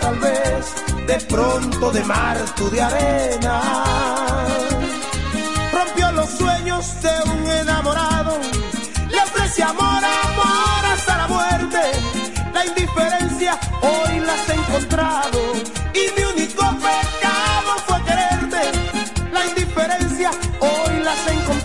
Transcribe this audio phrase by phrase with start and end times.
[0.00, 0.74] tal vez
[1.06, 3.60] de pronto de mar tu de arena.
[5.72, 8.38] Rompió los sueños de un enamorado,
[9.10, 11.80] le ofrece amor, amor hasta la muerte.
[12.52, 15.40] La indiferencia hoy la has encontrado
[15.92, 18.62] y mi único pecado fue quererte.
[19.32, 20.30] La indiferencia
[20.60, 21.63] hoy la has encontrado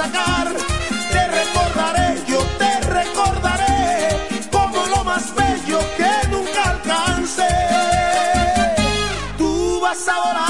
[0.00, 7.46] Te recordaré, yo te recordaré como lo más bello que nunca alcance.
[9.36, 10.49] Tú vas a volar,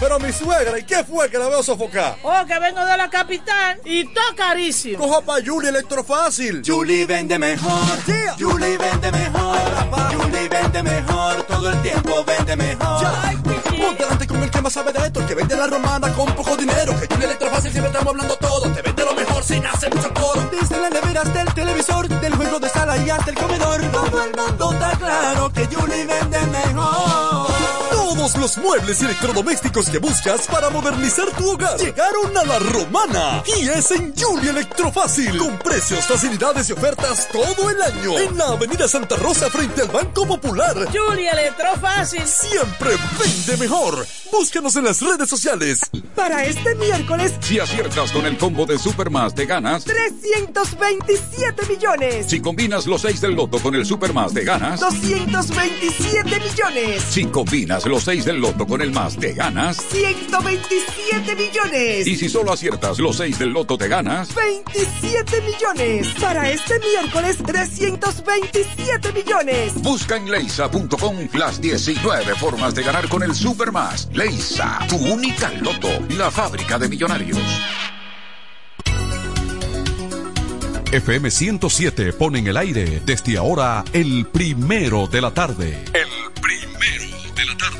[0.00, 2.16] Pero mi suegra, ¿y qué fue que la veo sofocar?
[2.22, 4.96] Oh, que vengo de la capital y todo carísimo.
[4.98, 6.62] Coja pa' Julie Electrofácil.
[6.66, 8.02] Julie vende mejor.
[8.06, 8.34] Yeah.
[8.38, 9.58] Julie vende mejor.
[10.14, 11.42] Julie vende mejor.
[11.42, 13.04] Todo el tiempo vende mejor.
[13.78, 16.34] Ponte delante con el que más sabe de esto, el que vende la romana con
[16.34, 16.98] poco dinero.
[16.98, 18.72] Que Julie Electrofácil siempre estamos hablando todo.
[18.72, 18.99] Te vende
[19.40, 20.48] mejor sin hacer mucho coro.
[20.50, 23.80] Desde las neveras del televisor, del juego de sala y hasta el comedor.
[23.90, 27.49] Todo el mundo está claro que Julie vende mejor
[28.20, 33.42] todos los muebles y electrodomésticos que buscas para modernizar tu hogar llegaron a la romana
[33.46, 38.48] y es en Julia Electrofácil con precios, facilidades y ofertas todo el año en la
[38.48, 40.76] avenida Santa Rosa frente al Banco Popular.
[40.92, 44.06] Julia Electrofácil siempre vende mejor.
[44.30, 45.80] Búscanos en las redes sociales.
[46.14, 52.26] Para este miércoles, si aciertas con el combo de Supermas, te ganas 327 millones.
[52.28, 57.02] Si combinas los 6 del loto con el Supermas, te ganas 227 millones.
[57.08, 62.08] Si combinas los 6 del loto con el más, te ganas 127 millones.
[62.08, 66.08] Y si solo aciertas los 6 del loto, te ganas 27 millones.
[66.20, 69.74] Para este miércoles, 327 millones.
[69.74, 74.08] Busca en leisa.com las 19 formas de ganar con el Supermas.
[74.12, 77.38] Leisa, tu única loto, la fábrica de millonarios.
[80.90, 85.78] FM 107 pone en el aire desde ahora el primero de la tarde.
[85.94, 86.08] El
[86.42, 87.79] primero de la tarde.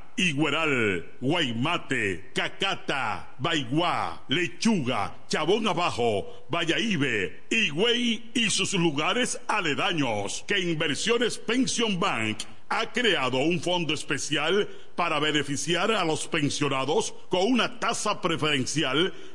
[0.21, 11.39] Igueral, Guaymate, Cacata, Baigua, Lechuga, Chabón Abajo, Vallaibe, Higüey y sus lugares aledaños que Inversiones
[11.39, 18.21] Pension Bank ha creado un fondo especial para beneficiar a los pensionados con una tasa
[18.21, 19.13] preferencial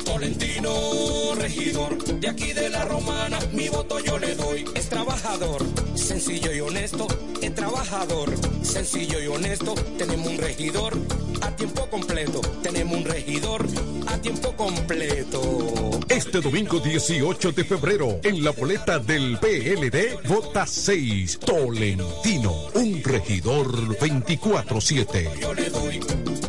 [0.06, 4.66] Tolentino, regidor, de aquí de la romana, mi voto yo le doy.
[4.90, 7.08] Es trabajador, sencillo y honesto,
[7.44, 9.76] es trabajador, sencillo y honesto.
[10.00, 10.98] Tenemos un regidor
[11.42, 13.68] a tiempo completo, tenemos un regidor
[14.08, 16.00] a tiempo completo.
[16.10, 23.96] Este domingo 18 de febrero, en la boleta del PLD, vota 6, Tolentino, un regidor
[24.00, 26.49] 24-7.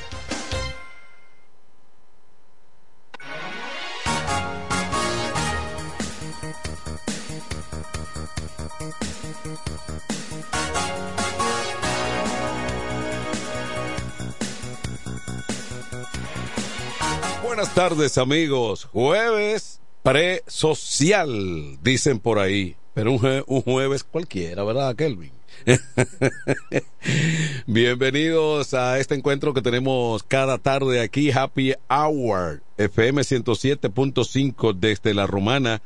[17.75, 18.89] Tardes amigos.
[18.91, 22.75] Jueves presocial, dicen por ahí.
[22.93, 25.31] Pero un jueves cualquiera, ¿verdad, Kelvin?
[27.65, 35.25] Bienvenidos a este encuentro que tenemos cada tarde aquí, Happy Hour, FM 107.5 desde la
[35.25, 35.81] Romana,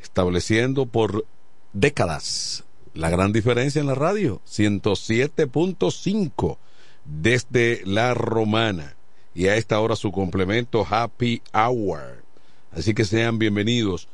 [0.00, 1.26] estableciendo por
[1.72, 2.62] décadas
[2.94, 6.58] la gran diferencia en la radio, 107.5
[7.04, 8.95] desde la Romana.
[9.36, 12.24] Y a esta hora su complemento Happy Hour.
[12.72, 14.08] Así que sean bienvenidos.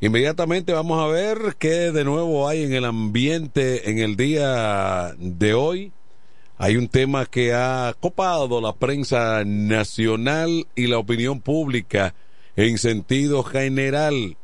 [0.00, 5.54] Inmediatamente vamos a ver qué de nuevo hay en el ambiente en el día de
[5.54, 5.92] hoy.
[6.56, 12.16] Hay un tema que ha copado la prensa nacional y la opinión pública
[12.56, 14.36] en sentido general.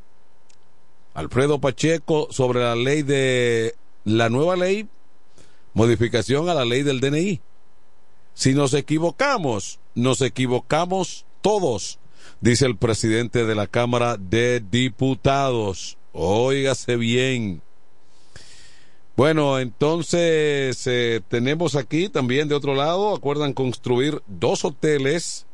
[1.12, 3.74] Alfredo Pacheco sobre la ley de
[4.04, 4.86] la nueva ley,
[5.72, 7.40] modificación a la ley del DNI.
[8.32, 11.98] Si nos equivocamos, nos equivocamos todos,
[12.40, 15.98] dice el presidente de la Cámara de Diputados.
[16.12, 17.62] Óigase bien.
[19.16, 25.46] Bueno, entonces eh, tenemos aquí también de otro lado, acuerdan construir dos hoteles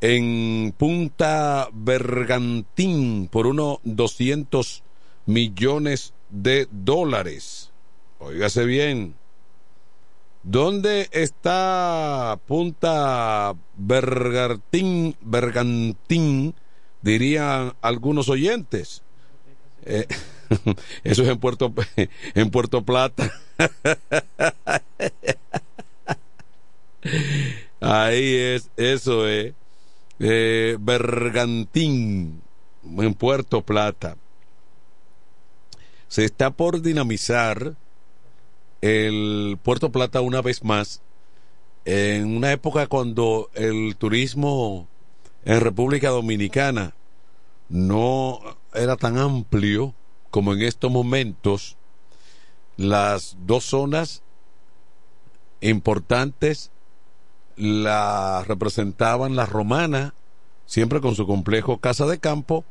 [0.00, 4.84] en Punta Bergantín por unos 200
[5.26, 7.72] millones de dólares.
[8.18, 9.16] Óigase bien.
[10.44, 16.54] ¿Dónde está Punta Bergantín, Bergantín?
[17.00, 19.02] Dirían algunos oyentes.
[19.86, 20.06] Eh,
[21.04, 21.72] eso es en Puerto,
[22.34, 23.32] en Puerto Plata.
[27.80, 29.54] Ahí es, eso es.
[30.18, 32.42] Eh, Bergantín,
[32.84, 34.18] en Puerto Plata.
[36.08, 37.76] Se está por dinamizar
[38.84, 41.00] el Puerto Plata una vez más
[41.86, 44.88] en una época cuando el turismo
[45.46, 46.94] en República Dominicana
[47.70, 48.40] no
[48.74, 49.94] era tan amplio
[50.30, 51.78] como en estos momentos
[52.76, 54.22] las dos zonas
[55.62, 56.70] importantes
[57.56, 60.12] la representaban la romana
[60.66, 62.66] siempre con su complejo casa de campo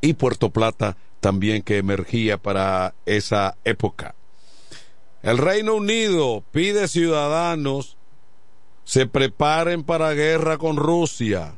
[0.00, 4.15] y Puerto Plata también que emergía para esa época
[5.26, 7.96] el Reino Unido pide ciudadanos
[8.84, 11.54] se preparen para guerra con Rusia.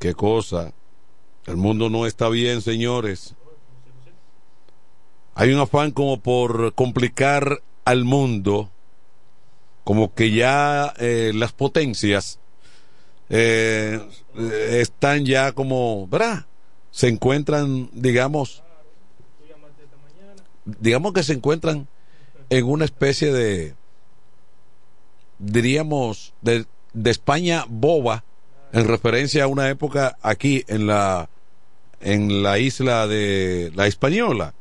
[0.00, 0.72] Qué cosa.
[1.46, 3.36] El mundo no está bien, señores.
[5.36, 8.72] Hay un afán como por complicar al mundo,
[9.84, 12.40] como que ya eh, las potencias
[13.28, 14.04] eh,
[14.70, 16.46] están ya como, ¿verdad?
[16.90, 18.64] Se encuentran, digamos,
[20.64, 21.86] digamos que se encuentran
[22.50, 23.74] en una especie de,
[25.38, 28.24] diríamos, de, de España boba,
[28.72, 31.28] en referencia a una época aquí en la,
[32.00, 34.54] en la isla de la Española.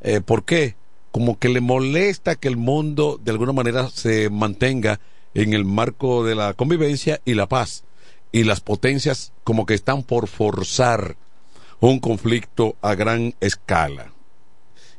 [0.00, 0.76] Eh, ¿Por qué?
[1.12, 5.00] Como que le molesta que el mundo de alguna manera se mantenga
[5.34, 7.84] en el marco de la convivencia y la paz.
[8.32, 11.16] Y las potencias como que están por forzar
[11.80, 14.12] un conflicto a gran escala.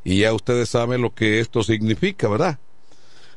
[0.03, 2.59] Y ya ustedes saben lo que esto significa, ¿verdad?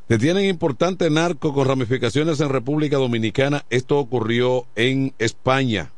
[0.09, 3.64] Detienen importante narco con ramificaciones en República Dominicana.
[3.70, 5.92] Esto ocurrió en España.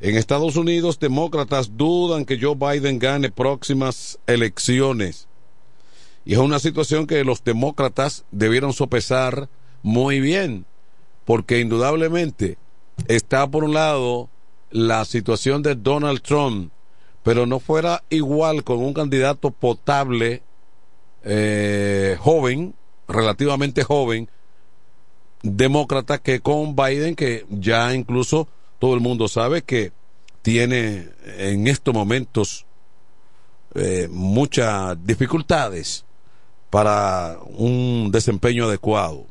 [0.00, 5.26] En Estados Unidos, demócratas dudan que Joe Biden gane próximas elecciones.
[6.24, 9.48] Y es una situación que los demócratas debieron sopesar
[9.82, 10.66] muy bien,
[11.24, 12.58] porque indudablemente
[13.06, 14.28] está por un lado
[14.70, 16.72] la situación de Donald Trump,
[17.26, 20.44] pero no fuera igual con un candidato potable,
[21.24, 22.76] eh, joven,
[23.08, 24.30] relativamente joven,
[25.42, 28.46] demócrata, que con Biden, que ya incluso
[28.78, 29.90] todo el mundo sabe que
[30.42, 32.64] tiene en estos momentos
[33.74, 36.04] eh, muchas dificultades
[36.70, 39.26] para un desempeño adecuado.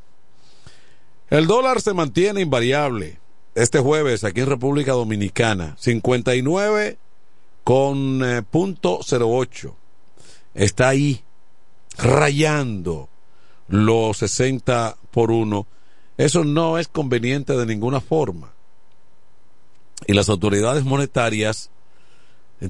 [1.29, 3.19] El dólar se mantiene invariable
[3.55, 6.97] este jueves aquí en República Dominicana, 59
[7.65, 9.75] con eh, punto 08.
[10.53, 11.21] Está ahí
[11.97, 13.09] rayando
[13.67, 15.67] los 60 por 1.
[16.15, 18.53] Eso no es conveniente de ninguna forma.
[20.05, 21.71] Y las autoridades monetarias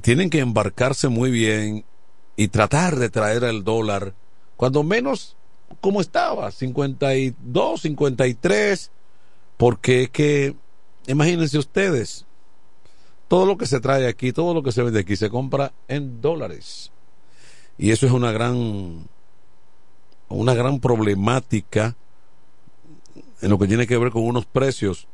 [0.00, 1.84] tienen que embarcarse muy bien
[2.36, 4.14] y tratar de traer el dólar,
[4.56, 5.36] cuando menos
[5.80, 8.90] como estaba, 52, 53,
[9.56, 10.56] porque es que,
[11.06, 12.25] imagínense ustedes,
[13.28, 16.20] todo lo que se trae aquí, todo lo que se vende aquí, se compra en
[16.20, 16.92] dólares.
[17.78, 19.06] Y eso es una gran,
[20.28, 21.96] una gran problemática
[23.40, 25.08] en lo que tiene que ver con unos precios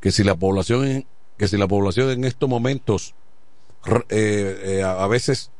[0.00, 3.14] que si la población, que si la población en estos momentos
[4.08, 5.50] eh, eh, a, veces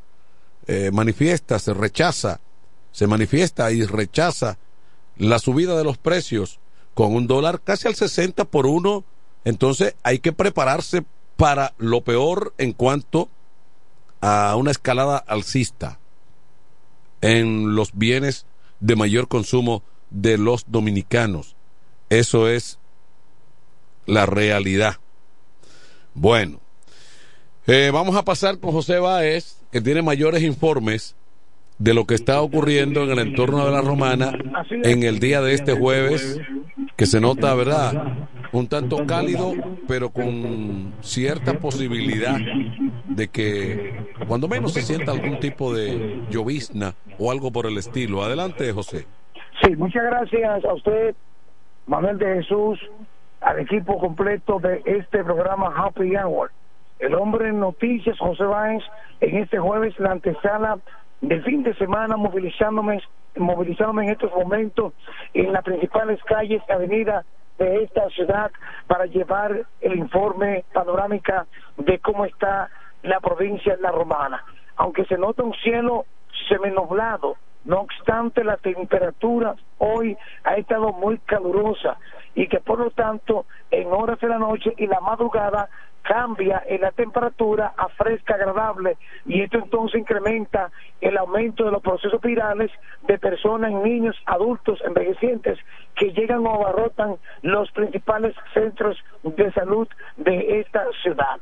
[0.67, 2.41] eh, manifiesta, se rechaza
[2.93, 4.59] se manifiesta y rechaza
[5.17, 6.59] la subida de los precios
[6.95, 9.05] con un dólar casi al 60 por uno,
[9.45, 11.05] entonces hay que prepararse
[11.41, 13.31] para lo peor en cuanto
[14.21, 15.99] a una escalada alcista
[17.23, 18.45] en los bienes
[18.81, 21.57] de mayor consumo de los dominicanos.
[22.11, 22.79] Eso es
[24.05, 24.97] la realidad.
[26.13, 26.61] Bueno,
[27.67, 31.17] eh, vamos a pasar con José Báez, que tiene mayores informes
[31.79, 34.37] de lo que está ocurriendo en el entorno de la romana
[34.71, 36.39] en el día de este jueves,
[37.01, 37.95] que se nota, ¿verdad?
[38.53, 39.53] Un tanto cálido,
[39.89, 42.37] pero con cierta posibilidad
[43.09, 48.23] de que cuando menos se sienta algún tipo de llovizna o algo por el estilo.
[48.23, 49.07] Adelante, José.
[49.63, 51.15] Sí, muchas gracias a usted,
[51.87, 52.79] Manuel de Jesús,
[53.41, 56.51] al equipo completo de este programa Happy Hour.
[56.99, 58.83] El hombre en noticias, José Báez,
[59.23, 60.79] en este jueves la antesala
[61.21, 63.03] de fin de semana movilizándome,
[63.37, 64.93] movilizándome en estos momentos
[65.35, 67.27] en las principales calles avenidas
[67.59, 68.51] de esta ciudad
[68.87, 72.71] para llevar el informe panorámica de cómo está
[73.03, 74.43] la provincia de La Romana.
[74.77, 76.07] Aunque se nota un cielo
[76.49, 81.99] seminublado, no obstante la temperatura hoy ha estado muy calurosa
[82.35, 85.69] y que por lo tanto en horas de la noche y la madrugada
[86.03, 91.83] cambia en la temperatura a fresca agradable y esto entonces incrementa el aumento de los
[91.83, 92.71] procesos virales
[93.07, 95.59] de personas, niños, adultos, envejecientes
[95.97, 101.41] que llegan o abarrotan los principales centros de salud de esta ciudad.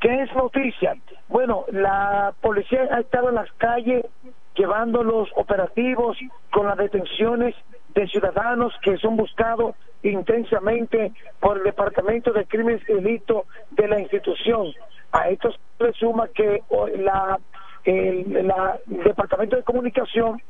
[0.00, 0.96] ¿Qué es noticia?
[1.28, 4.06] Bueno, la policía ha estado en las calles
[4.54, 6.16] llevando los operativos
[6.50, 7.54] con las detenciones
[7.94, 14.00] de ciudadanos que son buscados intensamente por el Departamento de Crímenes y Delitos de la
[14.00, 14.72] institución.
[15.12, 16.62] A esto se suma que
[16.98, 17.38] la,
[17.84, 18.52] el
[18.86, 20.40] Departamento de Comunicación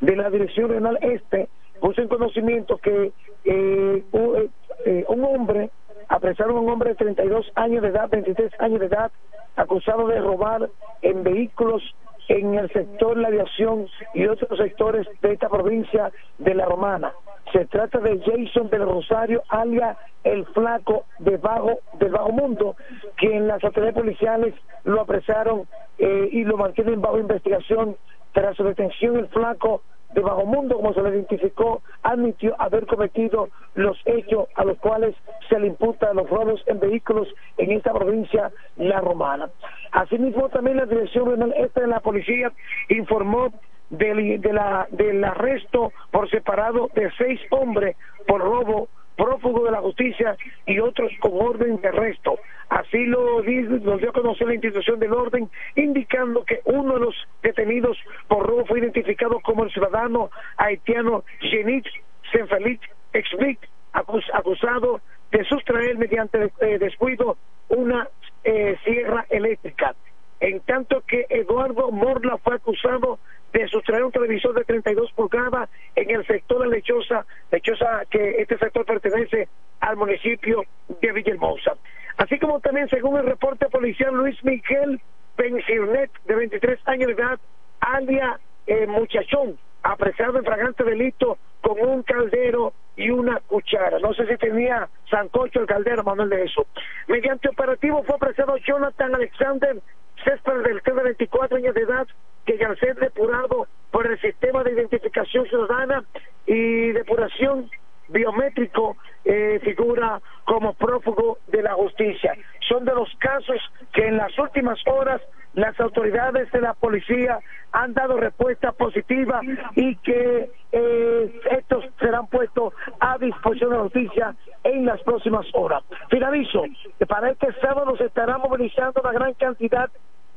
[0.00, 1.48] de la Dirección Regional Este
[1.80, 3.12] puso en conocimiento que
[3.44, 4.50] eh, un,
[4.86, 5.70] eh, un hombre,
[6.08, 9.10] apresaron a un hombre de 32 años de edad, 23 años de edad,
[9.56, 10.70] acusado de robar
[11.02, 11.82] en vehículos
[12.28, 17.12] en el sector de la aviación y otros sectores de esta provincia de La Romana.
[17.52, 22.76] Se trata de Jason del Rosario, alias el flaco de bajo, del bajo mundo,
[23.18, 24.54] que en las autoridades policiales
[24.84, 25.66] lo apresaron
[25.98, 27.96] eh, y lo mantienen bajo investigación.
[28.32, 29.82] Tras su detención, el flaco
[30.14, 35.14] de Bajo Mundo, como se le identificó, admitió haber cometido los hechos a los cuales
[35.48, 39.50] se le imputa los robos en vehículos en esta provincia, La Romana.
[39.92, 42.52] Asimismo, también la Dirección Regional Este de la Policía
[42.88, 43.52] informó
[43.90, 47.96] del, de la, del arresto por separado de seis hombres
[48.26, 52.38] por robo prófugo de la justicia y otros con orden de arresto.
[52.68, 57.14] Así lo, nos dio a conocer la institución del orden, indicando que uno de los
[57.42, 57.98] detenidos
[58.28, 61.86] por robo fue identificado como el ciudadano haitiano Genit
[62.32, 62.80] Senfelit
[63.12, 63.58] Explic,
[63.92, 67.36] acusado de sustraer mediante eh, descuido
[67.68, 68.08] una
[68.44, 69.94] eh, sierra eléctrica.
[70.42, 73.20] En tanto que Eduardo Morla fue acusado
[73.52, 78.58] de sustraer un televisor de 32 pulgadas en el sector de Lechosa, Lechosa que este
[78.58, 79.46] sector pertenece
[79.78, 80.64] al municipio
[81.00, 81.76] de Villahermosa.
[82.16, 85.00] Así como también, según el reporte policial, Luis Miguel
[85.38, 87.38] Bencirnet, de 23 años de edad,
[87.78, 94.00] alia eh, muchachón, apresado en fragante delito con un caldero y una cuchara.
[94.00, 96.66] No sé si tenía sancocho el caldero, Manuel de eso.
[97.06, 99.80] Mediante operativo fue apresado Jonathan Alexander
[100.24, 102.06] Céspedes del de 24 años de edad,
[102.44, 106.04] que al ser depurado por el sistema de identificación ciudadana
[106.46, 107.70] y depuración
[108.08, 112.34] biométrico eh, figura como prófugo de la justicia.
[112.68, 113.58] Son de los casos
[113.92, 115.20] que en las últimas horas
[115.54, 117.38] las autoridades de la policía
[117.72, 119.40] han dado respuesta positiva
[119.74, 125.82] y que eh, estos serán puestos a disposición de la justicia en las próximas horas.
[126.08, 126.64] Finalizo,
[127.08, 129.90] para este sábado se estará movilizando una gran cantidad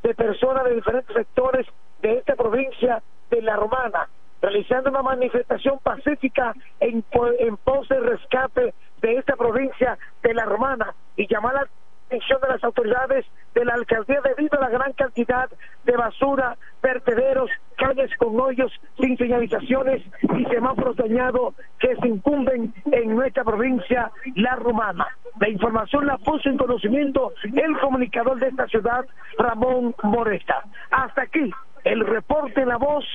[0.06, 1.65] de personas de diferentes sectores
[2.04, 4.08] de esta provincia de La Romana,
[4.39, 7.04] realizando una manifestación pacífica en,
[7.39, 11.68] en pos de rescate de esta provincia de La Romana y llamar la
[12.08, 15.50] atención de las autoridades de la alcaldía debido a la gran cantidad
[15.86, 23.15] de basura, vertederos, calles con hoyos sin señalizaciones y semáforos dañados que se incumben en
[23.15, 25.08] nuestra provincia, La Romana.
[25.39, 29.06] La información la puso en conocimiento el comunicador de esta ciudad,
[29.38, 30.63] Ramón Moresta.
[30.91, 31.52] Hasta aquí
[31.84, 33.06] el reporte la voz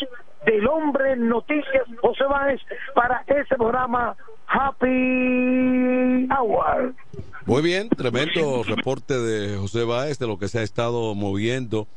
[0.47, 2.61] del hombre Noticias José Báez
[2.95, 6.95] para ese programa Happy Hour.
[7.51, 11.89] Muy bien, tremendo reporte de José Báez de lo que se ha estado moviendo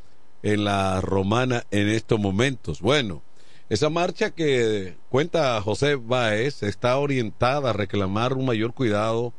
[0.42, 2.82] en la romana en estos momentos.
[2.82, 3.22] Bueno,
[3.70, 9.32] esa marcha que cuenta José Báez está orientada a reclamar un mayor cuidado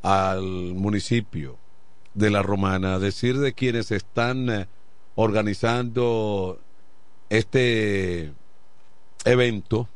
[0.00, 0.40] al
[0.72, 1.58] municipio
[2.14, 4.66] de la romana, a decir de quienes están eh,
[5.14, 6.58] organizando
[7.28, 8.32] este
[9.26, 9.90] evento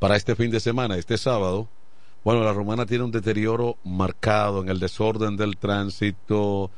[0.00, 1.68] para este fin de semana, este sábado,
[2.26, 6.72] bueno, la romana tiene un deterioro marcado en el desorden del tránsito,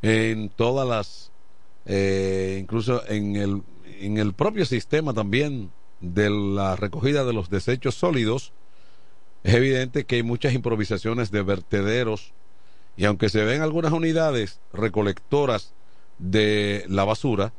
[0.00, 1.30] en todas las,
[1.84, 3.62] eh, incluso en el,
[4.00, 8.54] en el propio sistema también de la recogida de los desechos sólidos.
[9.42, 12.32] Es evidente que hay muchas improvisaciones de vertederos
[12.96, 15.74] y aunque se ven algunas unidades recolectoras
[16.18, 17.52] de la basura,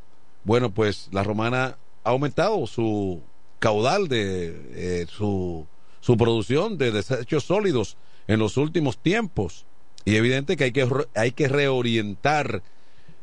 [0.45, 3.21] bueno, pues la romana ha aumentado su
[3.59, 5.67] caudal de eh, su,
[6.05, 9.65] su producción de desechos sólidos en los últimos tiempos.
[10.05, 12.61] Y evidente que hay que, hay que reorientar,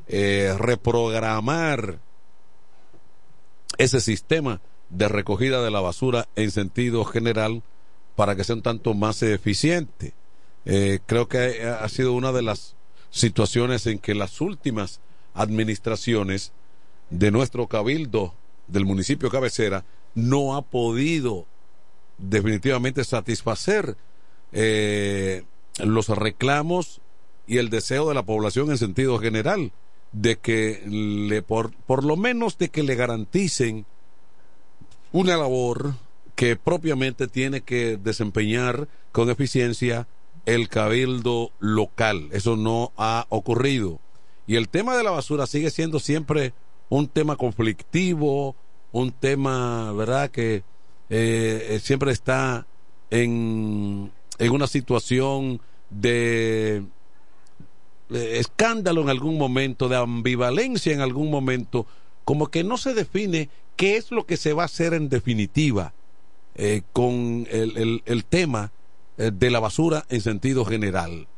[0.09, 2.01] eh, reprogramar
[3.79, 7.62] ese sistema de recogida de la basura en sentido general
[8.16, 10.12] para que sea un tanto más eficiente.
[10.64, 12.75] Eh, creo que ha sido una de las
[13.11, 14.99] situaciones en que las últimas
[15.35, 16.51] administraciones
[17.11, 18.35] de nuestro cabildo
[18.66, 19.85] del municipio cabecera
[20.16, 21.47] no ha podido
[22.22, 23.96] definitivamente satisfacer
[24.52, 25.44] eh,
[25.78, 27.00] los reclamos
[27.46, 29.72] y el deseo de la población en sentido general
[30.12, 33.87] de que le por, por lo menos de que le garanticen
[35.11, 35.94] una labor
[36.37, 40.06] que propiamente tiene que desempeñar con eficiencia
[40.46, 42.28] el cabildo local.
[42.32, 44.00] Eso no ha ocurrido.
[44.46, 46.52] Y el tema de la basura sigue siendo siempre
[46.88, 48.56] un tema conflictivo,
[48.90, 50.62] un tema, ¿verdad?, que
[51.14, 52.66] eh, siempre está
[53.11, 56.83] en, en una situación de,
[58.11, 61.87] escándalo en algún momento, de ambivalencia en algún momento,
[62.25, 65.92] como que no se define qué es lo que se va a hacer en definitiva
[66.55, 68.72] eh, con el, el, tema
[69.18, 71.29] eh, de la basura en sentido general.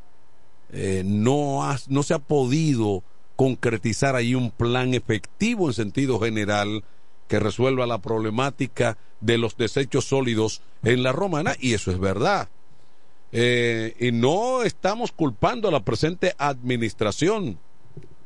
[0.73, 3.03] Eh, no, no se ha podido
[3.35, 6.85] concretizar ahí un plan efectivo en sentido general
[7.29, 12.49] que resuelva la problemática de los desechos sólidos en la romana y eso es verdad.
[13.33, 17.59] Eh, y no estamos culpando a la presente administración.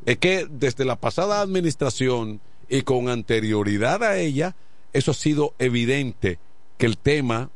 [0.04, 4.54] Es que desde la pasada administración y con anterioridad a ella,
[4.92, 6.38] eso ha sido evidente
[6.76, 7.50] que el tema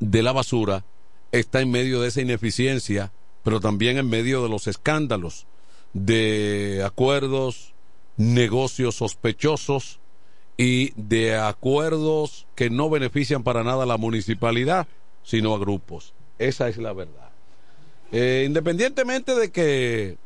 [0.00, 0.84] de la basura
[1.32, 3.12] está en medio de esa ineficiencia,
[3.44, 5.46] pero también en medio de los escándalos
[5.92, 7.72] de acuerdos,
[8.16, 10.00] negocios sospechosos
[10.56, 14.86] y de acuerdos que no benefician para nada a la municipalidad,
[15.22, 16.14] sino a grupos.
[16.38, 17.30] Esa es la verdad.
[18.12, 20.16] Eh, independientemente de que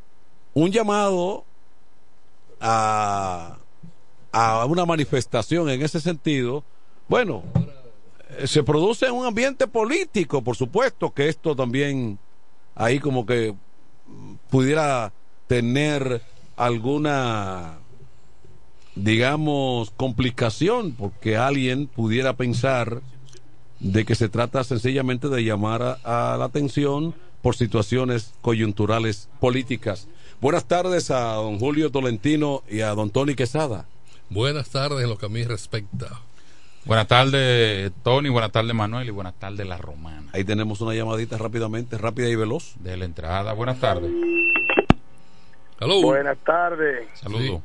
[0.55, 1.45] un llamado
[2.61, 3.59] a,
[4.33, 6.62] a una manifestación en ese sentido,
[7.09, 7.43] bueno,
[8.38, 12.19] eh, se produce en un ambiente político, por supuesto que esto también
[12.75, 13.55] ahí como que
[14.51, 15.12] pudiera
[15.47, 16.23] tener
[16.57, 17.79] alguna
[18.94, 23.00] digamos complicación porque alguien pudiera pensar
[23.79, 30.09] de que se trata sencillamente de llamar a, a la atención por situaciones coyunturales políticas.
[30.40, 33.87] Buenas tardes a don Julio Tolentino y a don Tony Quesada.
[34.31, 36.20] Buenas tardes en lo que a mí respecta.
[36.85, 38.31] Buenas tardes, Tony.
[38.31, 39.09] Buenas tardes, Manuel.
[39.09, 40.31] Y buenas tardes, La Romana.
[40.33, 42.74] Ahí tenemos una llamadita rápidamente, rápida y veloz.
[42.81, 43.53] De la entrada.
[43.53, 44.11] Buenas tardes.
[45.79, 47.09] Buenas tardes.
[47.14, 47.61] Saludos.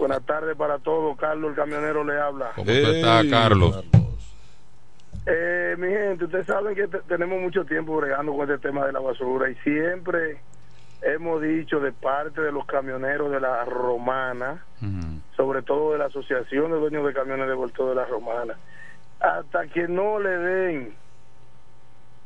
[0.00, 1.14] Buenas tardes para todos.
[1.18, 2.52] Carlos, el camionero, le habla.
[2.56, 3.84] ¿Cómo está, Carlos?
[5.26, 9.00] Eh, mi gente, ustedes saben que tenemos mucho tiempo bregando con este tema de la
[9.00, 10.40] basura y siempre
[11.02, 14.64] hemos dicho de parte de los camioneros de la Romana,
[15.36, 18.56] sobre todo de la Asociación de Dueños de Camiones de Volteo de la Romana,
[19.20, 20.94] hasta que no le den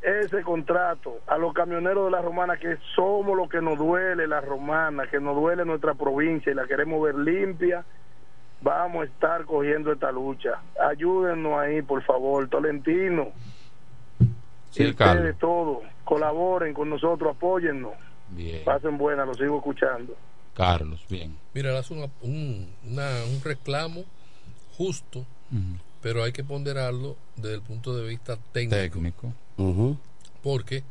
[0.04, 4.40] ese contrato a los camioneros de la Romana, que somos lo que nos duele la
[4.40, 7.84] Romana, que nos duele nuestra provincia y la queremos ver limpia,
[8.60, 10.60] vamos a estar cogiendo esta lucha.
[10.90, 13.28] Ayúdennos ahí, por favor, Tolentino.
[14.70, 17.92] Sí, y ustedes todos, colaboren con nosotros, apóyennos.
[18.30, 18.64] Bien.
[18.64, 20.14] Pasen buenas, los sigo escuchando.
[20.54, 21.36] Carlos, bien.
[21.54, 24.02] Mira, hace una- un, una- un reclamo
[24.76, 25.24] justo,
[26.02, 28.76] pero hay que ponderarlo desde el punto de vista técnico.
[28.76, 29.32] Técnico.
[30.42, 30.82] Porque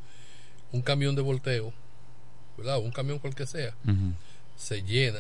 [0.72, 1.74] un camión de volteo,
[2.58, 2.80] ¿verdad?
[2.80, 3.76] Un camión cualquier sea,
[4.56, 5.20] se llena.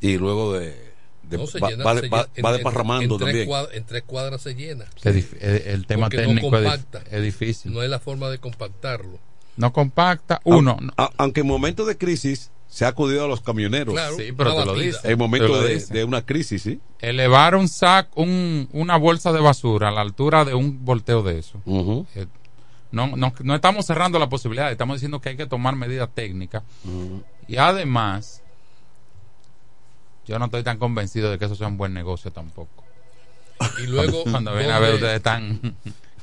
[0.00, 0.92] Y luego de.
[1.22, 3.26] de- no se va, llena, va, se va- llena- va en- en- desparramando en tres
[3.28, 3.48] también.
[3.48, 4.84] cuad- en tres cuadras se llena.
[5.02, 7.02] Es es- el tema Porque técnico no es compacta.
[7.10, 7.72] es difícil.
[7.72, 9.18] No hay la forma de compactarlo.
[9.56, 10.40] No compacta.
[10.44, 10.76] Uno.
[10.96, 13.94] A- aunque en momentos de crisis se ha acudido a los camioneros.
[13.94, 14.98] Claro, Sí, pero te lo dice.
[15.04, 16.80] En momentos de, una crisis, sí.
[17.00, 21.38] Elevar un sac, un, una bolsa de basura a la altura de un volteo de
[21.38, 21.62] eso.
[22.16, 22.26] Eh,
[22.94, 26.62] no, no, no estamos cerrando la posibilidad, estamos diciendo que hay que tomar medidas técnicas.
[27.48, 28.42] Y además,
[30.26, 32.84] yo no estoy tan convencido de que eso sea un buen negocio tampoco.
[33.82, 35.76] Y luego, Cuando viene a ver, ¿dónde- ustedes están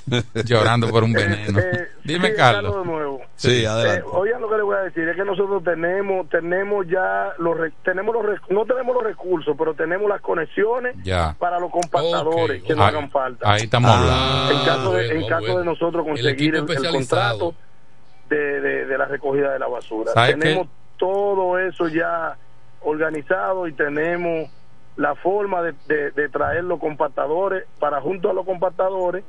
[0.46, 1.60] llorando por un veneno.
[1.60, 2.76] Eh, Dime, sí, Carlos.
[2.76, 3.22] de nuevo.
[3.36, 4.00] Sí, adelante.
[4.02, 7.58] Eh, oigan lo que les voy a decir, es que nosotros tenemos tenemos ya los
[7.84, 11.36] tenemos los no tenemos los recursos, pero tenemos las conexiones Ya.
[11.40, 13.52] para los compactadores que nos hagan falta.
[13.52, 14.52] Ahí estamos hablando.
[14.52, 15.60] en caso de, bueno, en caso bueno.
[15.60, 17.54] de nosotros conseguir el, contrato
[18.30, 20.12] de, de, de la recogida de la basura.
[20.14, 22.36] ¿Sabe Tenemos todo eso ya
[22.82, 24.50] organizado y tenemos
[24.98, 29.24] la forma de, de- de traer los compactadores para junto a los compactadores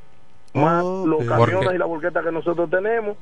[0.53, 3.17] más los camiones Porque- y la volqueta que nosotros tenemos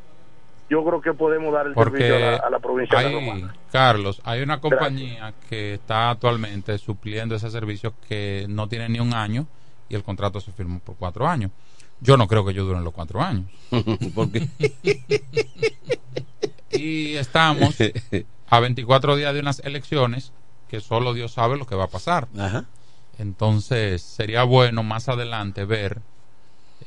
[0.69, 3.15] yo creo que podemos dar el servicio a la, a la provincia de la hay,
[3.15, 3.55] Romana.
[3.73, 9.13] Carlos, hay una compañía que está actualmente supliendo ese servicio que no tiene ni un
[9.13, 9.47] año
[9.89, 11.51] y el contrato se firmó por cuatro años.
[11.99, 13.47] Yo no creo que ellos duren los cuatro años.
[14.15, 14.47] Porque
[16.71, 17.75] Y estamos
[18.49, 20.31] a 24 días de unas elecciones
[20.69, 22.29] que solo Dios sabe lo que va a pasar.
[22.39, 22.63] Ajá.
[23.17, 25.99] Entonces sería bueno más adelante ver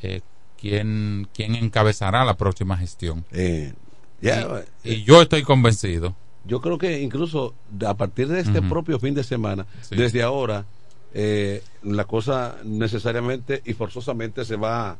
[0.02, 0.22] eh,
[0.68, 3.24] quién, quién encabezará la próxima gestión.
[3.32, 3.72] Eh,
[4.20, 6.14] ya, y, y yo estoy convencido.
[6.46, 7.54] yo creo que incluso
[7.86, 8.68] a partir de este Ujú.
[8.68, 9.94] propio fin de semana, Sí.
[9.96, 10.64] desde ahora,
[11.12, 14.96] eh, la cosa necesariamente y forzosamente se va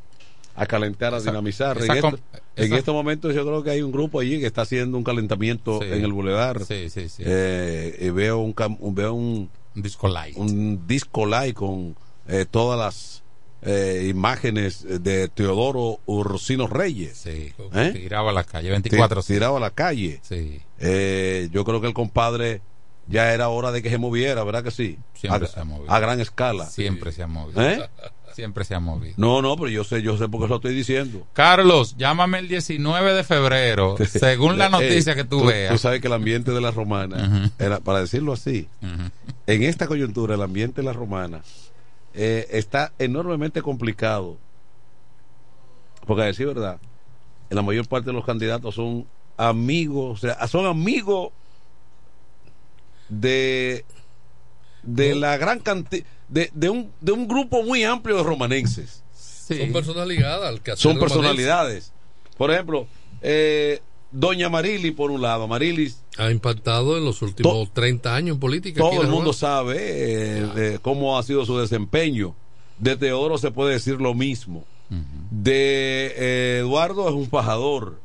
[0.56, 1.78] a calentar, a Esa- dinamizar.
[1.78, 2.18] esa en, esto-
[2.56, 5.80] en estos momentos yo creo que hay un grupo allí que está haciendo un calentamiento
[5.80, 5.88] Sí.
[5.90, 6.64] en el bulevar.
[6.64, 7.22] Sí, sí, sí.
[7.26, 10.36] Eh, y veo un, un- veo un, disco light.
[10.36, 11.96] un disco live con
[12.28, 13.23] eh, todas las
[13.64, 17.16] eh, imágenes de Teodoro Ursino Reyes.
[17.18, 17.52] Sí.
[17.74, 17.90] ¿Eh?
[17.94, 20.20] Tiraba a la calle 24 Ti- tirado a la calle.
[20.22, 20.60] Sí.
[20.78, 22.60] Eh, yo creo que el compadre
[23.06, 24.98] ya era hora de que se moviera, ¿verdad que sí?
[25.14, 25.90] Siempre a, se ha movido.
[25.92, 26.66] a gran escala.
[26.66, 27.62] Siempre se ha movido.
[27.62, 27.88] ¿Eh?
[28.34, 29.14] Siempre se ha movido.
[29.16, 31.24] No, no, pero yo sé, yo sé porque lo estoy diciendo.
[31.34, 35.80] Carlos, llámame el 19 de febrero, según la Eh, noticia que tú, Tú veas.
[35.80, 38.66] sabes que el ambiente de la romana, era, para decirlo así,
[39.46, 41.42] en esta coyuntura, el ambiente de la romana
[42.14, 44.38] eh, está enormemente complicado.
[46.06, 46.78] Porque a decir verdad,
[47.50, 51.30] la mayor parte de los candidatos son amigos, o sea, son amigos
[53.08, 53.84] de
[54.82, 59.02] de la gran cantidad de, de un de un grupo muy amplio de romanenses.
[59.14, 61.14] Son personas ligadas al que Son romanense.
[61.16, 61.92] personalidades.
[62.36, 62.86] Por ejemplo,
[63.22, 63.80] eh,
[64.10, 68.80] Doña Marili, por un lado, Marilis Ha impactado en los últimos 30 años en política.
[68.80, 72.34] todo el mundo sabe eh, de cómo ha sido su desempeño.
[72.78, 74.64] De Teodoro se puede decir lo mismo.
[75.30, 78.00] De eh, Eduardo es un fajador.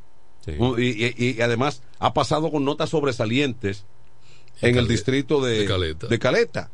[0.48, 3.84] Y, y- y además ha pasado con notas sobresalientes
[4.62, 5.60] en el distrito de,
[6.08, 6.72] de Caleta.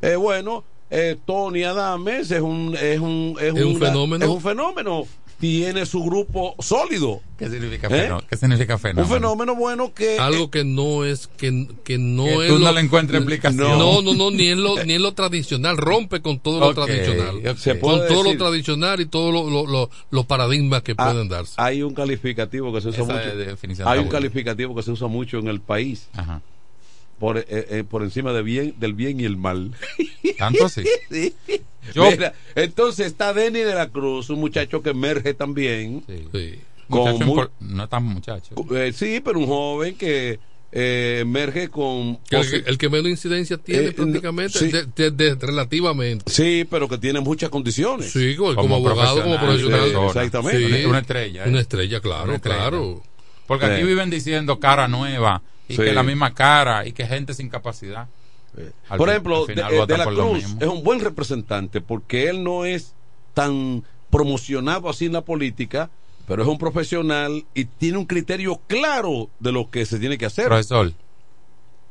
[0.00, 4.24] Eh, bueno, eh, Tony Adames es un, es un, es Es un un- fenómeno.
[4.24, 5.04] Es un fenómeno.
[5.38, 7.20] Tiene su grupo sólido.
[7.38, 7.90] ¿Qué significa, ¿Eh?
[7.90, 8.22] fenómeno?
[8.28, 9.06] ¿Qué significa fenómeno?
[9.06, 10.18] Un fenómeno bueno que...
[10.18, 13.78] algo que no es que, que no Que es tú no le encuentras explicación.
[13.78, 17.42] no no no ni en lo ni en lo tradicional rompe con todo lo tradicional.
[17.58, 21.28] Se con todo lo tradicional y todos lo- lo- lo- los paradigmas que Ah, pueden
[21.28, 23.88] darse Hay un calificativo que se usa Esa mucho.
[23.90, 26.08] Hay un calificativo que se usa mucho en el país.
[26.14, 26.40] Ajá.
[27.18, 29.72] Por, eh, eh, por encima de bien, del bien y el mal.
[30.38, 30.84] ¿Tanto así?
[31.10, 31.34] Sí.
[31.94, 36.04] Yo- Mira, entonces está Denny de la Cruz, un muchacho que emerge también.
[36.32, 36.58] Sí.
[36.88, 37.18] Con
[37.60, 38.54] no es tan muchacho.
[38.74, 40.38] eh, sí, pero un joven que
[40.72, 42.18] eh, emerge con...
[42.30, 44.68] El, que- el que menos incidencia tiene Eh, prácticamente sí.
[44.70, 48.12] de- de- de- relativamente Sí, pero que tiene muchas condiciones.
[48.12, 50.80] sí como, como Como abogado como profesional, sí, exactamente.
[50.80, 50.84] Sí.
[50.84, 51.48] Una estrella, ¿eh?
[51.48, 52.58] una estrella claro Una estrella.
[52.58, 53.02] claro
[53.46, 55.82] Porque aquí viven diciendo cara nueva y Sí.
[55.82, 58.08] que la misma cara y que gente sin capacidad.
[58.88, 62.64] Al Por ejemplo, de, eh, de la Cruz es un buen representante porque él no
[62.64, 62.94] es
[63.34, 65.90] tan promocionado así en la política,
[66.26, 70.24] pero es un profesional y tiene un criterio claro de lo que se tiene que
[70.26, 70.46] hacer.
[70.46, 70.92] Profesor,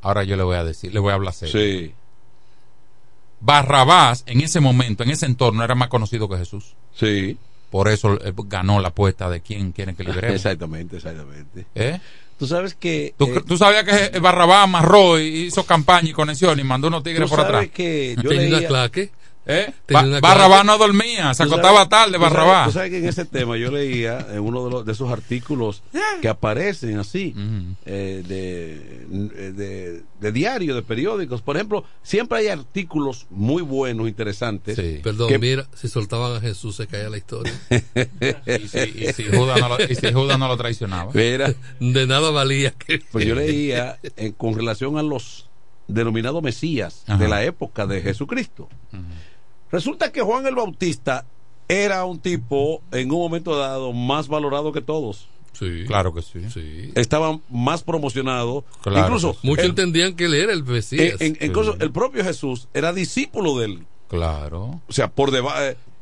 [0.01, 1.53] ahora yo le voy a decir, le voy a hablar serio.
[1.53, 1.93] Sí,
[3.41, 6.75] Barrabás en ese momento, en ese entorno, era más conocido que Jesús.
[6.95, 7.37] sí.
[7.71, 10.35] Por eso él ganó la apuesta de quién quiere que liberemos.
[10.35, 11.65] Exactamente, exactamente.
[11.75, 11.99] ¿Eh?
[12.37, 13.13] Tú sabes que...
[13.17, 17.01] ¿Tú, eh, tú sabías que Barrabás amarró y hizo campaña y conexión y mandó unos
[17.03, 17.71] tigres tú por sabes atrás?
[17.73, 19.09] que yo leía- claque
[19.47, 19.71] ¿Eh?
[19.89, 22.65] Ba- Barrabás no dormía, se acostaba sabes- tarde, Barrabás.
[22.67, 25.83] Tú sabes que en ese tema yo leía en uno de, los, de esos artículos
[26.21, 27.35] que aparecen así,
[27.85, 31.43] eh, de, de, de diario, de periódicos.
[31.43, 34.75] Por ejemplo, siempre hay artículos muy buenos, interesantes.
[34.77, 34.99] Sí.
[35.03, 37.53] perdón que- mira si soltaban a Jesús se caía la historia
[38.45, 41.11] Y si, y si Judas no lo, y si Judas no lo traicionaba.
[41.13, 45.49] Mira, de nada valía que pues yo leía eh, con relación a los
[45.87, 47.17] denominados mesías Ajá.
[47.21, 48.67] de la época de Jesucristo.
[49.71, 51.25] Resulta que Juan el Bautista
[51.67, 55.27] era un tipo en un momento dado más valorado que todos.
[55.53, 56.49] sí Claro que sí.
[56.51, 58.63] sí Estaba más promocionado.
[58.81, 59.39] Claro Incluso sí.
[59.47, 63.57] muchos entendían que él era el en- Mesías en- incluso el propio Jesús era discípulo
[63.57, 63.85] de él.
[64.07, 64.81] Claro.
[64.87, 65.31] O sea, por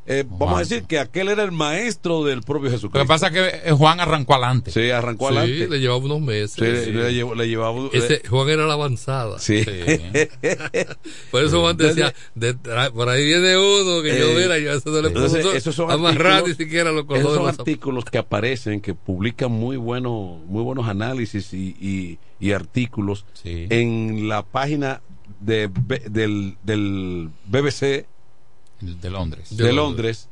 [0.06, 0.36] debajo.
[0.38, 2.98] vamos a decir que aquel era el maestro del propio Jesucristo.
[2.98, 4.70] Lo que pasa es que eh, Juan arrancó adelante.
[4.70, 5.68] Sí, arrancó sí, adelante.
[5.68, 7.88] le llevaba unos meses Sí, le, le llevó- le llevaba.
[7.92, 9.64] ese Juan era la avanzada sí.
[11.30, 12.54] por eso Juan decía de-
[12.94, 15.90] por ahí viene uno que yo Eh, mira yo eso no le puedo esos son
[15.90, 20.62] amarrar ni siquiera los Esos cordones son artículos que aparecen, que publican muy buenos, muy
[20.62, 23.66] buenos análisis y, y- y artículos Sí.
[23.70, 25.00] en la página
[25.40, 25.70] de,
[26.10, 28.06] del, del BBC
[28.84, 29.56] De Londres.
[29.56, 30.28] de Londres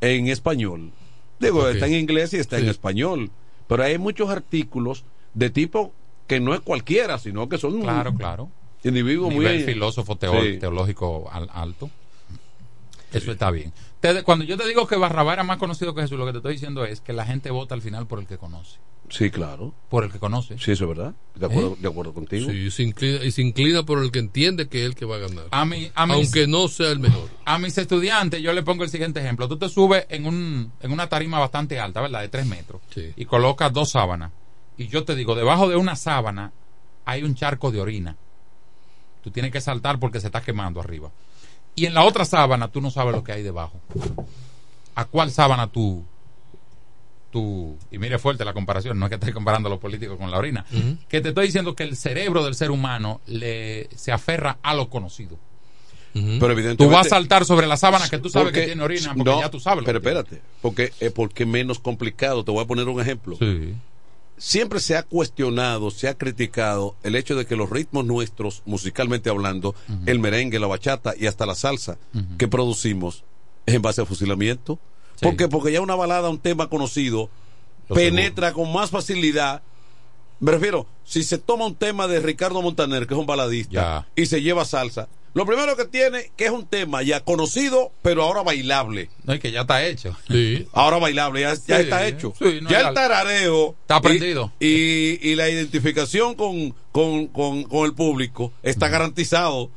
[0.00, 0.92] en español.
[1.38, 3.30] Digo, está en inglés y está en español.
[3.66, 5.92] Pero hay muchos artículos de tipo
[6.26, 8.50] que no es cualquiera, sino que son Claro, claro.
[8.84, 9.62] individuos muy...
[9.64, 10.58] Filósofo Sí.
[10.58, 11.90] teológico al- alto.
[13.12, 13.72] Eso está bien.
[14.00, 16.38] Te- cuando yo te digo que Barrabás era más conocido que Jesús, lo que te
[16.38, 18.78] estoy diciendo es que la gente vota al final por el que conoce.
[19.10, 19.74] Sí, claro.
[19.88, 20.56] Por el que conoce.
[20.58, 21.14] Sí, eso es verdad.
[21.34, 21.76] De acuerdo, ¿Eh?
[21.80, 22.48] de acuerdo contigo.
[22.48, 25.04] Sí, y se inclina, y se inclina por el que entiende que es el que
[25.04, 25.44] va a ganar.
[25.50, 27.28] A, mí, a, mis, aunque no sea el mejor.
[27.44, 29.48] a mis estudiantes yo le pongo el siguiente ejemplo.
[29.48, 32.20] Tú te subes en, un, en una tarima bastante alta, ¿verdad?
[32.20, 32.80] De tres metros.
[32.94, 33.12] Sí.
[33.16, 34.30] Y colocas dos sábanas.
[34.78, 36.52] Y yo te digo, debajo de una sábana
[37.04, 38.16] hay un charco de orina.
[39.22, 41.10] Tú tienes que saltar porque se está quemando arriba.
[41.74, 43.80] Y en la otra sábana tú no sabes lo que hay debajo.
[44.94, 46.04] ¿A cuál sábana tú,
[47.30, 50.30] tú, y mire fuerte la comparación, no es que estoy comparando a los políticos con
[50.30, 50.66] la orina,
[51.08, 54.88] que te estoy diciendo que el cerebro del ser humano le, se aferra a lo
[54.90, 55.38] conocido.
[56.12, 56.84] Pero evidentemente...
[56.84, 59.30] Tú vas a saltar sobre la sábana que tú sabes Porque- que tiene orina porque
[59.30, 59.82] no, ya tú sabes.
[59.82, 62.44] lo Pero espérate, porque es porque menos complicado.
[62.44, 63.36] Te voy a poner un ejemplo.
[63.36, 63.74] Sí.
[64.42, 69.28] Siempre se ha cuestionado, se ha criticado el hecho de que los ritmos nuestros, musicalmente
[69.28, 69.74] hablando,
[70.06, 71.98] el merengue, la bachata y hasta la salsa
[72.38, 73.22] que producimos
[73.66, 74.78] es en base a fusilamiento.
[75.16, 75.26] Sí.
[75.26, 75.46] ¿Por qué?
[75.46, 77.28] Porque ya una balada, un tema conocido,
[77.88, 79.60] Lo penetra con más facilidad.
[80.38, 84.08] Me refiero, si se toma un tema de Ricardo Montaner, que es un baladista, Ya.
[84.16, 88.22] y se lleva salsa, lo primero que tiene que es un tema ya conocido, pero
[88.24, 89.10] ahora bailable.
[89.24, 90.16] No, y que ya está hecho.
[90.28, 90.66] Sí.
[90.72, 92.32] Ahora bailable, ya, ya Sí, está hecho.
[92.38, 94.52] sí, no, ya ya- el tarareo Está aprendido.
[94.58, 99.70] Y, y, y la identificación con, con, con, con el público está garantizado.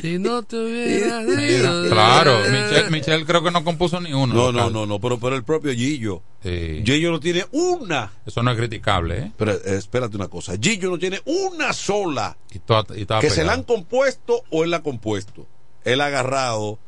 [0.00, 4.32] Si no te hubiera Mira, claro, Michelle, Michelle creo que no compuso ni uno.
[4.32, 4.72] No, no, local.
[4.72, 6.22] no, no, pero, pero el propio Gillo.
[6.42, 6.82] Sí.
[6.84, 8.12] Gillo no tiene una.
[8.24, 9.32] Eso no es criticable, ¿eh?
[9.36, 10.54] Pero eh, espérate una cosa.
[10.60, 14.62] Gillo no tiene una sola Y toda- y toda que se la han compuesto o
[14.62, 15.46] él la ha compuesto.
[15.84, 16.78] Él ha agarrado,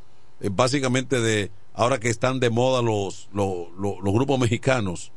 [0.41, 5.11] eh, básicamente de, ahora que están de moda los, los, los, los grupos mexicanos.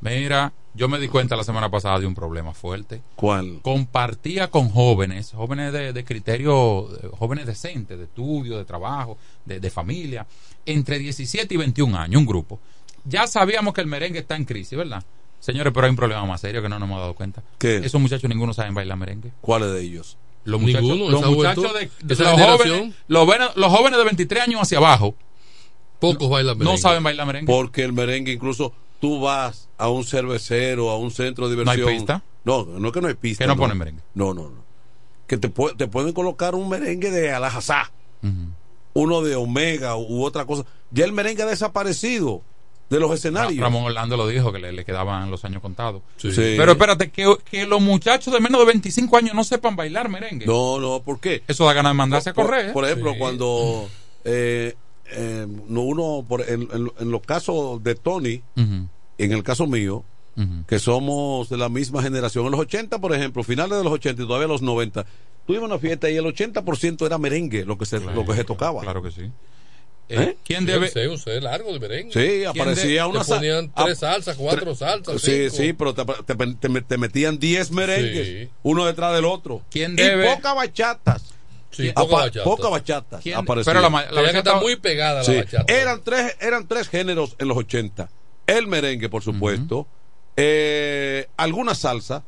[0.00, 3.02] Mira, Yo me di cuenta la semana pasada de un problema fuerte.
[3.16, 3.58] ¿Cuál?
[3.62, 9.58] Compartía con jóvenes, jóvenes de, de criterio, eh, jóvenes decentes, de estudio, de trabajo, de,
[9.58, 10.24] de familia,
[10.64, 12.60] entre 17 y 21 años, un grupo.
[13.04, 15.02] Ya sabíamos que el merengue está en crisis, ¿verdad?
[15.40, 17.42] Señores, pero hay un problema más serio que no nos hemos dado cuenta.
[17.58, 17.78] ¿Qué?
[17.78, 19.32] Esos muchachos ninguno saben bailar merengue.
[19.40, 20.16] ¿Cuáles de ellos?
[20.44, 24.62] Los muchachos, Ninguno, los muchachos de, los, jóvenes, los, ven- los jóvenes de 23 años
[24.62, 25.14] hacia abajo
[26.00, 26.80] Pocos bailan no merengue.
[26.80, 27.52] saben bailar merengue.
[27.52, 31.76] Porque el merengue, incluso tú vas a un cervecero, a un centro de ¿No hay
[31.78, 31.96] diversión.
[32.06, 32.22] pista?
[32.44, 33.44] No, no es que no hay pista.
[33.44, 34.02] Que no ponen merengue.
[34.14, 34.64] No, no, no.
[35.26, 37.90] Que te, te pueden colocar un merengue de Alajazá,
[38.94, 40.64] uno de Omega u otra cosa.
[40.90, 42.42] Ya el merengue ha desaparecido
[42.88, 43.58] de los escenarios.
[43.58, 46.00] Ra- Ramón Orlando lo dijo, que le, le quedaban los años contados.
[46.16, 46.30] Sí.
[46.34, 50.46] Pero espérate, que, que los muchachos de menos de 25 años no sepan bailar merengue.
[50.46, 51.42] No, no, ¿por qué?
[51.46, 52.70] Eso da ganas de mandarse a correr.
[52.70, 52.72] ¿eh?
[52.72, 53.18] Por, ejemplo, Sí.
[53.18, 53.88] cuando
[54.24, 54.74] eh,
[55.12, 58.88] eh, no, uno, por, en, en- en los casos de Tony, Ujú,
[59.18, 60.04] en el caso mío,
[60.68, 64.22] que somos de la misma generación, en los 80, por ejemplo, finales de los 80
[64.22, 65.04] y todavía los 90,
[65.46, 68.82] tuvimos una fiesta y el 80% era merengue lo que se, lo que se tocaba.
[68.82, 69.22] Claro que sí.
[70.10, 70.36] ¿Eh?
[70.44, 71.08] ¿Quién Sí, debe?
[71.08, 72.12] un sé largo de merengue.
[72.12, 75.50] Sí, ¿Quién aparecía de- una Te sa- ponían ah, tres salsas, cuatro tre- salsas, Sí,
[75.50, 75.56] cinco.
[75.56, 78.48] sí, pero te, te- te- metían 10 merengues, Sí.
[78.62, 79.62] uno detrás del otro.
[79.70, 81.34] ¿Quién y debe- pocas bachatas.
[81.86, 82.44] Sí, poca bachata.
[82.44, 83.76] Poca bachatas ¿Quién- aparecían.
[83.76, 85.72] pero la la Tenía que bachata- estar muy pegada Sí, la bachata.
[85.72, 88.10] Eran tres, eran tres géneros en los 80.
[88.46, 89.86] El merengue, por supuesto,
[90.36, 92.24] eh, alguna salsa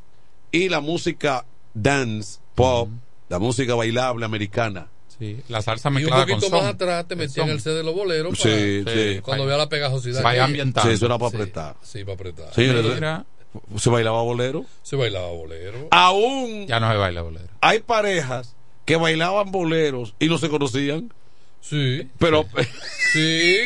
[0.51, 1.44] y la música
[1.74, 2.88] dance, pop,
[3.28, 4.88] la música bailable americana.
[5.18, 6.64] Sí, la salsa Y un mezclada con poquito son.
[6.64, 9.20] más atrás te metían el C de los boleros Sí, para- sí.
[9.22, 10.22] cuando vea la pegajosidad.
[10.22, 10.88] Vaya ambientando.
[10.88, 11.76] Sí, eso era para Sí, apretar.
[11.82, 12.55] Sí, para apretar.
[12.55, 13.24] Señores, Mira,
[13.76, 14.64] se bailaba bolero.
[14.82, 15.88] Se bailaba bolero.
[15.90, 17.48] Aún ya no se baila bolero.
[17.61, 18.57] hay parejas
[18.91, 21.12] que bailaban boleros y no se conocían.
[21.61, 22.09] Sí.
[22.18, 22.45] Pero,
[23.12, 23.18] Sí,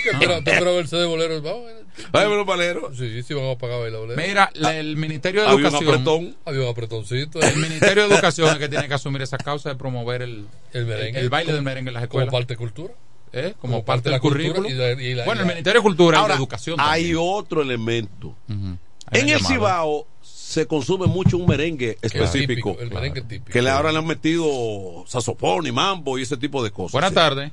[0.02, 1.40] que espera, esperabas el C de bolero.
[1.40, 2.90] Vamos, eh, ay, pero bolero.
[2.94, 4.20] Sí, sí, vamos a pagar bailar bolero.
[4.20, 5.90] Mira, la- el Ministerio de Había un Educación.
[5.94, 6.36] apretón.
[6.44, 7.40] Había un apretoncito.
[7.40, 10.86] El Ministerio de Educación es que tiene que asumir esa causa de promover el, El
[10.86, 11.20] merengue.
[11.20, 12.32] el baile del merengue en las Como escuelas.
[12.32, 12.94] parte de cultura.
[13.32, 13.54] ¿eh?
[13.60, 14.68] Como, como parte parte de del la cultura currículo.
[14.68, 16.76] y la- y la- bueno, y el la- Ministerio de Cultura y Ahora, de Educación.
[16.80, 17.18] hay también.
[17.20, 18.28] otro elemento.
[18.48, 18.78] Ujú.
[19.06, 19.48] Hay En el llamada.
[19.54, 20.06] Cibao
[20.54, 22.70] se consume mucho un merengue específico.
[22.72, 23.50] típico, el merengue típico.
[23.52, 26.92] Que le ahora le han metido saxofón y mambo y ese tipo de cosas.
[26.92, 27.14] Buenas Sí.
[27.16, 27.50] tardes.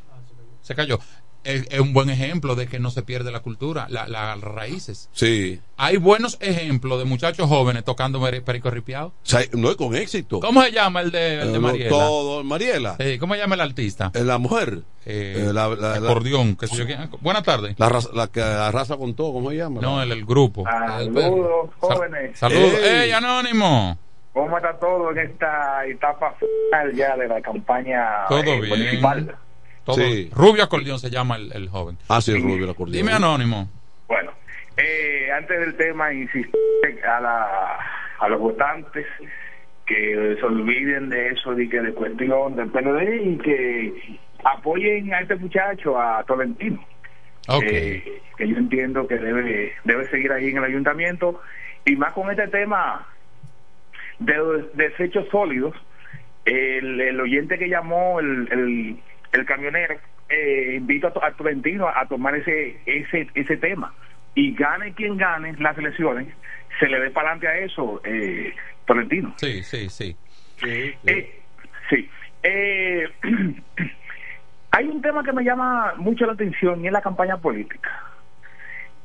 [0.61, 0.99] Se cayó.
[1.43, 5.09] Es, es un buen ejemplo de que no se pierde la cultura, la- las raíces.
[5.11, 5.59] Sí.
[5.77, 9.07] Hay buenos ejemplos de muchachos jóvenes tocando perico ripiado.
[9.07, 10.39] O sea, no es con éxito.
[10.39, 11.89] ¿Cómo se llama el de, el de Eh, no, Mariela?
[11.89, 12.95] Todo, Mariela.
[12.99, 14.11] Sí, ¿Cómo se llama el artista?
[14.13, 14.81] Eh, la mujer.
[15.05, 17.09] Eh, Eh, la, la- la- acordeón, sé yo quién.
[17.21, 17.73] Buenas tardes.
[17.79, 19.81] la raza- la que arrasa con todo, ¿cómo se llama?
[19.81, 20.63] No, el, el grupo.
[20.65, 22.37] Saludos, jóvenes.
[22.37, 22.73] Saludos.
[22.83, 23.05] Ey.
[23.05, 23.97] ¡Ey, Anónimo!
[24.33, 28.69] ¿Cómo está todo en esta etapa final ya de la campaña Todo eh, bien.
[28.69, 29.35] municipal?
[29.85, 29.95] Todo.
[29.95, 30.29] Sí.
[30.33, 31.97] Rubio Acordeón se llama el, el joven.
[32.07, 32.97] Ah, sí, Rubio, acordeón.
[32.97, 33.69] Dime Anónimo.
[34.07, 34.31] Bueno,
[34.77, 36.51] eh, antes del tema, insistir
[37.07, 37.79] a, la,
[38.19, 39.05] a los votantes
[39.85, 45.21] que se olviden de eso, de que de cuestión del PLD y que apoyen a
[45.21, 46.83] este muchacho, a Tolentino.
[47.47, 47.63] Ok.
[47.63, 51.41] eh, que yo entiendo que debe debe seguir ahí en el ayuntamiento
[51.85, 53.07] y más con este tema
[54.19, 55.75] de los desechos sólidos
[56.45, 58.99] el, el oyente que llamó el, el,
[59.31, 59.95] el camionero
[60.29, 63.93] eh, invito a, a Tolentino a, tomar ese ese ese tema
[64.35, 66.27] y gane quien gane las elecciones
[66.79, 68.53] se le dé para adelante a eso eh,
[68.85, 70.15] Tolentino Sí, sí, sí.
[70.65, 71.41] eh,
[71.89, 72.09] sí.
[72.43, 73.07] Eh,
[74.71, 77.89] hay un tema que me llama mucho la atención y es la campaña política.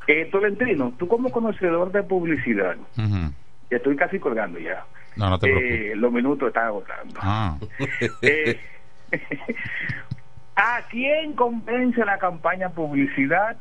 [0.06, 4.84] Eh, Tolentino, tú como conocedor de publicidad, ya estoy casi colgando ya.
[5.16, 5.96] No, no te Eh, preocupes.
[5.98, 7.18] los minutos están agotando.
[7.20, 7.58] Ah.
[10.56, 13.56] ¿A quién convence la campaña publicidad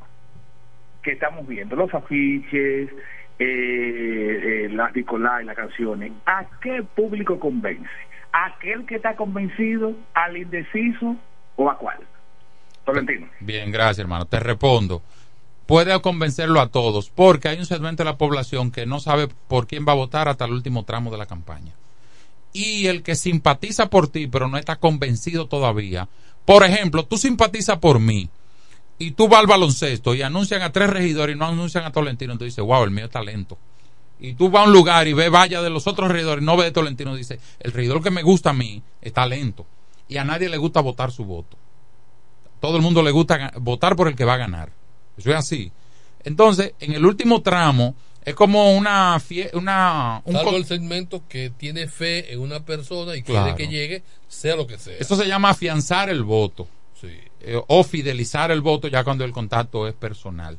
[1.02, 1.76] que estamos viendo?
[1.76, 2.90] Los afiches,
[3.38, 6.14] eh, eh, las Nicolás y las canciones.
[6.26, 7.90] ¿A qué público convence?
[8.32, 9.94] ¿A aquel que está convencido?
[10.14, 11.18] ¿Al indeciso?
[11.58, 12.00] ¿O a cuál?
[12.86, 13.28] Tolentino.
[13.40, 14.26] Bien, gracias, hermano.
[14.26, 15.02] Te respondo.
[15.66, 19.68] Puede convencerlo a todos, porque hay un segmento de la población que no sabe por
[19.68, 21.74] quién va a votar hasta el último tramo de la campaña.
[22.56, 26.08] Y el que simpatiza por ti, pero no está convencido todavía.
[26.46, 28.30] Por ejemplo, tú simpatizas por mí
[28.98, 32.32] y tú vas al baloncesto y anuncian a tres regidores y no anuncian a Tolentino,
[32.32, 33.58] entonces dices, wow, el mío es talento.
[34.20, 36.56] Y tú vas a un lugar y ves vaya de los otros regidores y no
[36.56, 39.66] ves de Tolentino, dice, el regidor que me gusta a mí es talento.
[40.08, 41.58] Y a nadie le gusta votar su voto
[42.66, 44.72] todo el mundo le gusta votar por el que va a ganar.
[45.18, 45.72] Eso es así.
[46.24, 47.94] Entonces, en el último tramo,
[48.26, 49.16] es como una.
[49.20, 53.56] fie- una un Salvo el segmento que tiene fe en una persona y Claro.
[53.56, 54.98] quiere que llegue, sea lo que sea.
[55.00, 56.68] Eso se llama afianzar el voto.
[57.00, 57.10] Sí.
[57.42, 60.58] eh, o fidelizar el voto ya cuando el contacto es personal.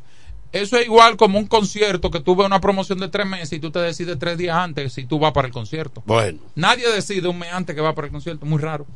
[0.53, 3.59] Eso es igual como un concierto que tú ves una promoción de tres meses y
[3.59, 6.03] tú te decides tres días antes si tú vas para el concierto.
[6.07, 6.39] Bueno.
[6.55, 8.87] Nadie decide un mes antes que va para el concierto, muy raro,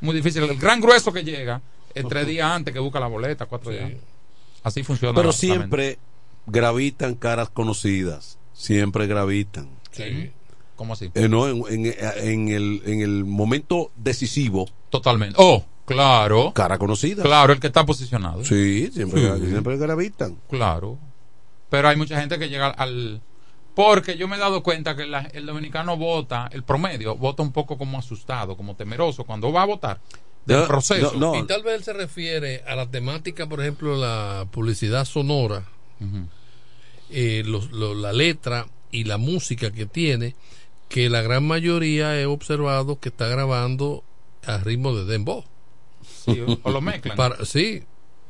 [0.00, 0.44] muy difícil.
[0.44, 1.60] El gran grueso que llega
[1.92, 3.84] es tres días antes que busca la boleta, cuatro días.
[3.86, 4.00] antes.
[4.62, 5.14] Así funciona.
[5.16, 5.98] Pero siempre
[6.46, 8.38] gravitan caras conocidas.
[8.52, 9.70] Siempre gravitan.
[9.92, 10.32] Sí.
[10.76, 11.10] ¿Cómo así?
[11.14, 14.66] Eh, no, en, en- en el, en el momento decisivo.
[14.88, 15.36] Totalmente.
[15.38, 16.52] Oh, claro.
[16.54, 17.22] Cara conocida.
[17.22, 18.44] Claro, el que está posicionado.
[18.44, 19.46] Sí, siempre, Sí.
[19.48, 20.38] siempre gravitan.
[20.48, 20.98] Claro.
[21.68, 23.20] Pero hay mucha gente que llega al...
[23.74, 27.52] Porque yo me he dado cuenta que la- el dominicano vota, el promedio, vota un
[27.52, 30.00] poco como asustado, como temeroso cuando va a votar
[30.44, 31.12] del No, proceso.
[31.16, 35.64] no, Y tal vez él se refiere a la temática, por ejemplo, la publicidad sonora,
[37.10, 40.34] eh, los- lo- la letra y la música que tiene,
[40.88, 44.02] que la gran mayoría he observado que está grabando
[44.44, 45.44] a ritmo de dembow.
[46.24, 47.16] Sí, o- lo mezclan.
[47.16, 47.82] Para, sí,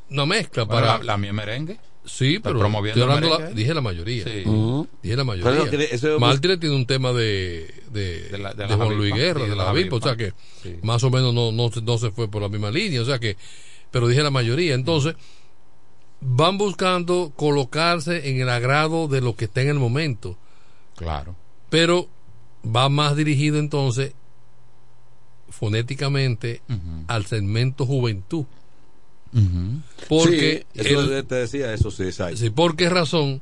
[0.08, 0.98] no mezcla Bueno, para...
[0.98, 1.78] la, la mía merengue.
[2.04, 4.24] Sí, Está pero promoviendo hablando la- dije la mayoría.
[4.24, 4.30] Sí.
[4.30, 5.70] Dije la Pero mayoría.
[5.70, 8.96] que eso es- Martínez tiene un tema de, de, De la- de Juan.
[8.96, 10.76] Luis Guerra, Sí, de de la la Javipa, o sea que Sí.
[10.82, 13.18] más o menos no, no, se- no se fue por la misma línea, o sea
[13.18, 13.36] que,
[13.90, 14.74] pero dije la mayoría.
[14.74, 15.14] Entonces,
[16.20, 20.36] van buscando colocarse en el agrado de lo que está en el momento,
[20.96, 21.34] Claro.
[21.70, 22.08] pero
[22.64, 24.12] va más dirigido entonces
[25.48, 26.62] fonéticamente
[27.08, 28.44] al segmento juventud.
[30.08, 32.36] Porque Sí, eso el- te decía, eso sí, exacto.
[32.36, 33.40] Sí, ¿por qué razón?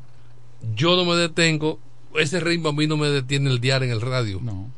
[0.75, 1.79] Yo no me detengo,
[2.17, 4.41] ese ritmo a mí no me detiene el diario en el radio.
[4.43, 4.71] No.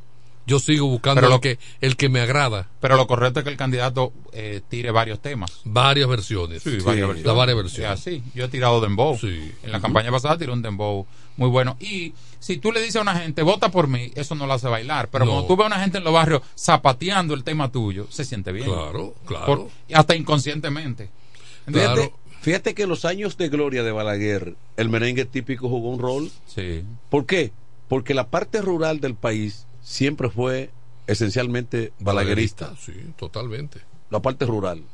[0.46, 2.68] Yo sigo buscando Pero el, lo- que, el que me agrada.
[2.80, 5.60] Pero lo correcto es que el candidato eh, tire varios temas.
[5.64, 6.62] Varias versiones.
[6.62, 7.36] Sí, Sí, varias las versiones.
[7.36, 8.00] varias Es versiones.
[8.00, 8.22] así.
[8.34, 9.16] Yo he tirado dembow.
[9.18, 9.52] Sí.
[9.62, 11.76] En la campaña pasada tiré un dembow muy bueno.
[11.78, 14.66] Y si tú le dices a una gente, vota por mí, eso no lo hace
[14.66, 15.08] bailar.
[15.12, 15.30] Pero No.
[15.32, 18.50] cuando tú ves a una gente en los barrios zapateando el tema tuyo, se siente
[18.50, 18.66] bien.
[18.66, 19.46] Claro, claro.
[19.46, 21.10] Por- hasta inconscientemente.
[21.66, 21.94] Claro.
[22.02, 26.00] Fíjate, fíjate que en los años de gloria de Balaguer, el merengue típico jugó un
[26.00, 26.30] rol.
[26.46, 26.82] Sí.
[27.08, 27.52] ¿Por qué?
[27.88, 30.70] Porque la parte rural del país siempre fue
[31.08, 32.74] esencialmente balaguerista.
[32.80, 33.80] Sí, totalmente.
[34.08, 34.84] La parte rural.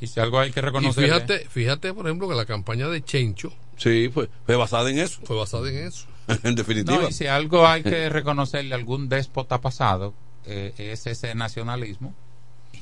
[0.00, 1.04] Y si algo hay que reconocer.
[1.04, 5.20] fíjate, fíjate, por ejemplo, que la campaña de Chencho Sí, fue, fue basada en eso.
[5.24, 6.06] fue basada en eso.
[6.42, 6.98] en definitiva.
[6.98, 10.14] No, y si algo hay que reconocerle a algún déspota pasado,
[10.46, 12.12] eh, es ese nacionalismo.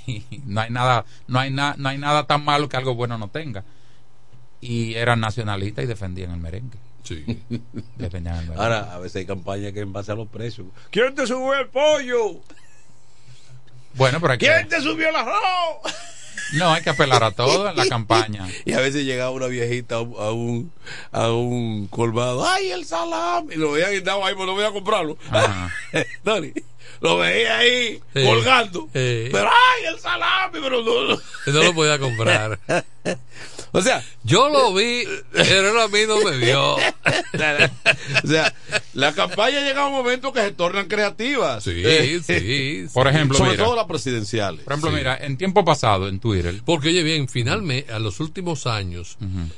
[0.06, 3.18] Y no hay nada, no hay nada, no hay nada tan malo que algo bueno
[3.18, 3.64] no tenga.
[4.60, 6.78] Y eran nacionalistas y defendían el merengue.
[7.08, 7.24] Sí.
[8.56, 10.66] Ahora, a veces hay campañas que en base a los precios.
[10.90, 12.40] ¿Quién te subió el pollo?
[13.94, 15.92] bueno, pero hay que, ¿Quién te subió el arroz?
[16.52, 18.46] no hay que apelar a todo en la campaña.
[18.64, 20.70] Y a veces llegaba una viejita a un,
[21.10, 22.46] a un, colmado.
[22.46, 23.54] ¡Ay, el salami!
[23.54, 25.16] Y lo veía guindado ahí, pues no voy a comprarlo.
[26.24, 26.52] Dani,
[27.00, 28.24] lo veía ahí Sí.
[28.24, 28.82] colgando.
[28.92, 29.28] Sí.
[29.32, 30.58] Pero ¡ay, el salami!
[30.60, 31.20] Pero no, no.
[31.46, 32.58] No lo podía comprar.
[33.72, 36.76] O sea, Yo lo vi, pero él a mí no me vio.
[38.24, 38.54] o sea,
[38.94, 41.64] la campaña llega a un momento que se tornan creativas.
[41.64, 42.86] Sí, Eh, sí, sí.
[42.92, 44.62] Por ejemplo, Sobre mira, todo las presidenciales.
[44.62, 48.66] por ejemplo, mira, en tiempo pasado en Twitter, Porque, oye, bien, finalmente, a los últimos
[48.66, 49.16] años,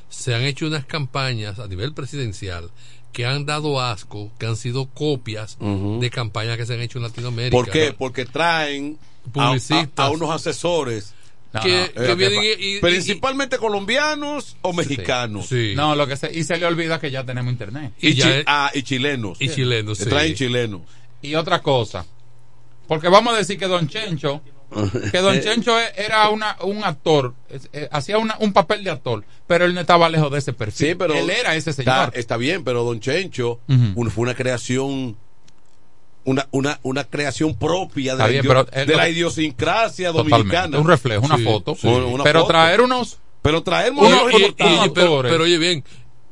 [0.09, 2.71] se han hecho unas campañas a nivel presidencial
[3.13, 7.05] que han dado asco, que han sido copias de campañas que se han hecho en
[7.05, 7.57] Latinoamérica.
[7.57, 7.93] ¿Por qué?
[7.97, 8.99] Porque traen
[9.35, 9.57] a-
[9.97, 11.15] a unos asesores.
[11.53, 15.47] No, que, no, que vienen que- y, y- Principalmente colombianos o mexicanos.
[15.49, 15.73] Sí.
[15.75, 17.93] no, lo que se, y se le olvida que ya tenemos internet.
[18.01, 19.37] Y, Y ya chi- es- ah, y chilenos.
[19.41, 20.11] y chilenos, Se sí.
[20.11, 20.83] traen chilenos.
[21.23, 22.07] Y otra cosa,
[22.87, 24.43] porque vamos a decir que Don Chencho,
[25.11, 27.35] que Don Chencho e- era una, un actor,
[27.73, 30.89] eh, hacía una- un papel de actor, pero él no estaba lejos de ese perfil.
[30.91, 32.13] Sí, pero él era ese señor.
[32.15, 35.17] está bien, pero Don Chencho fue una creación
[36.25, 40.09] una, una, una creación propia de, la, bien, idio- pero él de lo- la idiosincrasia
[40.12, 40.37] Totalmente.
[40.39, 40.79] dominicana.
[40.79, 41.75] Un reflejo, una Sí, foto.
[41.75, 41.87] sí.
[41.89, 42.53] Una pero foto.
[42.53, 45.83] traer unos, Pero traer Uno- modelos y- y- pero, oye, bien,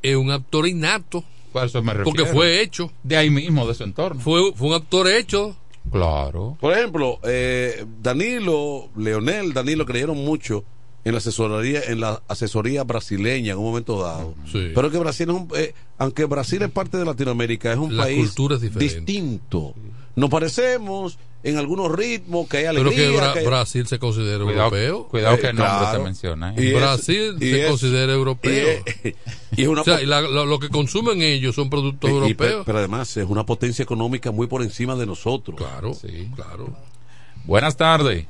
[0.02, 1.24] es un actor innato,
[1.54, 2.04] a eso me refiero.
[2.04, 2.90] porque fue hecho.
[3.02, 4.20] de ahí mismo, de su entorno.
[4.20, 5.56] Fue, fue un actor hecho.
[5.90, 6.58] Claro.
[6.60, 10.64] Por ejemplo, eh, Danilo, Leonel, Danilo creyeron mucho
[11.08, 14.34] en la asesoría, en la asesoría brasileña en un momento dado.
[14.50, 14.70] Sí.
[14.74, 18.04] Pero que Brasil es un, eh, aunque Brasil es parte de Latinoamérica, es un La
[18.04, 18.94] país cultura es diferente.
[18.94, 19.74] distinto.
[20.16, 23.08] Nos parecemos en algunos ritmos, que hay Pero alegría.
[23.10, 25.08] que Bra- que hay- Brasil se considera Cuidado, europeo.
[25.08, 25.98] cuidado Eh, que el nombre claro.
[25.98, 26.50] se menciona.
[26.50, 26.54] ¿eh?
[26.58, 28.68] Y es- Brasil y se es- considera y europeo.
[28.84, 29.14] es,
[29.56, 32.10] y es una o sea, po- y la- lo, lo que consumen ellos son productos
[32.10, 32.64] y- y- europeos.
[32.66, 35.56] pero además es una potencia económica muy por encima de nosotros.
[35.56, 36.28] claro, Sí.
[36.34, 36.76] claro.
[37.44, 38.26] Buenas tardes.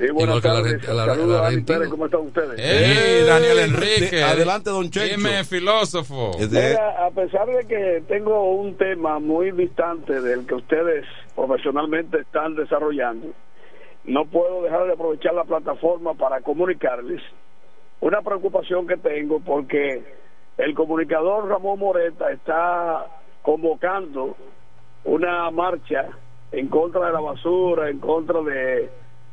[0.00, 0.72] Sí, buenas tardes.
[0.72, 2.54] el- el Saludos a ¿cómo están ustedes?
[2.56, 4.22] Hey, Daniel Enrique.
[4.22, 5.16] Adelante, don Chencho.
[5.16, 6.30] Dime, filósofo.
[6.38, 11.04] Mira, a pesar de que tengo un tema muy distante del que ustedes
[11.36, 13.28] profesionalmente están desarrollando,
[14.04, 17.20] no puedo dejar de aprovechar la plataforma para comunicarles
[18.00, 20.02] una preocupación que tengo porque
[20.56, 23.04] el comunicador Ramón Moreta está
[23.42, 24.34] convocando
[25.04, 26.06] una marcha
[26.52, 28.90] en contra de la basura, en contra de,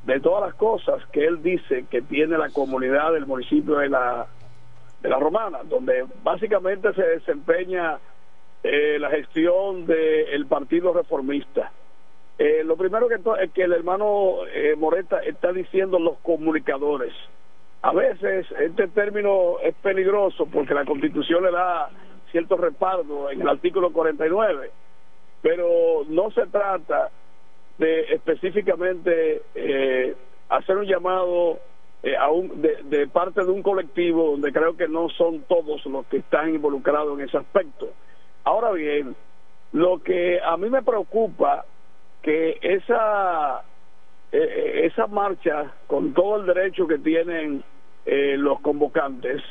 [0.07, 4.25] de todas las cosas que él dice que tiene la comunidad del municipio de la,
[5.01, 7.99] de la Romana, donde básicamente se desempeña
[8.63, 11.73] eh, la gestión del Partido Reformista.
[12.39, 17.13] Eh, lo primero que, es que el hermano eh, Moreta está diciendo los comunicadores.
[17.81, 21.89] A veces este término es peligroso porque la Constitución le da
[22.31, 24.71] cierto respaldo en el artículo 49,
[25.41, 27.09] pero no se trata
[27.77, 30.15] de específicamente eh,
[30.49, 31.59] hacer un llamado
[32.03, 36.05] eh, a un- de, parte de un colectivo donde creo que no son todos los
[36.07, 37.89] que están involucrados en ese aspecto.
[38.43, 39.15] Ahora bien,
[39.73, 41.65] lo que a mí me preocupa
[42.21, 43.63] que esa
[44.31, 47.63] eh, esa marcha con todo el derecho que tienen
[48.05, 49.41] eh, los convocantes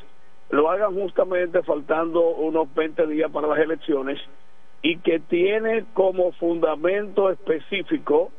[0.50, 4.18] lo hagan justamente faltando unos 20 días para las elecciones
[4.86, 8.30] y que tiene como fundamento específico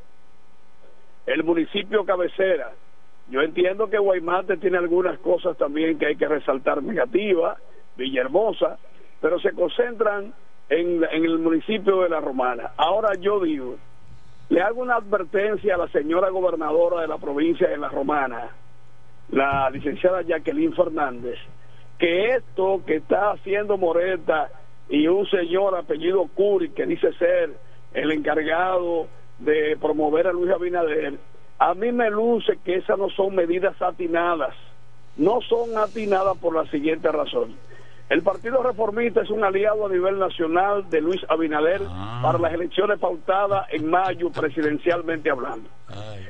[1.25, 2.71] el municipio cabecera.
[3.29, 7.57] Yo entiendo que Guaymate tiene algunas cosas también que hay que resaltar negativas,
[7.97, 8.77] Villahermosa,
[9.19, 10.33] pero se concentran
[10.69, 12.71] en, en el municipio de La Romana.
[12.77, 13.75] Ahora yo digo,
[14.47, 18.51] le hago una advertencia a la señora gobernadora de la provincia de La Romana,
[19.31, 21.39] la licenciada Jacqueline Fernández,
[21.99, 24.49] que esto que está haciendo Moreta
[24.89, 27.51] y un señor apellido Curi, que dice ser
[27.93, 29.07] el encargado
[29.39, 31.15] de promover a Luis Abinader,
[31.59, 34.55] a mí me luce que esas no son medidas atinadas,
[35.17, 37.55] no son atinadas por la siguiente razón.
[38.09, 41.81] El Partido Reformista es un aliado a nivel nacional de Luis Abinader
[42.21, 45.69] para las elecciones pautadas en mayo presidencialmente hablando.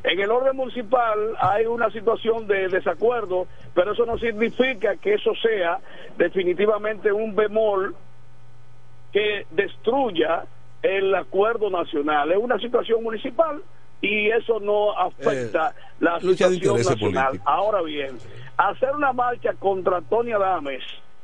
[0.04, 3.46] En el orden municipal hay una situación de desacuerdo,
[3.76, 5.80] pero eso no significa que eso sea
[6.18, 7.96] definitivamente un bemol
[9.12, 10.46] que destruya
[10.82, 12.32] el acuerdo nacional.
[12.32, 13.62] Es una situación municipal
[14.02, 17.42] y eso no afecta la lucha de situación nacional.
[17.46, 18.18] Ahora bien,
[18.58, 20.84] hacer una marcha contra Tony Adames,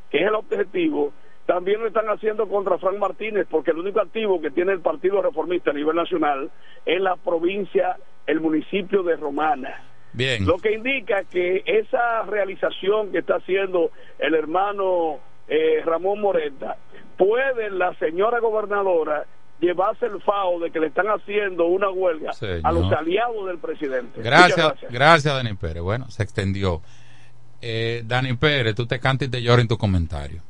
[0.09, 1.13] que es el objetivo,
[1.45, 5.21] también lo están haciendo contra Frank Martínez, porque el único activo que tiene el Partido
[5.21, 6.49] Reformista a nivel nacional
[6.85, 9.83] es la provincia, el municipio de Romana.
[10.13, 10.45] Bien.
[10.45, 16.77] Lo que indica que esa realización que está haciendo el hermano eh, Ramón Moreta,
[17.17, 19.25] puede la señora gobernadora
[19.59, 22.31] llevarse el FAO de que le están haciendo una huelga
[22.63, 24.21] a los aliados del presidente.
[24.21, 25.81] Gracias, gracias, Dani Pérez.
[25.83, 26.81] Bueno, se extendió.
[27.61, 30.41] Eh, Dani Pérez, tú te cantas y te lloras en tu comentario.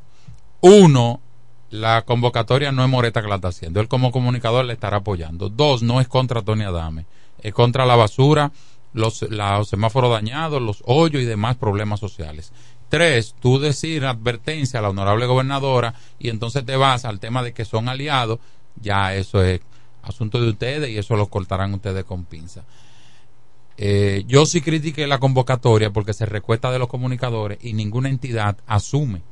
[0.61, 1.22] Uno,
[1.70, 3.80] la convocatoria no es Moreta que la está haciendo.
[3.80, 5.49] Él como comunicador le estará apoyando.
[5.49, 7.05] Dos, no es contra Tony Adame.
[7.41, 8.51] Es contra la basura,
[8.93, 12.51] los, la- los semáforos dañados, los hoyos y demás problemas sociales.
[12.93, 17.51] Tres, tú decir advertencia a la honorable gobernadora y entonces te vas al tema de
[17.51, 18.37] que son aliados,
[18.79, 19.61] ya eso es
[20.03, 22.63] asunto de ustedes y eso lo cortarán ustedes con pinza.
[23.77, 28.57] Eh, yo sí critiqué la convocatoria porque se recuesta de los comunicadores y ninguna entidad
[28.67, 29.23] asume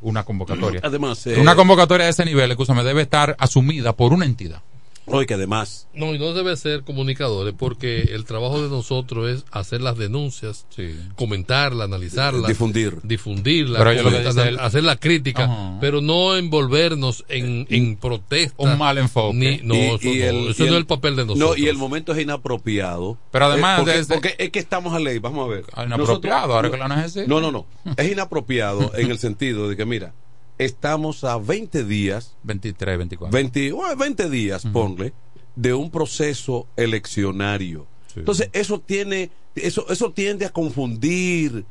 [0.00, 0.80] una convocatoria.
[0.82, 4.62] Además, eh, una convocatoria de ese nivel, escúchame, debe estar asumida por una entidad.
[5.06, 5.86] Oye, que además.
[5.92, 10.66] No, y no debe ser comunicadores, porque el trabajo de nosotros es hacer las denuncias,
[11.16, 12.98] comentarla, analizarla, Difundir.
[13.02, 15.78] difundirla, Pero yo lo que comentar- dice él- hacer la crítica, Ajá.
[15.80, 18.54] pero no envolvernos en, en protesta.
[18.62, 19.36] Un mal enfoque.
[19.36, 21.26] Ni- no, Y- eso, y no, el- eso y no es el- el papel de
[21.26, 21.50] nosotros.
[21.50, 23.18] No, y el momento es inapropiado.
[23.30, 25.64] Pero además Eh, porque, desde- porque es que estamos a ley, vamos a ver.
[25.74, 26.84] Ah, inapropiado, ahora que lo.
[27.28, 27.66] No, no, no.
[27.96, 30.14] Es inapropiado en el sentido de que, mira,
[30.64, 32.36] estamos a 20 días.
[32.42, 33.32] 23, 24.
[33.32, 35.12] 20, bueno, 20 días, ponle,
[35.56, 37.86] de un proceso eleccionario.
[38.16, 41.64] Entonces, eso tiene, eso, eso tiende a confundir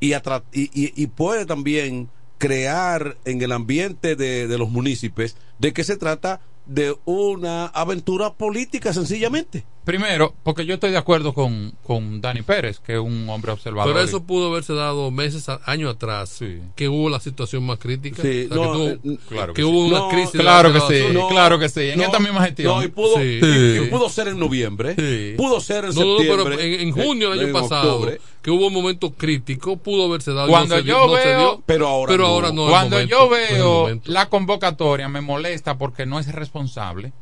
[0.00, 0.22] y, a
[0.52, 0.70] y-
[1.02, 6.40] y puede también crear en el ambiente de, de los municipios de que se trata
[6.64, 9.64] de una aventura política sencillamente.
[9.84, 13.92] Primero, porque yo estoy de acuerdo con, con Dani Pérez, que es un hombre observador.
[13.92, 16.38] Pero eso pudo haberse dado meses, años atrás,
[16.76, 18.20] que hubo la situación más crítica.
[18.22, 19.88] Sí, O sea, no, que, tuvo- eh, claro que que hubo sí.
[19.90, 20.30] una No, crisis.
[20.40, 21.80] claro la- que sí, claro que sí.
[21.90, 22.76] En esta misma gestión.
[22.76, 23.40] No, y pudo, Sí.
[23.42, 26.44] y- y pudo ser en noviembre, pudo ser en No, no, septiembre.
[26.56, 28.20] pero en, en junio del en año pasado, octubre.
[28.42, 30.48] que hubo un momento crítico, pudo haberse dado.
[30.48, 32.62] Cuando no dio- yo no se veo, dio, pero ahora no.
[32.64, 37.12] es el Cuando momento, yo no veo la convocatoria me molesta porque no es responsable.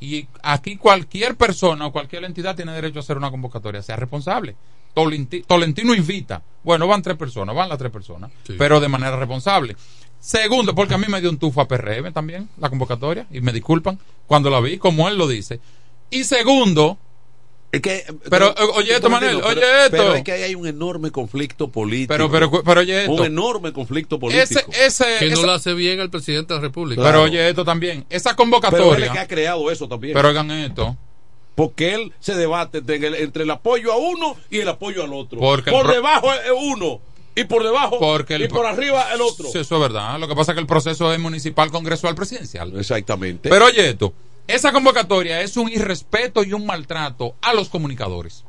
[0.00, 4.54] Y aquí cualquier persona o cualquier entidad tiene derecho a hacer una convocatoria, sea responsable.
[4.94, 6.42] Tolenti- Tolentino invita.
[6.64, 9.76] Bueno, van tres personas, van las tres personas, pero de manera responsable.
[10.20, 13.52] Segundo, porque a mí me dio un tufo a PRM también, la convocatoria, y me
[13.52, 15.60] disculpan cuando la vi, como él lo dice.
[16.10, 16.98] Y segundo,
[17.70, 19.60] Es que, Pero, eh, oye esto, Manuel, pero- oye
[19.90, 20.14] Pero esto.
[20.14, 22.08] es que ahí hay un enorme conflicto político.
[22.14, 23.12] Pero, pero, pero oye esto.
[23.12, 24.60] Un enorme conflicto político.
[24.70, 27.02] Ese, ese, Que no lo hace bien el presidente de la República.
[27.02, 28.06] Pero oye esto también.
[28.08, 29.12] Esa Pero él es convocatoria.
[29.12, 30.14] que ha creado eso también.
[30.14, 30.96] Pero oigan esto.
[31.54, 35.12] Porque él se debate entre el, entre el apoyo a uno y el apoyo al
[35.12, 35.38] otro.
[35.38, 37.00] Porque por debajo es uno
[37.34, 39.46] y por debajo Porque el y por arriba el otro.
[39.52, 40.18] Sí, eso es verdad.
[40.18, 42.78] Lo que pasa es que el proceso es municipal, congresual, presidencial.
[42.78, 43.48] Exactamente.
[43.50, 44.14] Pero oye esto.
[44.48, 48.44] Esa convocatoria es un irrespeto y un maltrato a los comunicadores.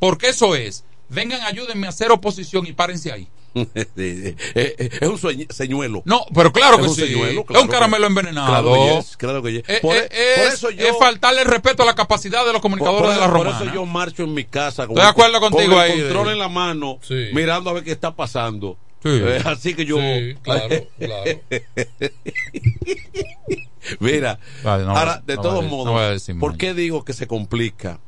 [0.00, 0.84] Porque eso es.
[1.08, 3.28] Vengan, ayúdenme a hacer oposición y párense ahí.
[3.54, 6.02] es un señuelo.
[6.04, 7.06] No, pero claro Es que un sí.
[7.08, 8.46] señuelo, es un caramelo que- envenenado.
[8.46, 9.62] Claro que yes, claro que yes.
[9.68, 12.52] Eh, Por, eh, por es, eso yo, es faltarle el respeto a la capacidad de
[12.52, 13.64] los por, comunicadores por- de la por romana.
[13.64, 16.26] eso yo marcho en mi casa con, Estoy de acuerdo contigo con el ahí, control
[16.26, 17.26] de- en la mano, Sí.
[17.34, 18.78] mirando a ver qué está pasando.
[19.02, 19.08] Sí.
[19.10, 19.96] Eh, así que yo.
[19.96, 21.40] Sí, claro, claro.
[23.98, 27.98] Mira, Vale, no ahora, de no todos no modos, ¿por qué digo que se complica?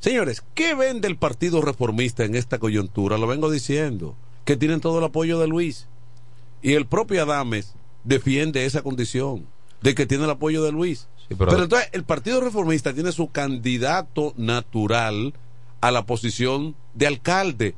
[0.00, 3.16] Señores, ¿qué vende el Partido Reformista en esta coyuntura?
[3.16, 5.86] Lo vengo diciendo, que tienen todo el apoyo de Luis.
[6.62, 7.74] Y el propio Adames
[8.04, 9.46] defiende esa condición
[9.82, 11.08] de que tiene el apoyo de Luis.
[11.28, 11.62] Sí, pero- pero...
[11.62, 15.32] entonces el Partido Reformista tiene su candidato natural
[15.80, 17.74] a la posición de alcalde.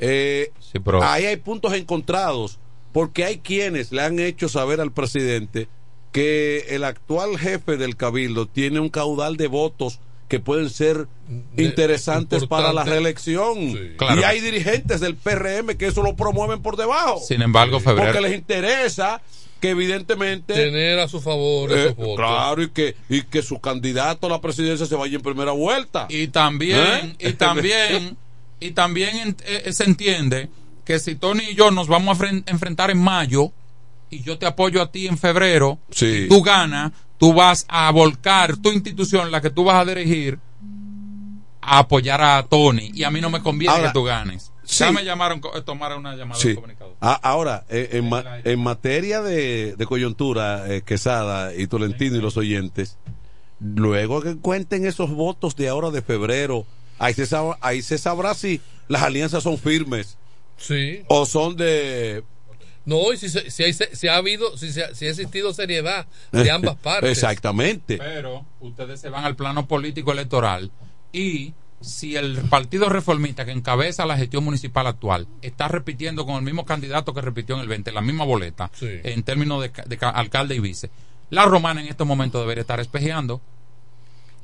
[0.00, 2.58] Eh, Sí, ahí hay puntos encontrados,
[2.92, 5.68] porque hay quienes le han hecho saber al presidente
[6.12, 9.98] que el actual jefe del cabildo tiene un caudal de votos
[10.28, 11.08] que pueden ser
[11.56, 13.76] interesantes para la reelección.
[13.96, 14.20] Claro.
[14.20, 17.20] Y hay dirigentes del PRM que eso lo promueven por debajo.
[17.20, 18.12] Sin embargo, febrero.
[18.12, 19.20] Porque les interesa
[19.60, 20.54] que evidentemente...
[20.54, 22.16] Tener a su favor eh, esos votos.
[22.16, 26.06] claro, y que, y que su candidato a la presidencia se vaya en primera vuelta.
[26.08, 27.28] Y también, ¿Eh?
[27.28, 28.16] y también,
[28.60, 30.48] y también en- eh, se entiende
[30.84, 33.52] que si Tony y yo nos vamos a fren- enfrentar en mayo
[34.10, 36.24] y yo te apoyo a ti en febrero, Sí.
[36.24, 40.38] y tú ganas, tú vas a volcar tu institución, la que tú vas a dirigir,
[41.62, 42.90] a apoyar a Tony.
[42.94, 44.50] Y a mí no me conviene Ahora, que tú ganes.
[44.64, 44.82] sí.
[44.84, 46.48] Ya me llamaron, co- tomar una llamada Sí.
[46.48, 46.96] del comunicador.
[47.00, 52.20] Ah, ahora, eh, en, ma- en materia de, de coyuntura, eh, Quesada y Tolentino y
[52.20, 52.96] los oyentes,
[53.60, 56.66] luego que cuenten esos votos de ahora de febrero,
[57.00, 60.16] ahí se, sab- ahí se sabrá si las alianzas son firmes
[60.56, 61.02] Sí.
[61.08, 62.22] o son de...
[62.84, 66.06] No, y si, se- si, si ha habido, si, se ha- si ha existido seriedad
[66.32, 67.10] de ambas partes.
[67.10, 67.98] Exactamente.
[67.98, 70.70] Pero ustedes se van al plano político electoral
[71.12, 76.42] y si el partido reformista que encabeza la gestión municipal actual está repitiendo con el
[76.42, 78.88] mismo candidato que repitió en el 20, la misma boleta, Sí.
[79.02, 80.90] en términos de, de ca- alcalde y vice,
[81.30, 83.40] la romana en estos momentos debería estar espejeando.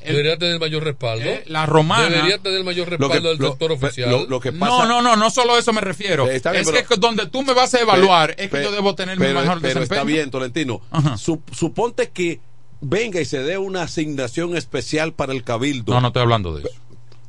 [0.06, 1.24] El- Debería tener mayor respaldo.
[1.24, 4.10] Eh, la romana- Debería tener mayor Lo que- respaldo del lo- sector oficial.
[4.10, 6.28] lo- lo que pasa- no, no, no, no solo a eso me refiero.
[6.28, 8.72] Eh, está bien, es pero- que donde tú me vas a evaluar es que yo
[8.72, 10.00] debo tener pero, mi mejor pero desempeño.
[10.00, 10.80] está bien, Tolentino.
[11.16, 12.40] Sup- suponte que
[12.80, 15.92] venga y se dé una asignación especial para el cabildo.
[15.94, 16.70] No, no estoy hablando de eso.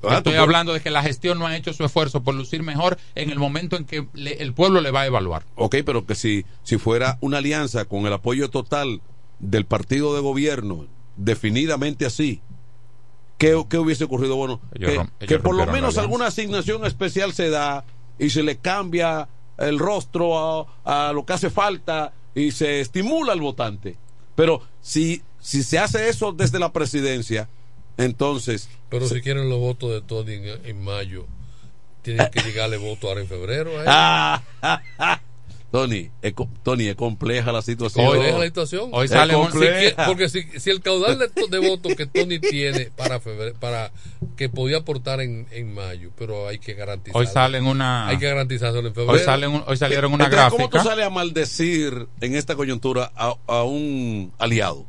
[0.04, 2.98] Ah, Estoy hablando de que la gestión no ha hecho su esfuerzo por lucir mejor
[3.16, 5.44] en el momento en que le- el pueblo le va a evaluar.
[5.56, 9.02] Ok, pero que si, si fuera una alianza con el apoyo total
[9.40, 12.42] del partido de gobierno, definidamente así,
[13.38, 14.36] ¿qué, qué hubiese ocurrido?
[14.36, 17.86] Bueno, Ellos que, rom- que ellos por lo menos alguna asignación especial se da
[18.20, 19.28] y se le cambia
[19.58, 23.98] el rostro a, a lo que hace falta y se estimula al votante.
[24.36, 27.50] Pero si, si se hace eso desde la presidencia,
[27.98, 28.70] entonces...
[28.90, 31.26] Pero si quieren los votos de Tony en, en mayo,
[32.04, 33.72] tienen que llegarle voto ahora en febrero.
[33.82, 33.86] ¿eh?
[35.82, 38.06] Tony, es, Tony, es compleja la situación.
[38.06, 38.90] ¿Cuál es la situación?
[38.92, 39.96] Hoy sale Si compleja.
[39.96, 43.92] que- porque si, si el caudal de, de votos que Tony tiene para febrero, para
[44.36, 47.20] que podía aportar en, en mayo, pero hay que garantizar.
[47.20, 48.08] Hoy salen una.
[48.08, 49.12] Hay que garantizarlo en febrero.
[49.14, 50.84] Hoy, salen hoy salieron una Entonces, ¿Cómo gráfica.
[50.84, 54.86] tú sales a maldecir en esta coyuntura a, a un aliado?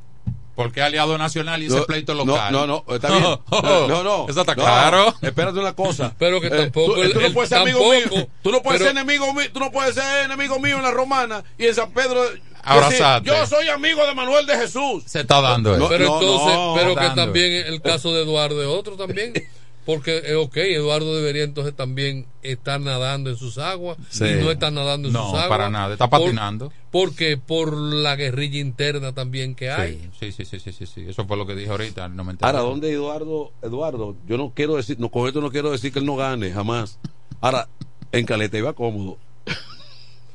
[0.58, 2.52] Porque aliado nacional y ese No, pleito no, local.
[2.52, 3.22] No, no, está bien.
[3.88, 4.26] No, no.
[4.28, 5.14] Eso está No, claro.
[5.22, 6.12] Espérate una cosa.
[6.18, 8.28] Pero que Eh, tampoco tú, el- tú no puedes ser amigo mío.
[8.42, 9.46] Tú no puedes pero- ser enemigo mío.
[9.52, 12.22] Tú no puedes ser enemigo mío en la Romana y en San Pedro.
[12.24, 13.28] decir, Abrazate.
[13.28, 15.04] yo soy amigo de Manuel de Jesús.
[15.06, 15.84] Se está dando eso.
[15.84, 19.32] No, Pero entonces, no, pero que también el caso de Eduardo es otro también.
[19.88, 23.96] Porque, eh, ok, Eduardo debería entonces también estar nadando en sus aguas.
[24.10, 24.26] Sí.
[24.26, 25.48] Y no está nadando en No, sus aguas.
[25.48, 26.70] para nada, está Por- patinando.
[26.90, 30.10] porque por la guerrilla interna también que hay.
[30.20, 31.06] Sí, sí, sí, sí, sí, sí.
[31.08, 32.06] Eso fue lo que dije ahorita.
[32.08, 32.34] No me.
[32.42, 33.50] Ahora, ¿dónde Eduardo?
[33.62, 36.52] Eduardo, yo no quiero decir, no, con esto no quiero decir que él no gane,
[36.52, 36.98] jamás.
[37.40, 37.66] Ahora,
[38.12, 39.16] en Caleta iba cómodo.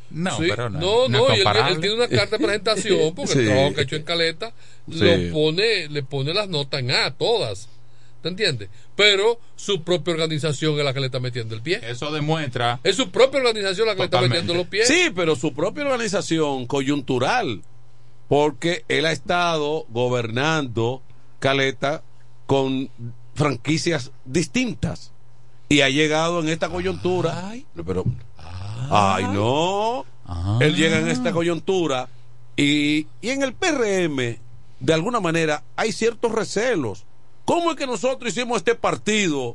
[0.09, 0.79] No, Sí, pero no.
[0.79, 1.41] no, no no, es y
[1.73, 3.39] él, tiene una carta de presentación porque Sí.
[3.39, 4.53] el trabajo que ha hecho en Caleta
[4.91, 4.99] Sí.
[5.27, 7.69] lo pone, le pone las notas en A, todas.
[8.23, 8.69] ¿Te entiendes?
[8.95, 11.81] Pero su propia organización es la que le está metiendo el pie.
[11.83, 12.79] Eso demuestra.
[12.83, 14.35] Es su propia organización la que Totalmente.
[14.35, 14.87] le está metiendo los pies.
[14.87, 17.61] Sí, pero su propia organización coyuntural,
[18.29, 21.01] porque él ha estado gobernando
[21.39, 22.01] Caleta
[22.45, 22.89] con
[23.35, 25.11] franquicias distintas.
[25.67, 27.51] Y ha llegado en esta coyuntura.
[27.85, 28.05] pero,
[28.89, 30.05] ay, no.
[30.61, 32.07] Él llega en esta coyuntura
[32.55, 34.37] y, y en el PRM,
[34.79, 37.03] de alguna manera, hay ciertos recelos.
[37.45, 39.53] ¿Cómo es que nosotros hicimos este partido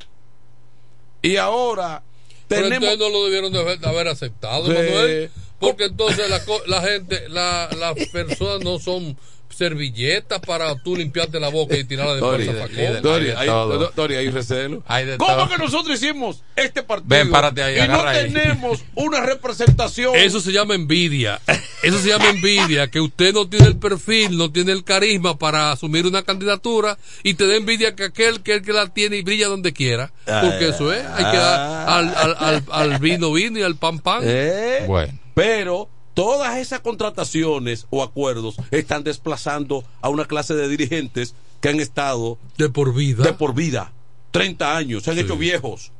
[1.22, 2.02] y ahora
[2.48, 2.88] Pero tenemos...
[2.88, 4.72] entonces no lo debieron de haber, aceptado, Sí.
[4.72, 5.30] Manuel.
[5.58, 9.16] Porque entonces la, la gente, la- las personas no son
[9.58, 13.02] servilletas para tú limpiarte la boca y tirarla de Dori, fuerza facón.
[13.02, 13.48] Dori, hay.
[13.94, 14.82] Dori, hay recelo.
[14.86, 15.48] Hay de ¿Cómo todo.
[15.48, 18.30] que nosotros hicimos este partido Ven, párate ahí, y no ahí.
[18.32, 20.14] tenemos una representación?
[20.14, 21.40] Eso se llama envidia.
[21.82, 25.72] Eso se llama envidia, que usted no tiene el perfil, no tiene el carisma para
[25.72, 29.22] asumir una candidatura y te da envidia que aquel que, el que la tiene y
[29.22, 30.12] brilla donde quiera.
[30.24, 33.98] Porque eso es, hay que dar al, al, al, al vino vino y al pan
[33.98, 34.20] pan.
[34.24, 34.84] ¿Eh?
[34.86, 35.18] Bueno.
[35.34, 35.88] Pero
[36.18, 42.38] todas esas contrataciones o acuerdos están desplazando a una clase de dirigentes que han estado
[42.56, 43.22] de por vida.
[43.22, 43.92] De por vida.
[44.32, 45.22] 30 años, se han Sí.
[45.22, 45.92] hecho viejos.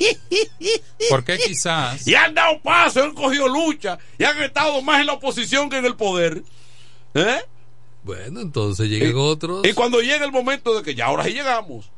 [1.10, 5.12] Porque quizás Y han dado paso, han cogido lucha y han estado más en la
[5.12, 6.42] oposición que en el poder.
[7.12, 7.40] ¿Eh?
[8.02, 9.66] Bueno, entonces llegan otros.
[9.66, 11.90] Y cuando llega el momento de que ya ahora sí llegamos.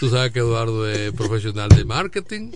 [0.00, 2.50] Tú sabes que Eduardo es profesional de marketing.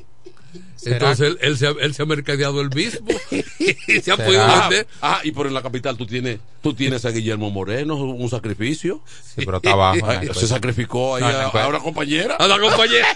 [0.77, 4.17] ¿Será Entonces él, él se ha, él se ha mercadeado el mismo y se ha
[4.17, 4.25] ¿Será?
[4.25, 4.87] podido vender.
[5.03, 9.01] Ah, y por en la capital tú tienes, tú tienes a Guillermo Moreno, un sacrificio.
[9.23, 9.99] Sí, pero está abajo.
[10.07, 11.65] Ay, se sacrificó ahí No, a, encuesta.
[11.65, 12.37] a una compañera.
[12.37, 13.07] A la compañera.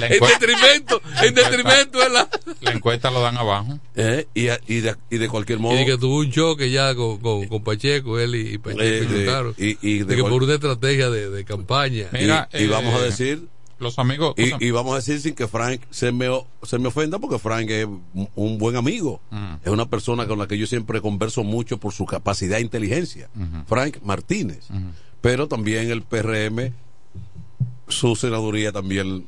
[0.00, 2.28] La en detrimento, en detrimento de la.
[2.60, 3.78] La encuesta lo dan abajo.
[3.94, 5.80] Eh, y, a- y, de, y de cualquier modo.
[5.80, 9.06] Y que tuvo un choque ya con, con, con Pacheco, él y, y Pacheco Eh,
[9.08, 12.08] y de- y- y de de que cual- por una estrategia de, de campaña.
[12.12, 13.42] Mira, y, y vamos a eh, decir.
[13.78, 14.34] Los amigos.
[14.38, 16.26] Y, y vamos a decir sin que Frank se me,
[16.62, 17.86] se me ofenda, porque Frank es
[18.34, 19.20] un, buen amigo.
[19.30, 19.54] Mm.
[19.64, 23.28] Es una persona con la que yo siempre converso mucho por su capacidad e inteligencia.
[23.66, 24.68] Frank Martínez.
[25.20, 26.72] Pero también el PRM,
[27.88, 29.26] su senaduría también.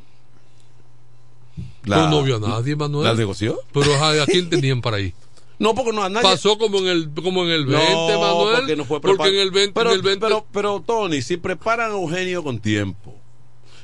[1.82, 3.04] Tú no vio a nadie, Manuel.
[3.04, 3.58] ¿La negoció?
[3.72, 5.12] Pero ¿a a quién tenían para ahí?
[5.58, 6.22] No, porque no a nadie.
[6.22, 8.56] Pasó como en el como en el 20, No, Manuel.
[8.58, 11.36] porque no fue porque en el 20, pero, en el 20 pero, pero, Tony, si
[11.36, 13.16] preparan a Eugenio con tiempo,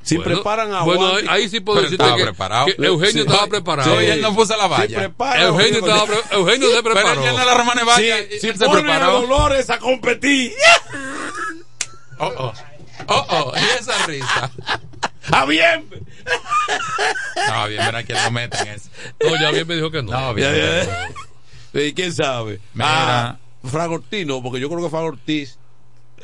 [0.05, 2.67] si Bueno, preparan a bueno, Juan- ahí, sí puedo Pero decirte estaba que, preparado.
[2.67, 3.29] que Eugenio Sí.
[3.29, 3.99] estaba preparado.
[3.99, 4.99] Sí, él no puso la si valla.
[4.99, 7.21] prepara a Eugenio, estaba Eugenio se Pero preparó.
[7.21, 9.21] él ya en la Romana Valla si, y- si él se ponen a preparó.
[9.23, 10.53] Dolores a competir,
[12.19, 12.53] Oh, oh.
[13.09, 13.53] Oh, oh.
[13.57, 14.51] Y esa risa.
[15.33, 15.89] a bien.
[17.49, 18.89] No, bien, verá quién lo mete en eso.
[19.23, 20.13] No, ya bien me dijo que no.
[20.13, 20.89] No, bien.
[21.73, 22.61] ¿Y quién sabe?
[22.73, 22.87] Mira.
[23.31, 25.59] Ah, Frank Ortino, porque yo creo que Frank Ortiz.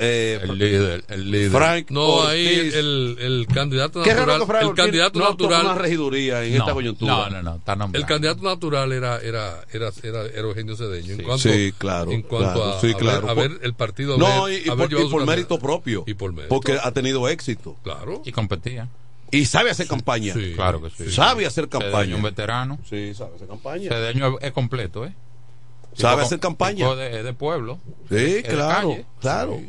[0.02, 1.50] Eh, El líder, el líder.
[1.50, 5.28] Frank No, ahí el, el candidato Qué raro natural, que Frank el Ortiz candidato no
[5.30, 7.12] natural, una regiduría en no, esta coyuntura.
[7.12, 8.02] No, no, no, está nombrado.
[8.02, 11.12] el candidato natural era era era era, era Eugenio Cedeño.
[11.12, 14.16] En cuanto, Sí, claro, En cuanto claro, a, sí, a ver, a ver el partido.
[14.16, 16.04] No, haber- y, y haber por, y mérito propio.
[16.06, 16.48] Y por mérito.
[16.48, 17.76] Porque ha tenido éxito.
[17.82, 18.22] Claro.
[18.24, 18.88] Y competía.
[19.30, 20.32] Y sabe hacer campaña.
[20.32, 20.54] Sí.
[20.56, 21.10] Claro que sí.
[21.10, 22.16] Sabe hacer Cedeño, campaña.
[22.16, 22.78] un veterano.
[22.88, 23.88] Sí, sabe hacer campaña.
[23.90, 25.14] Cedeño es, completo, ¿eh?
[25.92, 26.94] Sabe hacer campaña.
[26.94, 27.78] De, de pueblo.
[28.08, 29.04] Sí, claro, calle.
[29.20, 29.60] claro.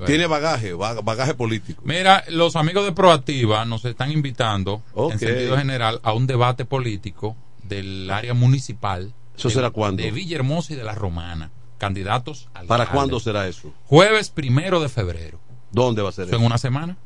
[0.00, 0.06] Bueno.
[0.06, 1.82] Tiene bagaje, ba- bagaje político.
[1.84, 7.36] Mira, los amigos de Proactiva nos están invitando, en sentido general, a un debate político
[7.64, 9.12] del área municipal.
[9.36, 10.02] ¿Eso de- será cuándo?
[10.02, 11.50] De Villahermosa y de la Romana.
[11.78, 13.72] Candidatos al ¿Para cuándo será eso?
[13.86, 15.38] Jueves primero de febrero.
[15.70, 16.40] ¿Dónde va a ser Eso eso?
[16.40, 16.96] en una semana.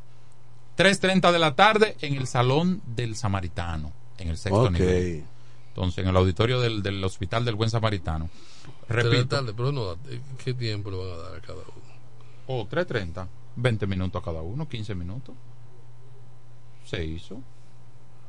[0.77, 4.71] 3.30 de la tarde en el Salón del Samaritano, en el sexto Ok.
[4.73, 5.25] nivel.
[5.69, 8.31] Entonces, en el auditorio del, del Hospital del Buen Samaritano.
[8.89, 9.27] Repito.
[9.27, 9.97] tarde, pero no,
[10.45, 11.94] ¿qué tiempo le van a dar a cada uno?
[12.47, 13.27] O 3.30.
[13.57, 15.35] 20 minutos a cada uno, 15 minutos.
[16.85, 17.41] Se hizo.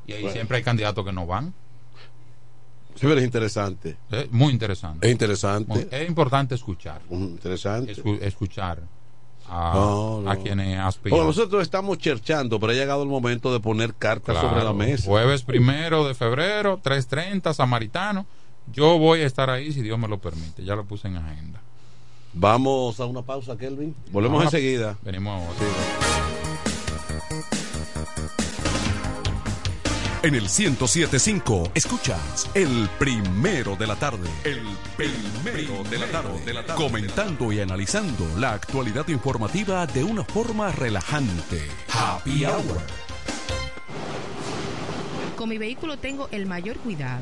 [0.08, 0.34] Y ahí Bueno.
[0.34, 1.54] siempre hay candidatos que no van.
[2.96, 3.98] Sí, pero es interesante.
[4.10, 5.06] Es muy interesante.
[5.06, 5.68] Es interesante.
[5.68, 7.02] Muy- es importante escuchar.
[7.10, 7.94] Mm, Interesante.
[7.96, 8.84] Escu- escuchar
[9.50, 10.32] a, No, no.
[10.32, 11.18] a quienes aspiran.
[11.18, 14.50] Porque nosotros estamos cherchando, pero ha llegado el momento de poner cartas Claro.
[14.50, 15.06] sobre la mesa.
[15.08, 18.26] Jueves primero de febrero, 3.30, Samaritano.
[18.72, 20.64] Yo voy a estar ahí si Dios me lo permite.
[20.64, 21.62] Ya lo puse en agenda.
[22.38, 23.96] Vamos a una pausa, Kelvin.
[24.12, 24.98] Volvemos Vamos a- enseguida.
[25.04, 25.54] Venimos ahora.
[30.24, 34.28] En el 1075 escuchas el primero de la tarde.
[34.44, 34.60] El
[34.98, 36.08] primero de la
[36.66, 36.76] tarde.
[36.76, 41.62] Comentando y analizando la actualidad informativa de una forma relajante.
[41.94, 42.82] Happy Hour.
[45.38, 47.22] Con mi vehículo tengo el mayor cuidado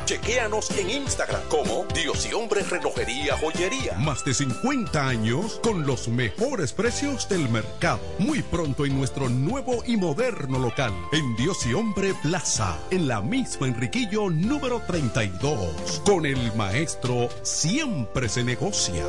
[0.05, 3.97] Chequéanos en Instagram como Dios y Hombre Relojería Joyería.
[3.99, 7.99] Más de 50 años con los mejores precios del mercado.
[8.19, 13.21] Muy pronto en nuestro nuevo y moderno local, en Dios y Hombre Plaza, en la
[13.21, 16.01] misma Enriquillo número 32.
[16.05, 19.05] Con el maestro siempre se negocia.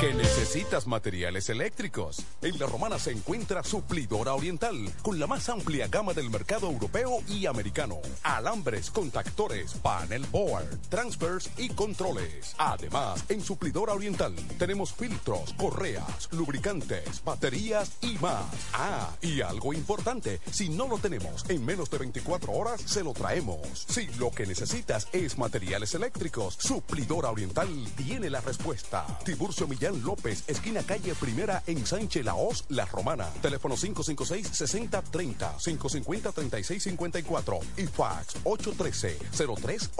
[0.00, 2.22] ¿Que necesitas materiales eléctricos?
[2.42, 7.22] En La Romana se encuentra Suplidora Oriental, con la más amplia gama del mercado europeo
[7.28, 8.00] y americano.
[8.22, 9.80] Alambres, contactores,
[10.14, 12.54] panel board, transfers y controles.
[12.58, 18.44] Además, en Suplidora Oriental tenemos filtros, correas, lubricantes, baterías y más.
[18.74, 23.12] Ah, y algo importante, si no lo tenemos en menos de 24 horas, se lo
[23.12, 23.86] traemos.
[23.88, 29.04] Si lo que necesitas es materiales eléctricos, Suplidora Oriental tiene la respuesta.
[29.24, 33.28] Tiburcio Millán López, esquina calle Primera en Sánchez Laos, La Romana.
[33.42, 38.36] Teléfono 556-6030, 550-3654 y fax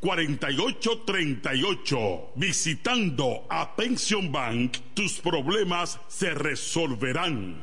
[0.00, 2.32] 4838.
[2.36, 7.56] Visitando a Pension Bank, tus problemas se resolverán.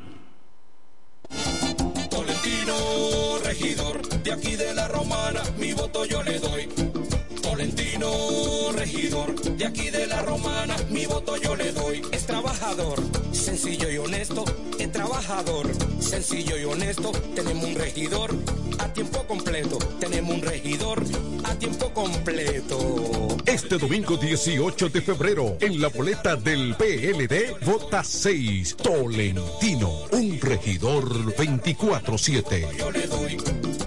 [2.09, 6.86] Tolentino, regidor, de aquí de la romana, mi voto yo le doy.
[7.57, 12.03] Tolentino, regidor, de aquí de la romana, mi voto yo le doy.
[12.11, 13.01] Es trabajador,
[13.31, 14.45] sencillo y honesto,
[14.77, 15.67] es trabajador,
[15.99, 17.11] sencillo y honesto.
[17.33, 18.35] Tenemos un regidor
[18.77, 21.03] a tiempo completo, tenemos un regidor
[21.45, 23.35] a tiempo completo.
[23.47, 31.35] Este domingo 18 de febrero, en la boleta del PLD, vota 6, Tolentino, un regidor
[31.35, 33.86] 24-7.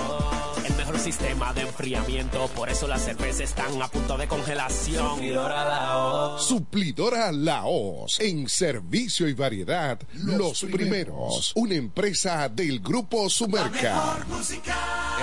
[1.01, 5.15] Sistema de enfriamiento, por eso las cervezas están a punto de congelación.
[5.15, 6.45] Suplidora la voz.
[6.45, 8.19] Suplidora Laos.
[8.19, 11.53] En servicio y variedad, los, primeros.
[11.55, 14.19] Una empresa del Grupo Sumerca.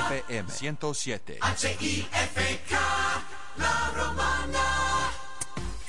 [0.09, 1.38] FM 107.
[1.40, 2.78] H-I-F-K,
[3.59, 5.17] La Romana.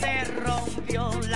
[0.00, 1.35] se rompió la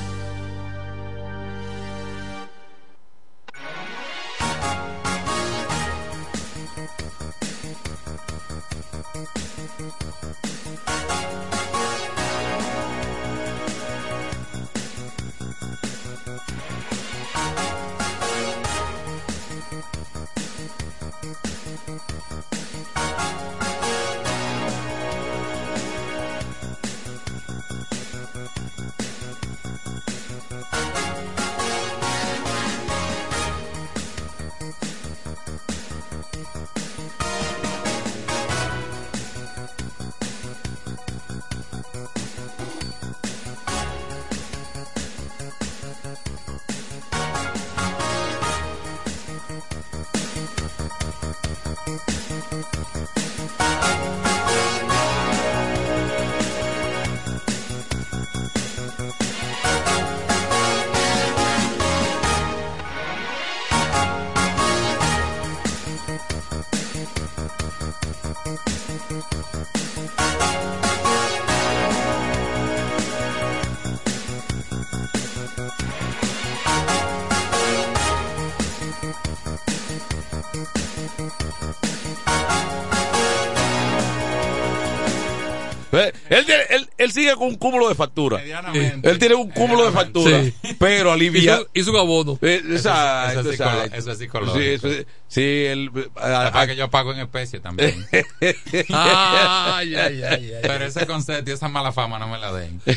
[87.11, 88.41] Él, sigue con un cúmulo de factura.
[88.43, 90.53] Él tiene un cúmulo de factura, Sí.
[90.79, 91.41] pero alivia.
[91.57, 92.39] Hizo- hizo un abono.
[92.41, 94.57] Eh, exacto, Eso es eso psicológico.
[94.59, 95.91] Sí, eso es- sí, él.
[96.13, 98.05] Para que yo pago en especie también.
[98.89, 100.51] Ay, ay, ay, ay.
[100.61, 102.81] Pero ese concepto y esa mala fama no me la den.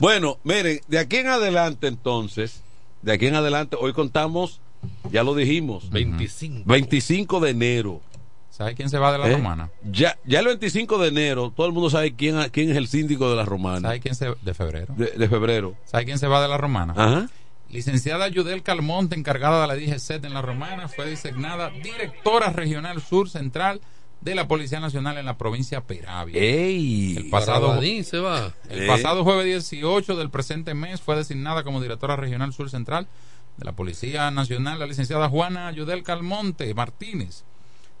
[0.00, 2.62] Bueno, miren, de aquí en adelante entonces,
[3.02, 4.60] de aquí en adelante, hoy contamos,
[5.12, 6.62] ya lo dijimos, 25.
[6.66, 8.00] 25 de enero.
[8.56, 9.32] ¿Sabe quién se va de la ¿Eh?
[9.36, 9.68] romana?
[9.90, 13.28] Ya, ya el 25 de enero, todo el mundo sabe quién, quién es el síndico
[13.28, 13.88] de la romana.
[13.88, 14.94] ¿Sabe quién se de febrero?
[14.96, 15.74] De, de febrero.
[15.86, 16.94] ¿Sabe quién se va de la romana?
[16.96, 17.28] Ajá.
[17.70, 23.28] Licenciada Yudel Calmonte, encargada de la DGC en la Romana, fue designada directora regional sur
[23.28, 23.80] central
[24.20, 26.40] de la Policía Nacional en la provincia de Peravia.
[26.40, 27.16] ¡Ey!
[27.16, 28.54] El pasado, se va.
[28.70, 28.86] el Eh.
[28.86, 33.08] pasado jueves 18 del presente mes fue designada como directora regional sur central
[33.56, 37.44] de la Policía Nacional la licenciada Juana Yudel Calmonte Martínez,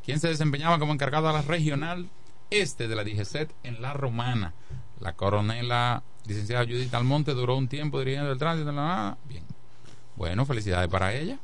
[0.04, 2.08] quien se desempeñaba como encargada de la regional
[2.50, 4.54] este de la DGCET en La Romana.
[5.00, 9.18] La coronela licenciada Judith Almonte duró un tiempo dirigiendo el tránsito en la nada.
[9.28, 9.42] Bien.
[10.16, 11.38] Bueno, felicidades para ella.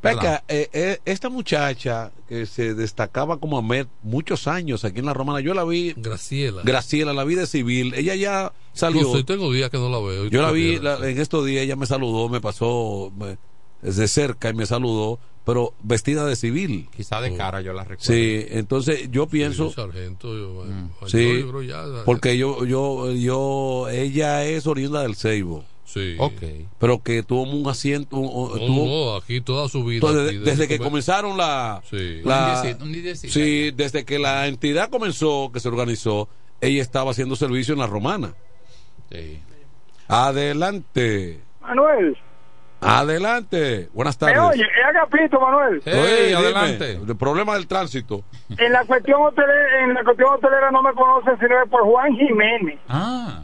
[0.00, 0.44] ¿Verdad?
[0.46, 5.40] eh, eh, esta muchacha que se destacaba como Amet muchos años aquí en la Romana,
[5.40, 6.62] yo la vi, Graciela.
[6.64, 9.12] Graciela, la vi de civil, ella ya salió.
[9.12, 10.26] Sé, tengo días que no la veo.
[10.28, 13.38] Yo la vi la- en estos días, ella me saludó, me pasó me-
[13.82, 15.18] desde cerca y me saludó,
[15.48, 16.90] pero vestida de civil.
[16.94, 18.04] Quizá de cara yo la recuerdo.
[18.12, 23.10] Sí, entonces yo pienso, Sí, sargento, yo, mayor, sí, yo creo ya- porque yo, yo,
[23.12, 25.64] yo, ella es oriunda del Ceibo.
[25.86, 26.16] Sí.
[26.18, 26.42] Ok.
[26.78, 30.06] Pero que tuvo un asiento, un- No, tuvo- no, aquí toda su vida.
[30.06, 32.20] Entonces, desde que comenzaron la, Sí.
[32.26, 36.28] la- Un sí, desde que la entidad comenzó, que se organizó,
[36.60, 38.34] ella estaba haciendo servicio en la romana.
[39.10, 39.38] Sí.
[40.08, 42.18] Adelante, Manuel,
[42.80, 43.88] adelante.
[43.92, 44.36] Buenas tardes.
[44.36, 45.82] me oye, es Agapito, Manuel.
[45.84, 46.92] Hey, Oye, dime, adelante.
[47.08, 48.22] el problema del tránsito.
[48.56, 52.12] En la cuestión hotelera, en la cuestión hotelera no me conocen sino es por Juan
[52.14, 52.78] Jiménez.
[52.88, 53.42] Ah.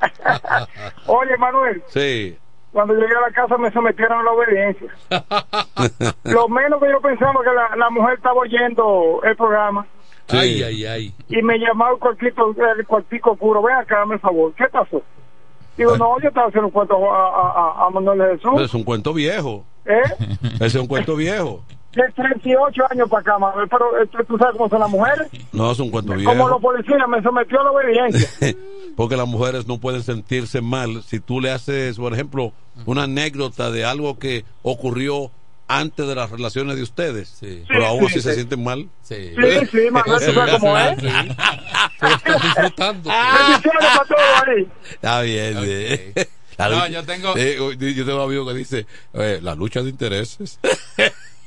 [1.06, 2.36] Oye, Manuel, Sí.
[2.72, 4.88] cuando llegué a la casa me sometieron a la obediencia.
[6.24, 9.86] Lo menos que yo pensaba que la, la mujer estaba oyendo el programa
[10.28, 10.36] Sí.
[10.38, 11.14] Ay, ay, ay.
[11.28, 13.62] y me llamaba el cuartito, el cuartico puro.
[13.62, 14.52] Ven acá, dame el favor.
[14.54, 15.00] ¿Qué pasó?
[15.76, 18.60] Digo, no, yo estaba haciendo un cuento a, a, a- Manuel Jesús.
[18.62, 19.64] Es un cuento viejo.
[19.84, 20.00] ¿Eh?
[20.54, 21.62] Ese es un cuento viejo.
[21.92, 23.68] De 38 años para acá, Manuel.
[23.68, 25.28] Pero eh, tú sabes cómo son las mujeres.
[25.52, 26.60] No, es un cuento Como los viejo.
[26.60, 28.54] policías me sometió a la obediencia.
[28.96, 32.52] Porque las mujeres no pueden sentirse mal si tú le haces, por ejemplo,
[32.86, 35.30] una anécdota de algo que ocurrió
[35.68, 37.28] antes de las relaciones de ustedes.
[37.40, 37.64] Sí.
[37.68, 38.88] Pero Sí, aún sí, así se sienten mal.
[39.02, 39.14] Sí.
[39.34, 39.34] Sí,
[39.92, 40.98] sabes cómo es.
[41.00, 41.06] Sí.
[42.00, 43.10] Pero estás disfrutando.
[43.10, 44.68] Bendiciones para todos ahí.
[44.92, 45.64] Está bien.
[45.64, 46.22] sí.
[46.58, 49.90] La No, yo tengo- eh, yo tengo un amigo que dice, eh, la lucha de
[49.90, 50.58] intereses.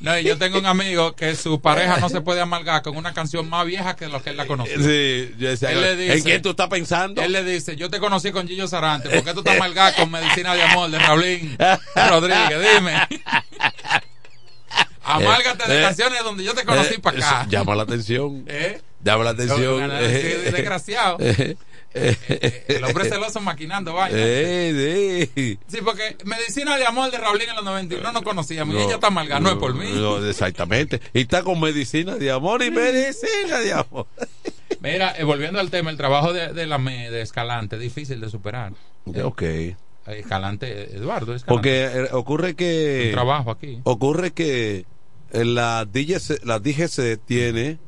[0.02, 3.12] No, y yo tengo un amigo que su pareja no se puede amargar con una
[3.12, 4.78] canción más vieja que lo que él la conoció.
[4.78, 7.24] Sí, yo decía, Él le dice- ¿en quién tú estás pensando?
[7.24, 10.12] Él le dice, yo te conocí con Gillo Sarante, ¿por qué tú estás amargado con
[10.12, 11.58] Medicina de Amor de Raulín
[11.96, 12.76] Rodríguez?
[12.76, 12.94] Dime.
[15.04, 17.48] Amárgate de Eh, canciones donde yo te conocí Eh, para acá.
[17.50, 18.44] Llama la atención.
[18.48, 18.82] ¿Eh?
[19.04, 19.90] Llama la atención.
[19.94, 21.18] Eh, desgraciado.
[21.94, 24.16] eh, El hombre celoso maquinando vaya.
[24.18, 25.60] Eh, sí.
[25.68, 28.76] Sí, porque Medicina de Amor de Raulín en los 91 no conocíamos.
[28.76, 29.90] y No, ella está amargada, no, es por mí.
[29.94, 31.02] no, exactamente.
[31.14, 34.08] Y está con medicina de amor y medicina de amor.
[34.82, 38.30] Mira, eh, volviendo al tema, el trabajo de, de la de Escalante, es difícil de
[38.30, 38.74] superar.
[39.24, 39.44] Ok.
[40.14, 41.46] Escalante, Eduardo, Escalante.
[41.48, 43.06] Porque eh, ocurre que.
[43.08, 43.80] Un trabajo aquí.
[43.84, 44.86] Ocurre que
[45.32, 47.80] eh, la DGC, la DGC tiene.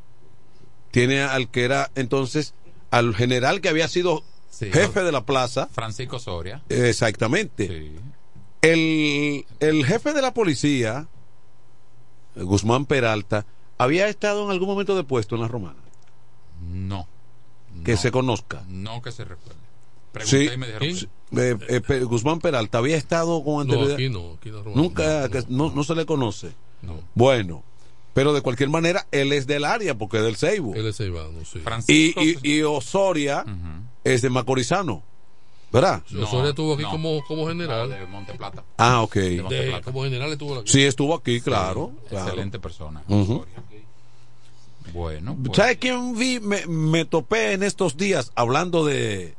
[0.91, 2.53] Tiene al que era entonces.
[2.91, 4.69] Al general que había sido Sí.
[4.72, 5.69] jefe de la plaza.
[5.72, 6.61] Francisco Soria.
[6.69, 7.68] Exactamente.
[7.68, 7.95] Sí.
[8.61, 11.07] El, el jefe de la policía,
[12.35, 13.45] Guzmán Peralta,
[13.77, 15.80] había estado en algún momento de puesto en la romana.
[16.69, 17.07] No.
[17.85, 18.64] Que no, se conozca.
[18.68, 19.60] No que se recuerde.
[20.11, 20.95] Pregunté Sí, y me dijeron.
[20.95, 21.10] sí.
[21.38, 23.95] Eh, eh, Guzmán Peralta había estado con No, anterioridad.
[23.95, 24.34] aquí no.
[24.34, 26.52] Aquí en la Romana, Nunca, no, que no, no se le conoce.
[26.82, 26.95] no.
[27.16, 27.64] Bueno,
[28.14, 30.76] pero de cualquier manera, él es del área porque es del Ceibo.
[30.76, 31.60] Él es ceibano, sí.
[31.60, 33.45] Y, Francisco y, y Osoria
[34.03, 35.02] es de Macorizano,
[35.72, 36.03] ¿verdad?
[36.10, 36.91] Sí, Osoria estuvo aquí no.
[36.91, 37.90] como, como general.
[37.90, 38.66] No, de Monte Plata.
[38.78, 39.16] Ah, ok.
[39.16, 40.70] De- como general estuvo aquí.
[40.70, 41.94] Sí, estuvo aquí, claro.
[42.10, 42.26] claro.
[42.26, 43.02] Excelente persona.
[43.08, 43.36] Ujú.
[43.38, 43.64] Osoria.
[44.94, 46.40] Bueno, pues, ¿Sabes quién vi?
[46.41, 49.36] Me, me topé en estos días hablando de,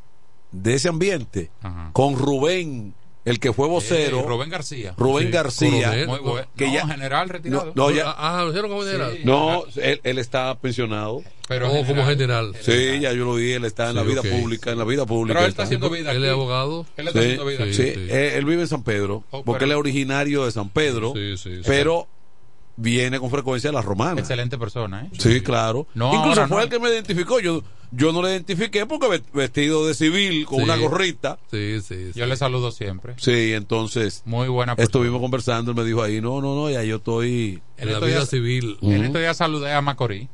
[0.52, 1.90] de ese ambiente Ajá.
[1.92, 4.20] con Rubén, el que fue vocero.
[4.20, 4.94] Eh, Rubén García.
[4.98, 5.84] Rubén Sí, García.
[5.86, 6.06] coronel.
[6.08, 6.48] Muy bueno.
[6.56, 7.72] Que no, ya- general retirado.
[7.74, 9.12] No, ya- Ah, ¿lo hicieron como general?
[9.16, 9.22] Sí.
[9.24, 11.22] No, él, él está pensionado.
[11.48, 12.54] pero Oh, como general.
[12.62, 15.34] Sí, ya yo lo vi, él está en la vida pública, en la vida pública.
[15.34, 15.76] Pero él está está.
[15.76, 16.12] haciendo vida.
[16.12, 16.86] Él es abogado.
[16.96, 17.58] Él está Sí, haciendo vida.
[17.58, 17.94] sí, aquí.
[17.94, 18.06] sí.
[18.10, 21.12] eh, él vive en San Pedro, Oh, porque pero- él es originario de San Pedro,
[21.14, 21.62] Sí, sí, sí.
[21.66, 22.08] pero
[22.76, 24.20] viene con frecuencia a la romana.
[24.20, 25.10] Excelente persona, ¿eh?
[25.18, 25.86] Sí, claro.
[25.94, 26.62] No, Incluso ahora fue no.
[26.64, 27.38] el que me identificó.
[27.40, 30.64] Yo, yo no le identifiqué porque ve- vestido de civil, con Sí.
[30.64, 31.38] una gorrita.
[31.50, 33.14] Sí, sí, Yo le saludo siempre.
[33.18, 34.22] Sí, entonces.
[34.24, 34.84] Muy buena persona.
[34.86, 37.60] Estuvimos conversando, él me dijo ahí, no, no, no, ya yo estoy.
[37.76, 40.28] En estos días- En estos días saludé a Macorís.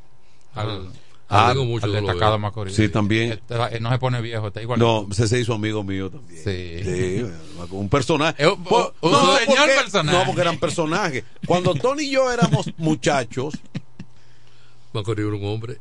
[0.55, 0.89] Al,
[1.31, 2.39] Ah, mucho destacado.
[2.39, 2.75] Macorís.
[2.75, 3.33] Sí, también.
[3.33, 4.79] Está- él no se pone viejo, está igual.
[4.79, 6.43] No, se, se hizo amigo mío también.
[6.43, 6.81] Sí.
[6.85, 7.25] Sí,
[7.71, 8.47] un personaje.
[8.47, 10.19] un- Por- un no, señor porque- personaje.
[10.19, 11.25] No, porque eran personajes.
[11.47, 13.55] Cuando Tony y yo éramos muchachos,
[14.93, 15.79] Macorís era un hombre.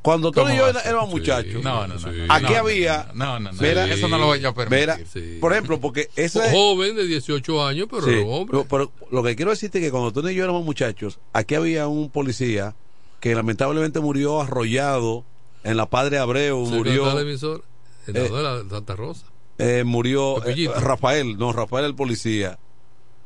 [0.00, 1.14] cuando Tony y yo éramos Sí.
[1.16, 2.32] muchachos, No, no, no, no.
[2.34, 3.08] aquí No, había.
[3.14, 3.60] no, no, no.
[3.60, 4.88] Mira, Eso no lo voy a permitir.
[4.88, 6.50] Mira, por ejemplo, porque ese.
[6.50, 8.58] Joven de 18 años, pero Sí, era un hombre.
[8.70, 11.54] pero- pero lo que quiero decirte es que cuando Tony y yo éramos muchachos, aquí
[11.56, 12.74] había un policía
[13.20, 15.24] que lamentablemente murió arrollado
[15.64, 17.04] en la Padre Abreu, murió.
[17.06, 17.64] del televisor,
[18.06, 19.26] en la eh, de la Santa Rosa.
[19.58, 20.68] eh, murió eh.
[20.80, 22.58] Rafael, no, Rafael el policía.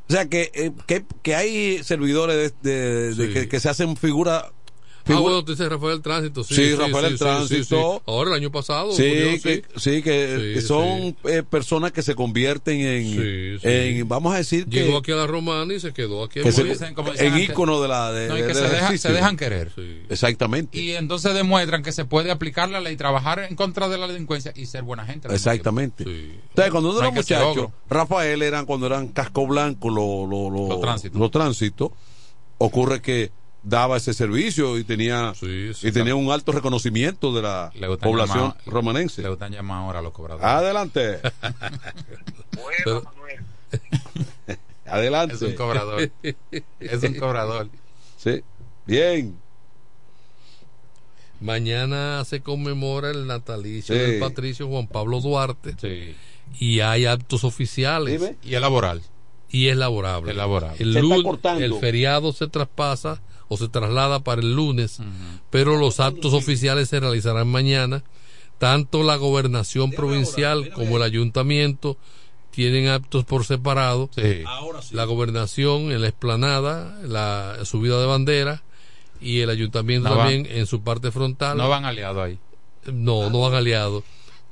[0.09, 3.32] O sea que, eh, que, que hay servidores de, de- de Sí.
[3.32, 4.51] que, que se hacen figura.
[5.02, 6.44] Ah, figura- bueno, tú dices Rafael Tránsito.
[6.44, 7.94] Sí, Sí, Rafael el sí, sí, Tránsito.
[7.96, 8.02] sí.
[8.06, 8.92] Ahora, el año pasado.
[8.92, 13.68] Sí, murió, que, sí, que, son eh, personas que se convierten en, Sí, sí.
[13.68, 16.40] en vamos a decir que, Llegó aquí a la Romana y se quedó aquí.
[16.40, 19.10] que en en ícono de la de, No, y que del se, deja- ejercicio.
[19.10, 19.72] se dejan querer.
[20.08, 20.78] Exactamente.
[20.78, 24.52] Y entonces demuestran que se puede aplicar la ley, trabajar en contra de la delincuencia
[24.54, 25.28] y ser buena gente.
[25.34, 26.04] Exactamente.
[26.04, 27.72] Entonces, cuando uno No era muchacho.
[27.90, 31.18] Rafael eran cuando eran casco blanco los lo, lo- Los tránsitos.
[31.20, 31.90] los tránsitos,
[32.58, 33.30] ocurre que
[33.62, 39.22] daba ese servicio y tenía y tenía un alto reconocimiento de la población llamar- romanense.
[39.22, 40.44] Le gustan llamar ahora a los cobradores.
[40.47, 41.20] Adelante.
[42.84, 43.02] Pero-
[44.86, 45.34] Adelante.
[45.36, 46.10] Es un cobrador.
[46.80, 47.68] es un cobrador.
[48.18, 48.43] Sí.
[48.86, 49.36] Bien.
[51.40, 54.01] Mañana se conmemora el natalicio Sí.
[54.01, 56.14] del patricio Juan Pablo Duarte.
[56.59, 58.20] Y hay actos oficiales.
[58.20, 58.36] Dime.
[58.43, 59.02] Y es laboral.
[59.51, 60.30] Y es laborable.
[60.30, 60.76] Es laborable.
[60.82, 61.64] El, Se está cortando.
[61.64, 64.98] el feriado se traspasa o se traslada para el lunes,
[65.51, 68.02] pero los actos oficiales se realizarán mañana.
[68.59, 71.97] Tanto la gobernación provincial como el ayuntamiento
[72.52, 74.09] tienen actos por separado.
[74.93, 78.62] La gobernación en la explanada, la subida de bandera
[79.20, 81.56] y el ayuntamiento No van- también en su parte frontal.
[81.59, 82.39] No van aliados ahí.
[82.93, 84.05] No, no van aliados.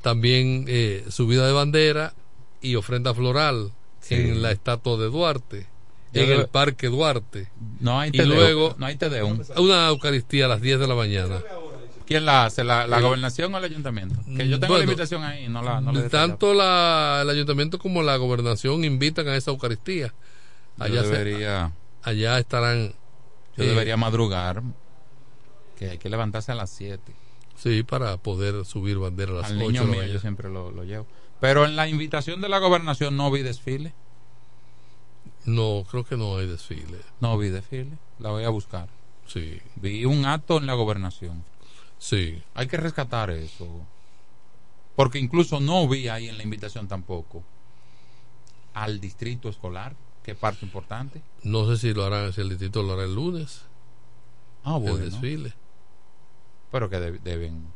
[0.02, 2.14] También eh, subida de bandera
[2.62, 4.14] y ofrenda floral Sí.
[4.14, 5.66] en la estatua de Duarte,
[6.12, 7.48] en creo- el Parque Duarte.
[7.80, 9.40] No hay y luego no hay Tedeum.
[9.56, 11.40] una Eucaristía a las 10 de la mañana.
[12.06, 12.64] ¿Quién la hace?
[12.64, 14.16] ¿La, la Eh, gobernación o el ayuntamiento?
[14.36, 18.16] Que yo tengo la invitación ahí, no la, no Tanto la, el ayuntamiento como la
[18.16, 20.12] gobernación invitan a esa Eucaristía.
[20.78, 21.72] Yo Allá, se- debería-
[22.02, 22.94] allá estarán.
[23.56, 24.62] Yo eh, debería madrugar,
[25.78, 27.00] que hay que levantarse a las 7.
[27.56, 30.48] Sí, para poder subir bandera a las Al 8 niño de la mío yo siempre
[30.50, 31.06] lo, lo llevo.
[31.40, 33.92] Pero en la invitación de la gobernación no vi desfile.
[35.44, 36.98] No, creo que no hay desfile.
[37.20, 37.98] No vi desfile.
[38.18, 38.88] La voy a buscar.
[39.26, 39.60] Sí.
[39.76, 41.44] Vi un acto en la gobernación.
[41.98, 42.42] Sí.
[42.54, 43.66] Hay que rescatar eso.
[44.96, 47.42] Porque incluso no vi ahí en la invitación tampoco
[48.74, 51.22] al distrito escolar, que parte importante.
[51.42, 53.62] No sé si lo harán, si el distrito lo hará el lunes.
[54.64, 54.98] Ah, bueno.
[54.98, 55.54] El desfile.
[56.70, 57.66] Pero que de- deben.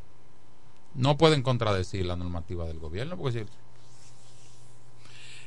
[0.95, 3.47] No pueden contradecir la normativa del gobierno, porque si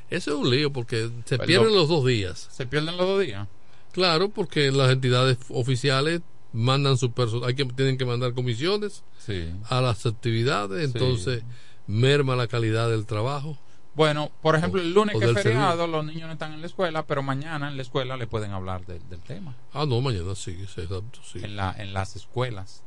[0.10, 1.48] Eso es un lío porque se Perdón.
[1.48, 2.48] pierden los dos días.
[2.52, 3.48] se pierden los dos días.
[3.92, 6.22] Claro, porque las entidades oficiales
[6.54, 9.52] mandan su personal, hay que tienen que mandar comisiones Sí.
[9.70, 11.44] a las actividades, entonces
[11.88, 13.58] merma la calidad del trabajo.
[13.96, 16.68] Bueno, por ejemplo, el lunes o que es feriado, los niños no están en la
[16.68, 19.56] escuela, pero mañana en la escuela le pueden hablar del- del tema.
[19.74, 21.40] Ah, no, mañana sí, sí, exacto, sí.
[21.44, 22.84] en, la, en las escuelas.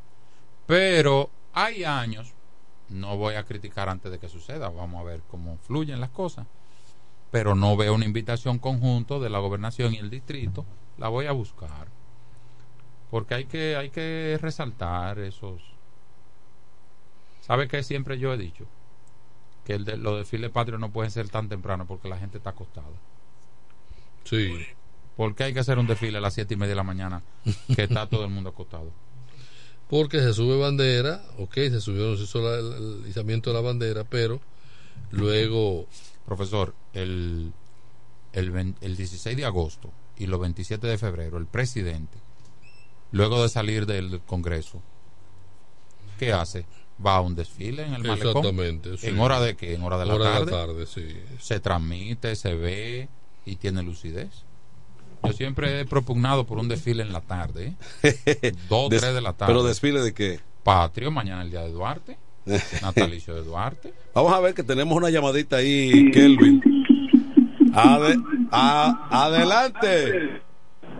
[0.66, 2.32] Pero hay años,
[2.88, 6.46] no voy a criticar antes de que suceda, vamos a ver cómo fluyen las cosas,
[7.30, 10.64] pero no veo una invitación conjunto de la gobernación y el distrito,
[10.98, 11.88] la voy a buscar.
[13.10, 15.60] Porque hay que, hay que resaltar esos...
[17.40, 18.66] ¿Sabe que siempre yo he dicho?
[19.64, 22.50] Que el de, los desfiles patrios no pueden ser tan temprano porque la gente está
[22.50, 22.86] acostada.
[24.24, 24.54] Sí.
[25.16, 27.22] ¿Por qué hay que hacer un desfile a las siete y media de la mañana
[27.74, 28.90] que está todo el mundo acostado?
[29.88, 34.04] Porque se sube bandera, ok, se subió, se hizo la- el izamiento de la bandera,
[34.04, 34.40] pero
[35.10, 35.86] luego
[36.30, 37.52] Profesor, el,
[38.32, 42.18] el, ven- el 16 de agosto y los 27 de febrero, el presidente,
[43.10, 44.80] luego de salir del Congreso,
[46.20, 46.66] ¿qué hace?
[47.04, 48.28] Va a un desfile en el malecón.
[48.46, 49.08] Exactamente, sí.
[49.08, 49.74] ¿En hora de qué?
[49.74, 50.50] En hora de la Hora de la tarde.
[50.52, 51.20] tarde, sí.
[51.40, 53.08] Se transmite, se ve
[53.44, 54.44] y tiene lucidez.
[55.24, 57.74] Yo siempre he propugnado por un desfile en la tarde,
[58.04, 58.52] ¿eh?
[58.68, 59.52] dos Des- tres de la tarde.
[59.52, 60.38] ¿Pero desfile de qué?
[60.62, 62.18] Patrio, mañana el día de Duarte,
[62.82, 63.92] natalicio de Duarte.
[64.14, 66.60] Vamos a ver que tenemos una llamadita ahí, Kelvin.
[67.72, 70.40] Ade- a- adelante.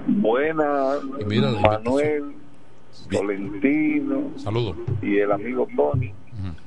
[0.07, 1.03] Buenas,
[1.63, 2.35] Manuel,
[3.11, 4.77] Tolentino Saludos.
[5.03, 6.13] y el amigo Tony.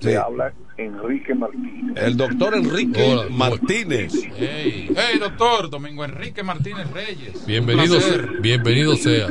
[0.01, 1.95] Le habla Enrique Martínez.
[1.97, 4.13] El doctor Enrique Hola, Martínez.
[4.37, 7.43] Hey, hey, doctor Domingo Enrique Martínez Reyes.
[7.47, 7.97] Bienvenido,
[8.41, 9.27] bienvenido sea.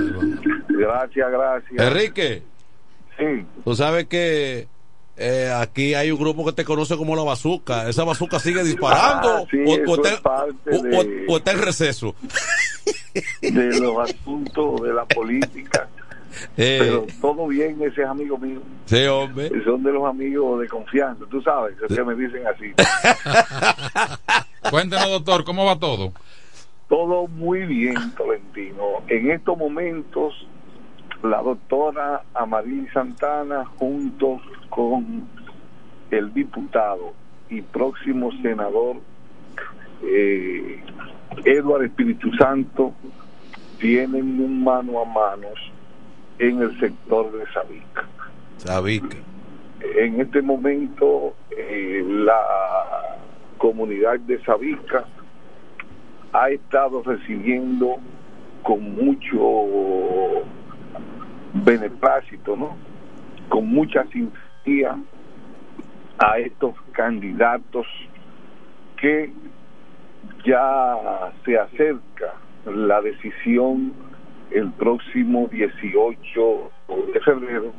[0.69, 1.73] Gracias, gracias.
[1.86, 2.43] Enrique,
[3.19, 4.66] Sí, tú sabes que
[5.17, 7.89] eh, aquí hay un grupo que te conoce como la bazuca.
[7.89, 12.15] ¿Esa bazuca sigue disparando Ah, sí, o, está, o- de- o está en receso?
[13.43, 15.89] de los asuntos de la política.
[16.57, 18.61] Eh, Pero todo bien, ese es amigo mío.
[18.87, 19.51] sí, hombre.
[19.65, 22.73] Son de los amigos de confianza, tú sabes, es que me dicen así.
[24.71, 26.13] Cuéntenos, doctor, ¿cómo va todo?
[26.89, 29.03] Todo muy bien, Tolentino.
[29.09, 30.47] En estos momentos,
[31.23, 35.28] la doctora Amaril Santana, junto con
[36.11, 37.15] el diputado
[37.49, 38.97] y próximo senador
[40.03, 40.82] eh,
[41.44, 42.93] Eduardo Espíritu Santo,
[43.78, 45.59] tienen un mano a manos
[46.39, 48.09] en el sector de Sabica.
[48.57, 49.16] Sabica.
[49.97, 53.19] En este momento, eh, la
[53.59, 55.05] comunidad de Sabica
[56.32, 57.97] ha estado recibiendo
[58.62, 60.44] con mucho
[61.53, 62.77] beneplácito, ¿no?
[63.49, 64.97] Con mucha simpatía
[66.19, 67.87] a estos candidatos
[68.97, 69.33] que
[70.45, 72.35] ya se acerca
[72.65, 73.93] la decisión
[74.51, 76.70] el próximo 18
[77.12, 77.73] de febrero,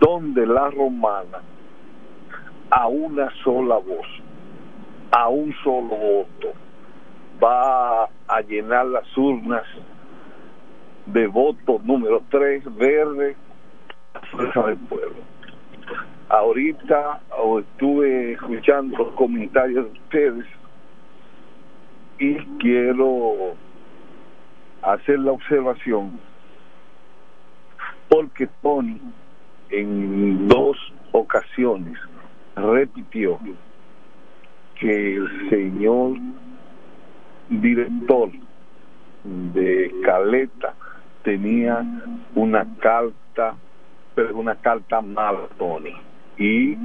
[0.00, 1.38] donde la romana,
[2.70, 4.06] a una sola voz,
[5.12, 6.52] a un solo voto,
[7.42, 9.64] va a llenar las urnas
[11.06, 13.36] de voto número 3, verde,
[14.30, 15.16] fuerza del pueblo.
[16.28, 17.20] Ahorita
[17.60, 20.46] estuve escuchando los comentarios de ustedes
[22.18, 23.54] y quiero
[24.82, 26.18] hacer la observación
[28.08, 29.00] porque Tony
[29.70, 30.76] en dos
[31.12, 31.98] ocasiones
[32.56, 33.38] repitió
[34.78, 36.16] que el señor
[37.48, 38.30] director
[39.24, 40.74] de Caleta
[41.24, 41.84] tenía
[42.34, 43.56] una carta,
[44.14, 45.94] pero una carta mala, Tony,
[46.38, 46.76] y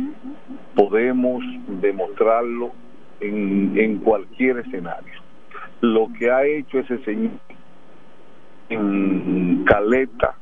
[0.76, 1.44] podemos
[1.82, 2.72] demostrarlo
[3.20, 5.14] en, en cualquier escenario.
[5.82, 7.32] Lo que ha hecho ese señor
[8.70, 10.36] en Caleta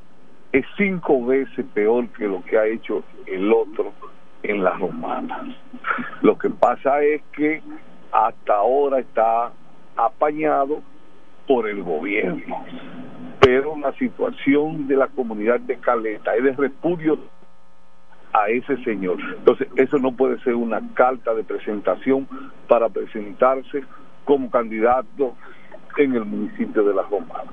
[0.51, 3.93] es cinco veces peor que lo que ha hecho el otro
[4.43, 5.55] en la romana.
[6.21, 7.61] Lo que pasa es que
[8.11, 9.51] hasta ahora está
[9.95, 10.81] apañado
[11.47, 12.65] por el gobierno,
[13.47, 17.17] pero la situación de la comunidad de Caleta es de repudio
[18.33, 19.17] a ese señor.
[19.37, 22.27] Entonces, eso no puede ser una carta de presentación
[22.67, 23.85] para presentarse
[24.25, 25.33] como candidato
[25.95, 27.49] en el municipio de La Romana.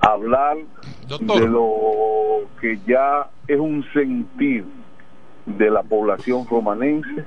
[0.00, 0.56] Hablar
[1.20, 4.64] de lo que ya es un sentir
[5.44, 7.22] de la población romanense.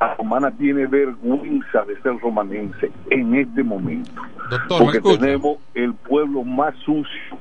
[0.00, 4.22] La romana tiene vergüenza de ser romanense en este momento.
[4.50, 7.38] Doctor, ¿me porque tenemos el pueblo más sucio,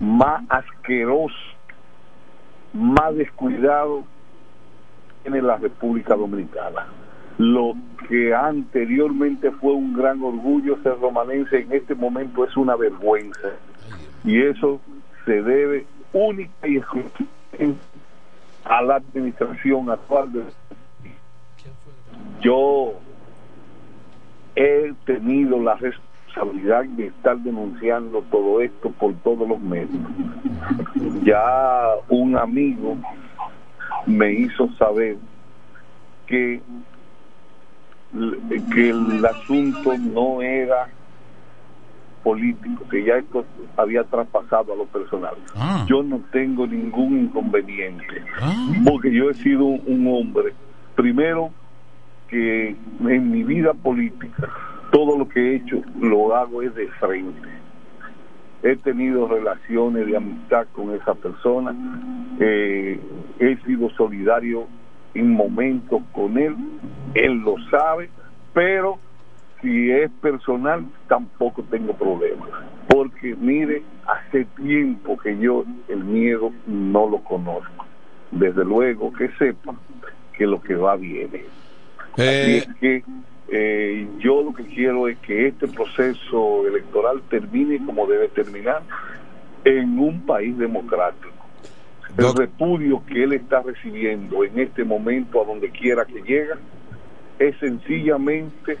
[0.00, 1.34] más asqueroso,
[2.72, 4.04] más descuidado
[5.24, 6.86] en la República Dominicana.
[7.38, 7.74] Lo
[8.08, 13.48] que anteriormente fue un gran orgullo ser romanense, en este momento es una vergüenza.
[14.24, 14.80] Y eso
[15.24, 17.80] se debe única y exclusivamente
[18.64, 20.32] a la administración actual.
[20.32, 20.65] de-
[22.40, 22.94] Yo
[24.54, 29.90] he tenido la responsabilidad de estar denunciando todo esto por todos los medios.
[31.22, 31.42] Ya
[32.08, 32.96] un amigo
[34.06, 35.16] me hizo saber
[36.26, 36.60] que,
[38.72, 40.88] que el asunto no era
[42.22, 43.44] político, que ya esto
[43.76, 45.34] había traspasado a lo personal.
[45.86, 48.22] Yo no tengo ningún inconveniente,
[48.84, 50.52] porque yo he sido un hombre,
[50.96, 51.50] primero,
[52.28, 54.48] que en mi vida política,
[54.90, 57.48] todo lo que he hecho lo hago es de frente.
[58.62, 61.74] He tenido relaciones de amistad con esa persona,
[62.40, 62.98] eh,
[63.38, 64.66] he sido solidario
[65.14, 66.56] en momentos con él,
[67.14, 68.10] él lo sabe,
[68.52, 68.98] pero
[69.60, 72.48] si es personal tampoco tengo problemas,
[72.88, 77.84] porque mire, hace tiempo que yo el miedo no lo conozco.
[78.30, 79.74] Desde luego que sepa
[80.36, 81.44] que lo que va viene.
[82.16, 83.04] Así es que
[83.48, 88.82] eh, yo lo que quiero es que este proceso electoral termine como debe terminar
[89.64, 91.34] en un país democrático.
[92.16, 96.56] El repudio que él está recibiendo en este momento a donde quiera que llega
[97.38, 98.78] es sencillamente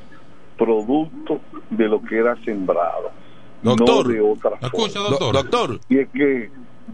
[0.56, 1.40] producto
[1.70, 3.10] de lo que era sembrado.
[3.62, 5.34] Doctor, no de otra escucha, doctor.
[5.34, 5.80] doctor.
[5.88, 6.50] Y es que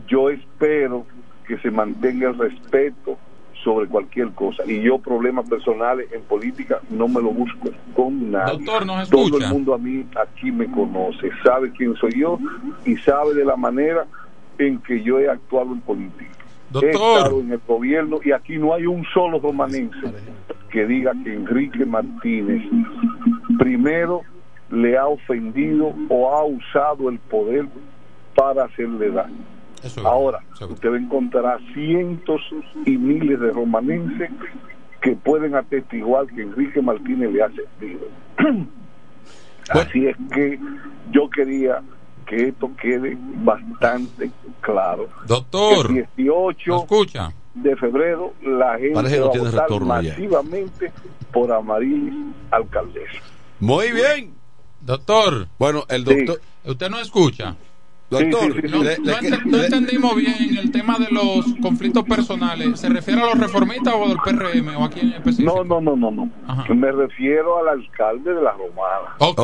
[0.09, 1.07] yo espero
[1.47, 3.19] que se mantenga el respeto
[3.63, 4.65] sobre cualquier cosa.
[4.67, 8.55] Y yo problemas personales en política no me lo busco con nadie.
[8.59, 9.47] Doctor, ¿nos Todo escucha?
[9.47, 12.39] el mundo a mí aquí me conoce, sabe quién soy yo
[12.85, 14.07] y sabe de la manera
[14.59, 16.31] en que yo he actuado en política.
[16.81, 20.13] He estado en el gobierno y aquí no hay un solo romanense
[20.71, 22.63] que diga que Enrique Martínez
[23.59, 24.23] primero
[24.71, 27.67] le ha ofendido o ha usado el poder
[28.35, 29.52] para hacerle daño.
[30.05, 32.41] Ahora, usted va a encontrar cientos
[32.87, 34.31] y miles de romanenses
[35.01, 38.07] que pueden atestiguar que Enrique Martínez le ha servido.
[39.71, 40.59] Así es que
[41.11, 41.83] yo quería
[42.27, 44.31] que esto quede bastante
[44.61, 45.09] claro.
[45.27, 47.33] Doctor, El 18 escucha?
[47.55, 50.11] de febrero la gente va a votar retorno ya.
[50.11, 50.93] masivamente
[51.33, 52.15] por Amarilis
[52.51, 53.21] alcaldesa.
[53.61, 54.35] Muy bien.
[54.81, 55.47] Doctor.
[55.59, 56.41] Bueno, el doctor.
[56.65, 57.57] ¿Usted no escucha?
[58.13, 62.79] Doctor, no, le- no le- ente- no entendimos bien el tema de los conflictos personales.
[62.81, 65.65] ¿Se refiere a los reformistas o del PRM o a quién en específico?
[65.65, 66.31] No, no, no, no,
[66.67, 66.75] no.
[66.75, 69.17] Me refiero al alcalde de la Romana.
[69.19, 69.39] Ok,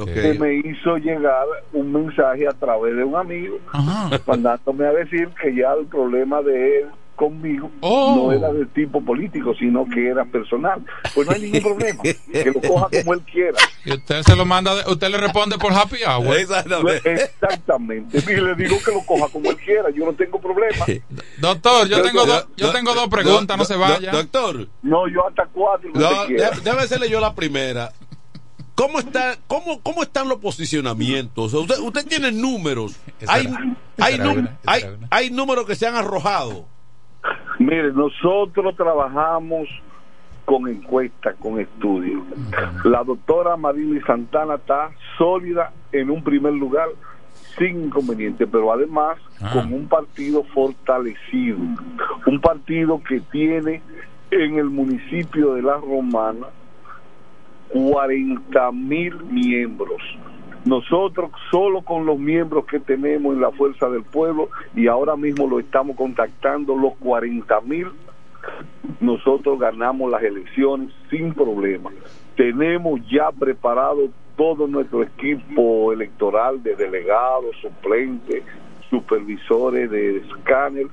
[0.00, 0.12] ok.
[0.12, 3.56] Que me hizo llegar un mensaje a través de un amigo,
[4.26, 6.86] mandándome a decir que ya el problema de él
[7.22, 8.14] conmigo Oh.
[8.16, 10.84] no era de tipo político, sino que era personal.
[11.14, 13.58] Pues no hay ningún problema, que lo coja como él quiera.
[13.84, 16.36] Y usted se lo manda, de- usted le responde por happy hour.
[17.04, 18.18] Exactamente.
[18.18, 20.84] Y le digo que lo coja como él quiera, yo no tengo problema.
[21.38, 24.10] Doctor, yo tengo, dos- yo tengo dos preguntas, no se vaya.
[24.10, 24.68] Doctor.
[24.82, 25.90] No, yo hasta cuatro.
[25.94, 27.92] No, déjame hacerle yo la primera.
[28.74, 31.52] ¿Cómo, está, cómo, ¿Cómo están los posicionamientos?
[31.52, 32.96] Usted, usted tiene números.
[33.28, 33.46] Hay,
[33.98, 34.18] hay,
[34.66, 36.66] hay, hay números que se han arrojado.
[37.58, 39.68] Mire, nosotros trabajamos
[40.44, 42.22] con encuestas, con estudios.
[42.84, 46.88] La doctora Marily Santana está sólida en un primer lugar,
[47.58, 49.18] sin inconveniente, pero además
[49.52, 51.58] con un partido fortalecido,
[52.26, 53.82] un partido que tiene
[54.30, 56.46] en el municipio de La Romana
[57.68, 60.02] 40 mil miembros.
[60.64, 65.46] Nosotros solo con los miembros que tenemos en la Fuerza del Pueblo y ahora mismo
[65.48, 67.88] lo estamos contactando los 40 mil,
[69.00, 71.90] nosotros ganamos las elecciones sin problema.
[72.36, 78.44] Tenemos ya preparado todo nuestro equipo electoral de delegados, suplentes,
[78.88, 80.86] supervisores de escáner,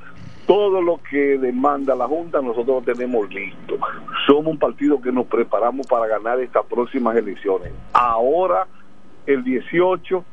[0.47, 3.77] todo lo que demanda la Junta nosotros lo tenemos listo.
[4.25, 7.71] Somos un partido que nos preparamos para ganar estas próximas elecciones.
[7.93, 8.65] Ahora
[9.29, 10.25] el 18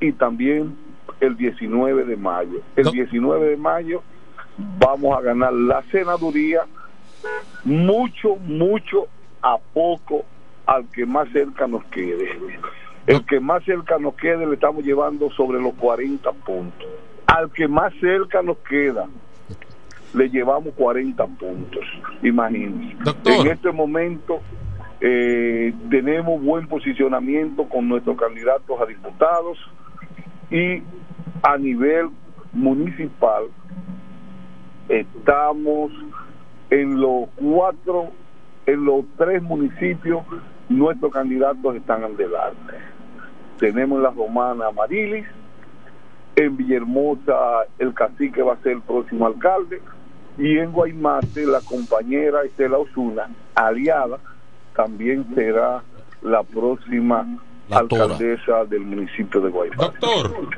[0.00, 0.76] y también
[1.20, 2.60] el 19 de mayo.
[2.74, 4.02] El 19 de mayo
[4.78, 6.62] vamos a ganar la senaduría
[7.64, 9.06] mucho, mucho
[9.40, 10.24] a poco
[10.66, 12.28] al que más cerca nos quede.
[13.06, 16.88] El que más cerca nos quede le estamos llevando sobre los 40 puntos.
[17.26, 19.06] Al que más cerca nos queda
[20.12, 21.84] le llevamos 40 puntos.
[22.24, 22.96] Imagínense.
[23.26, 24.40] En este momento
[25.00, 29.58] eh, tenemos buen posicionamiento con nuestros candidatos a diputados
[30.50, 30.82] y
[31.42, 32.10] a nivel
[32.52, 33.44] municipal
[34.88, 35.92] estamos
[36.70, 38.10] en los cuatro,
[38.66, 40.22] en los tres municipios,
[40.68, 42.74] nuestros candidatos están adelante.
[43.58, 45.26] Tenemos en la Romana a Marilis,
[46.36, 49.80] en Villahermosa el cacique va a ser el próximo alcalde,
[50.38, 54.18] y en Guaymate la compañera Estela Osuna, aliada,
[54.82, 55.82] también será
[56.22, 57.26] la próxima
[57.70, 59.84] alcaldesa del municipio de Guaymate.
[59.84, 60.48] Doctor.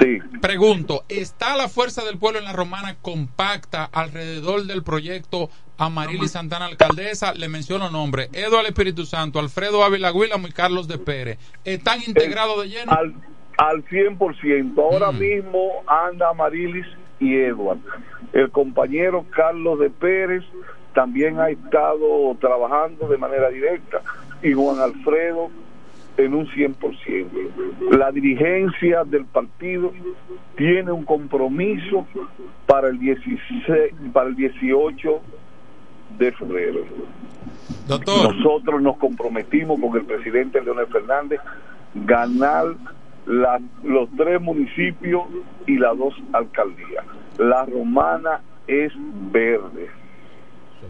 [0.00, 0.20] Sí.
[0.40, 6.66] Pregunto, ¿está la fuerza del pueblo en la romana compacta alrededor del proyecto Amarili Santana
[6.66, 7.34] Alcaldesa?
[7.34, 11.38] Le menciono nombres, Eduardo Espíritu Santo, Alfredo Ávila Guilamo y Carlos de Pérez.
[11.64, 12.92] ¿Están integrados de lleno?
[12.92, 13.14] Al,
[13.58, 14.78] al 100%.
[14.78, 16.86] Ahora mismo anda Marilis
[17.20, 17.80] y Edward.
[18.32, 20.44] El compañero Carlos de Pérez
[20.94, 24.00] también ha estado trabajando de manera directa
[24.42, 25.50] y Juan Alfredo
[26.16, 27.26] en un 100%.
[27.96, 29.92] La dirigencia del partido
[30.56, 32.06] tiene un compromiso
[32.66, 35.20] para el 16 para el 18
[36.18, 36.80] de febrero.
[37.88, 38.34] Doctor.
[38.34, 41.40] Nosotros nos comprometimos con el presidente Leonel Fernández
[41.94, 42.66] ganar
[43.26, 45.22] la- los tres municipios
[45.66, 47.04] y las dos alcaldías.
[47.38, 48.92] La romana es
[49.32, 49.88] verde.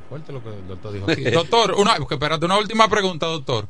[0.08, 1.22] Fuerte lo que el doctor dijo aquí.
[1.24, 3.66] Doctor, una, espérate, una última pregunta, doctor.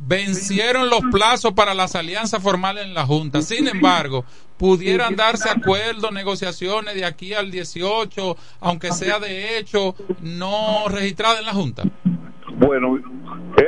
[0.00, 3.42] Vencieron los plazos para las alianzas formales en la Junta.
[3.42, 4.24] Sin embargo,
[4.56, 11.46] pudieran darse acuerdos, negociaciones de aquí al 18, aunque sea de hecho no registrada en
[11.46, 11.82] la Junta.
[12.58, 12.96] Bueno,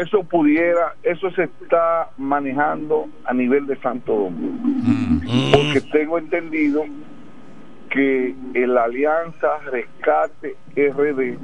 [0.01, 5.53] eso pudiera, eso se está manejando a nivel de Santo Domingo, Mm.
[5.53, 6.85] porque tengo entendido
[7.91, 11.39] que la alianza Rescate RD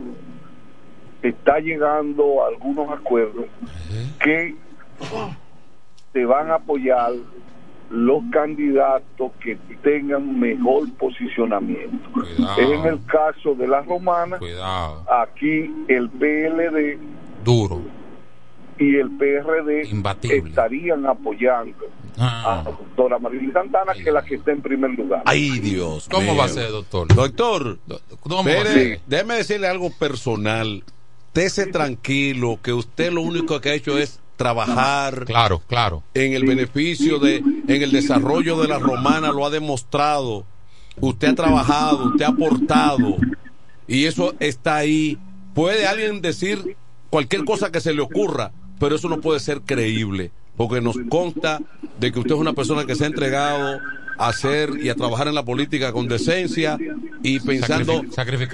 [1.23, 3.47] está llegando a algunos acuerdos
[4.23, 4.55] que
[6.13, 7.13] se van a apoyar
[7.91, 12.09] los candidatos que tengan mejor posicionamiento.
[12.59, 15.05] Es en el caso de la romana, Cuidado.
[15.11, 16.99] aquí el PLD
[17.45, 17.81] Duro.
[18.79, 20.49] y el PRD Imbatible.
[20.51, 21.77] estarían apoyando
[22.19, 22.43] Ah.
[22.45, 25.23] a la doctora Marilyn Santana, que es la que está en primer lugar.
[25.27, 26.09] Ay, Dios.
[26.11, 26.37] ¿Cómo mío.
[26.37, 27.07] va a ser, doctor?
[27.15, 27.79] Doctor,
[28.21, 29.01] ¿Cómo va a mire, ser?
[29.07, 30.83] déjeme decirle algo personal.
[31.37, 35.27] Tese tranquilo, que usted lo único que ha hecho es trabajar.
[35.27, 36.03] Claro, claro.
[36.15, 40.47] En el beneficio de, en el desarrollo de la romana lo ha demostrado.
[40.99, 43.19] Usted ha trabajado, usted ha aportado.
[43.87, 45.19] Y eso está ahí.
[45.53, 46.75] Puede alguien decir
[47.11, 50.31] cualquier cosa que se le ocurra, pero eso no puede ser creíble.
[50.57, 51.61] Porque nos consta
[52.01, 53.79] de que usted es una persona que se ha entregado
[54.19, 56.79] a hacer y a trabajar en la política con decencia
[57.23, 58.09] y pensando eh,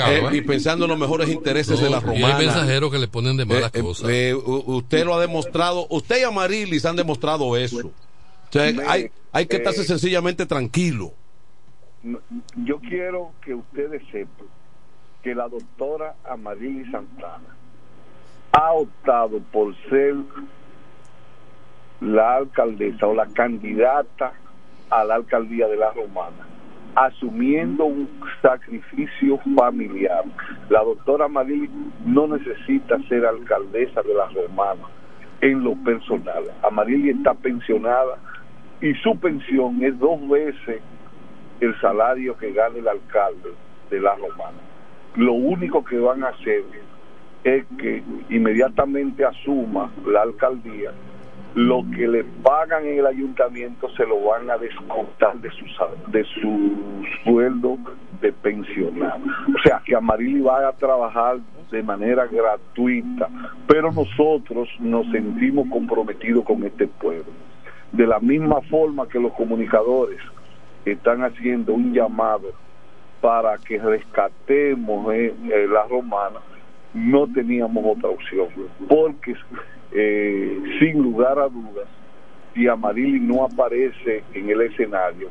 [0.08, 0.22] ¿eh?
[0.32, 2.38] y pensando en los mejores intereses No, de la y hay romana.
[2.38, 4.08] mensajeros que le ponen de malas Eh, cosas.
[4.10, 7.88] eh, usted lo ha demostrado, usted y Amarilis han demostrado eso.
[7.88, 7.92] O
[8.52, 11.12] sea, hay, hay que estarse sencillamente tranquilo.
[12.56, 14.46] Yo quiero que ustedes sepan
[15.22, 17.56] que la doctora Amarili Santana
[18.52, 20.16] ha optado por ser
[22.00, 24.32] la alcaldesa o la candidata
[24.92, 26.46] a la alcaldía de la Romana,
[26.94, 28.08] asumiendo un
[28.42, 30.24] sacrificio familiar.
[30.68, 31.70] La doctora Amarili
[32.04, 34.84] no necesita ser alcaldesa de la Romana
[35.40, 36.44] en lo personal.
[36.62, 38.18] Amarili está pensionada
[38.82, 40.82] y su pensión es dos veces
[41.60, 43.50] el salario que gana el alcalde
[43.90, 44.58] de la Romana.
[45.16, 46.64] Lo único que van a hacer
[47.44, 50.92] es que inmediatamente asuma la alcaldía,
[51.54, 55.64] lo que le pagan en el ayuntamiento se lo van a descontar de su,
[56.10, 57.78] de su sueldo
[58.20, 59.20] de pensionado.
[59.48, 61.38] O sea que Amarili va a trabajar
[61.70, 63.28] de manera gratuita,
[63.66, 67.32] pero nosotros nos sentimos comprometidos con este pueblo.
[67.92, 70.18] De la misma forma que los comunicadores
[70.84, 72.52] están haciendo un llamado
[73.20, 76.40] para que rescatemos eh, eh, la romana,
[76.94, 78.48] no teníamos otra opción,
[78.88, 79.34] porque
[79.94, 81.88] eh, sin lugar a dudas,
[82.54, 85.28] si Amarili no aparece en el escenario,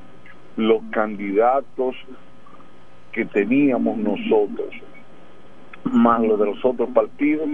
[0.56, 1.96] los candidatos
[3.12, 4.70] que teníamos nosotros,
[5.86, 7.50] más los de los otros partidos,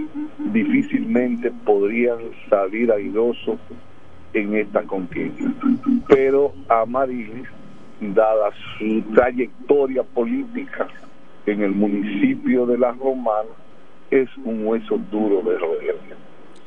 [0.52, 2.18] difícilmente podrían
[2.48, 3.58] salir airosos
[4.34, 5.52] en esta contienda.
[6.08, 7.48] Pero Amarilis,
[8.00, 10.88] dada su trayectoria política
[11.46, 13.48] en el municipio de La Romana,
[14.10, 15.96] es un hueso duro de roer.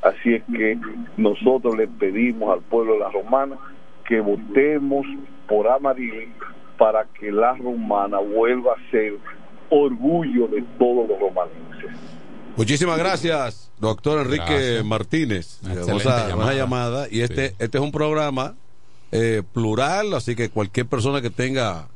[0.01, 0.77] Así es que
[1.17, 3.55] nosotros le pedimos al pueblo de La Romana
[4.07, 5.05] que votemos
[5.47, 6.29] por Amarilis
[6.77, 9.13] para que La Romana vuelva a ser
[9.69, 11.91] orgullo de todos los romanenses.
[12.57, 14.85] Muchísimas gracias, doctor Enrique Gracias.
[14.85, 15.59] Martínez.
[15.63, 16.35] Vamos a- llamada.
[16.45, 17.07] una llamada.
[17.09, 17.55] Y este, Sí.
[17.59, 18.55] este es un programa
[19.13, 21.87] eh, plural, así que cualquier persona que tenga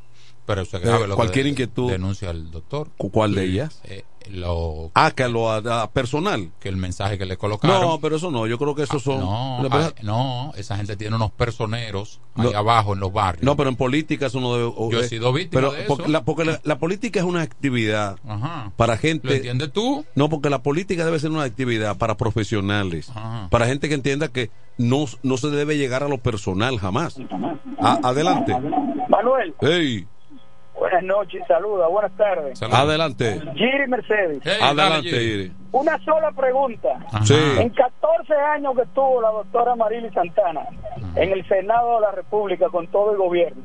[0.45, 1.89] Pero eso es eh, cualquier de- inquietud.
[1.89, 2.89] denuncia al doctor.
[2.97, 3.81] ¿Cuál de ellas?
[3.85, 6.51] eh, lo, Ah, que lo a- a personal.
[6.59, 7.81] que el mensaje que le colocaron.
[7.81, 8.47] No, pero eso no.
[8.47, 9.19] Yo creo que esos son.
[9.19, 12.57] No, No, pero- ah, no, esa gente tiene unos personeros ahí No.
[12.57, 13.43] abajo en los barrios.
[13.43, 14.71] No, pero en política eso no debe.
[14.75, 15.87] o- Yo he eh, sido víctima pero de eso.
[15.95, 18.71] Porque, la, porque la- la política es una actividad Ajá.
[18.75, 19.27] para gente.
[19.27, 20.05] ¿Lo entiendes tú?
[20.15, 23.47] No, porque la política debe ser una actividad para profesionales, Ajá.
[23.49, 27.17] para gente que entienda que no, no se debe llegar a lo personal jamás.
[27.79, 28.53] A- adelante.
[29.09, 30.07] Manuel, Hey,
[30.77, 32.61] buenas noches, saluda, buenas tardes.
[32.61, 33.41] adelante.
[33.55, 35.25] Giri Mercedes, Hey, adelante, Jiri.
[35.43, 35.51] Iri.
[35.71, 36.89] una sola pregunta.
[37.23, 37.35] Sí.
[37.59, 40.61] En 14 años que estuvo la doctora Marily Santana
[41.15, 43.61] en el Senado de la República con todo el gobierno.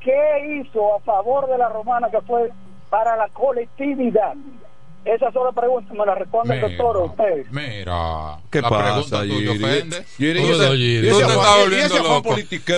[0.00, 2.50] ¿qué hizo a favor de la romana que fue
[2.88, 4.34] para la colectividad?
[5.02, 7.46] Esa sola pregunta me la responde el doctor ustedes.
[7.50, 9.52] Mira, ¿Qué la pasa, pregunta tuya
[10.16, 11.08] Giri?
[11.10, 12.34] Tú te estás volviendo loco.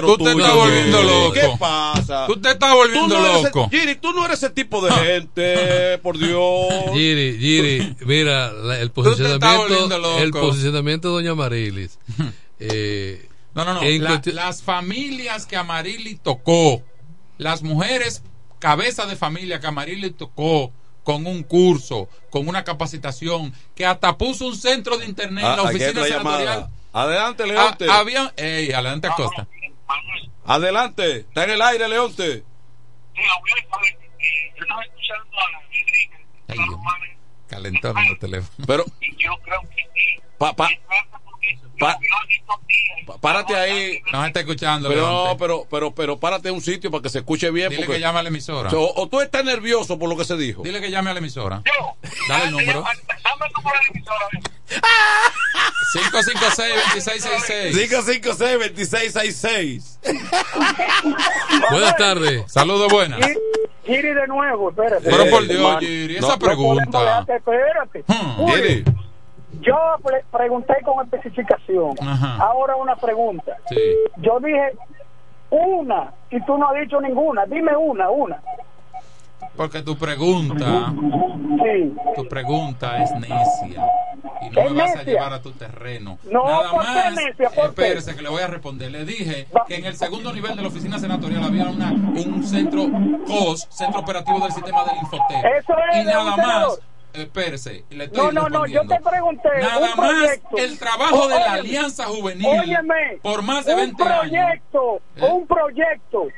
[0.07, 1.11] Tú te estás volviendo Giri.
[1.11, 1.33] loco.
[1.33, 2.27] ¿Qué pasa?
[2.29, 3.69] Tú te estás volviendo Tú no eres loco.
[3.73, 6.67] ese- Giri, tú no eres ese tipo de gente, por Dios.
[6.93, 11.99] Giri, Giri, mira, el posicionamiento, el posicionamiento de Doña Marilis.
[12.61, 13.81] eh, No, no, no.
[13.83, 16.83] La- las familias que Amarili tocó,
[17.39, 18.23] las mujeres
[18.61, 20.73] cabeza de familia que Amarili tocó
[21.05, 25.63] con un curso, con una capacitación, que hasta puso un centro de internet en la
[25.63, 26.45] Ah, aquí hay oficina senatorial.
[26.61, 26.71] llamada.
[26.93, 27.91] Adelante, Ah, Leonte.
[27.91, 29.47] había, ey, adelante Costa.
[30.45, 31.17] Adelante.
[31.19, 32.45] Está en el aire, Leonte.
[33.15, 33.23] Yo
[34.63, 35.51] estaba escuchando a
[38.19, 38.67] teléfono.
[38.67, 39.89] Pero, y yo creo que
[40.39, 40.69] pa, pa,
[41.83, 44.01] pa- párate ahí.
[44.13, 44.89] No está escuchando.
[44.89, 45.37] Pero, Leonte.
[45.39, 47.69] pero, pero, pero párate en un sitio para que se escuche bien.
[47.71, 48.71] Dile porque, que llame a la emisora.
[48.71, 50.63] o, o tú estás nervioso por lo que se dijo.
[50.63, 51.63] Dile que llame a la emisora.
[52.29, 52.85] Dale el número.
[55.95, 57.73] 556-2666.
[58.73, 59.99] 556-2666.
[61.71, 62.45] Buenas tardes.
[62.51, 63.21] Saludos, buenas.
[63.85, 65.11] Giri de nuevo, espérate.
[65.11, 67.25] Pero por Dios, Giri, no, esa no pregunta.
[67.29, 68.05] Espérate.
[68.37, 68.85] Julio, Giri.
[69.63, 71.93] Yo pre- pregunté con especificación.
[72.01, 72.37] Ajá.
[72.45, 73.57] Ahora una pregunta.
[73.69, 73.77] Sí.
[74.19, 74.73] Yo dije
[75.51, 77.45] una y tú no has dicho ninguna.
[77.47, 78.43] Dime una, una.
[79.57, 80.93] Porque tu pregunta,
[81.63, 81.95] Sí.
[82.17, 83.85] tu pregunta es necia.
[84.41, 86.19] Y no ¿Es me vas a llevar a tu terreno.
[86.31, 87.15] No, Nada ¿por qué más.
[87.15, 87.49] necia?
[87.65, 88.91] Espérese que le voy a responder.
[88.91, 92.85] Le dije que en el segundo nivel de la oficina senatorial había una, un centro
[93.27, 95.45] COS, centro operativo del sistema del Infotec.
[95.59, 96.79] Eso es y nada más.
[97.13, 99.49] Espérese, le estoy No, no, no, yo te pregunté.
[99.61, 100.57] Nada un más proyecto.
[100.57, 104.19] el trabajo de la Óyeme, Alianza Juvenil óyeme, por más de un 20 años.
[104.19, 106.29] proyecto, un proyecto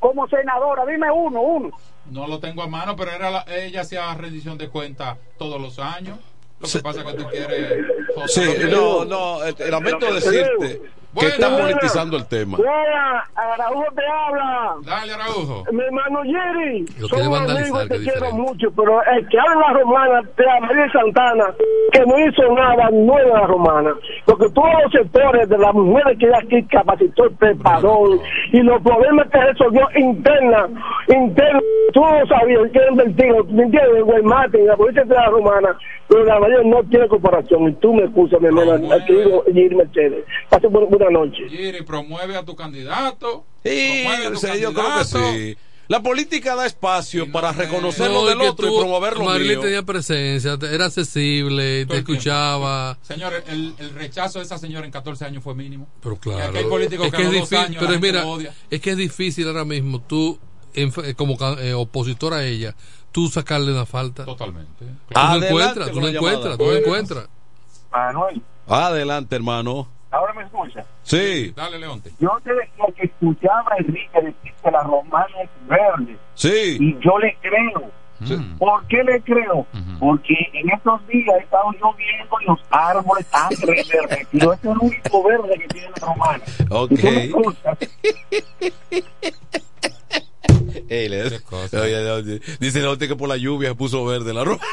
[0.00, 0.84] como senadora.
[0.86, 1.70] Dime uno, uno.
[2.10, 5.78] No lo tengo a mano, pero era la- ella hacía rendición de cuentas todos los
[5.78, 6.18] años.
[6.60, 7.86] Lo que pasa es que tú quieres.
[8.26, 10.80] Sí, no, no, eh, lamento decirte
[11.18, 12.58] que está politizando el tema.
[12.58, 14.74] Hola, Araujo te habla.
[14.84, 15.64] Dale, Araujo.
[15.72, 19.38] Mi hermano Jerry, Lo somos quiere vandalizar, amigos, que te quiero mucho, pero el que
[19.38, 21.54] habla la romana te María Santana,
[21.92, 23.94] que no hizo nada, no es la romana.
[24.24, 28.04] Porque todos los sectores de las mujeres que ella aquí capacitó, preparó,
[28.52, 30.68] y los problemas que resolvió interna,
[31.08, 31.60] interna,
[31.92, 34.04] tú no sabías que era invertido, ¿me entiendes?
[34.14, 35.76] El la provincia de la romana,
[36.08, 39.74] pero la mayoría no tiene comparación, y tú me excusas, mi hermano, aquí digo Jerry
[39.74, 40.24] Mercedes.
[40.48, 40.68] Pase
[41.04, 41.48] buena noche.
[41.48, 43.44] Giri, promueve a tu candidato.
[43.64, 45.32] Sí, promueve a tu sí, yo creo que candidato.
[45.32, 45.56] sí.
[45.86, 49.50] La política da espacio para reconocer lo No, del otro y tú- promover lo Marilyn
[49.58, 49.60] mío.
[49.60, 52.96] tenía presencia, era accesible, te escuchaba.
[53.02, 55.86] Señor, el, el rechazo de esa señora en 14 años fue mínimo.
[56.00, 56.48] Pero Y claro.
[56.48, 58.24] aquí hay políticos es que, es difícil, años pero mira,
[58.70, 60.38] es que es difícil ahora mismo tú,
[60.72, 62.74] en- como eh, opositor a ella,
[63.12, 64.24] tú sacarle una falta.
[64.24, 64.86] Totalmente.
[64.86, 66.82] Tú no Adelante encuentras, tú no encuentras, tú no Buenas.
[66.86, 67.28] encuentras.
[67.92, 69.88] Manuel, Adelante, hermano.
[71.04, 72.10] Sí, Dale, Leonte.
[72.18, 76.16] Yo te decía que escuchaba a Enrique decir que la romana es verde.
[76.34, 76.76] sí.
[76.80, 77.90] Y yo le creo.
[78.20, 78.56] Mm.
[78.58, 79.66] ¿Por qué le creo?
[80.00, 84.52] Porque en estos días he estado lloviendo y los árboles han reverdecido.
[84.54, 86.44] Este es el único verde que tiene la romana.
[86.70, 86.92] Ok.
[86.92, 87.78] Y tú me escuchas.
[90.88, 94.64] Ey, le- Oye, oye, dice la que por la lluvia se puso verde la ropa.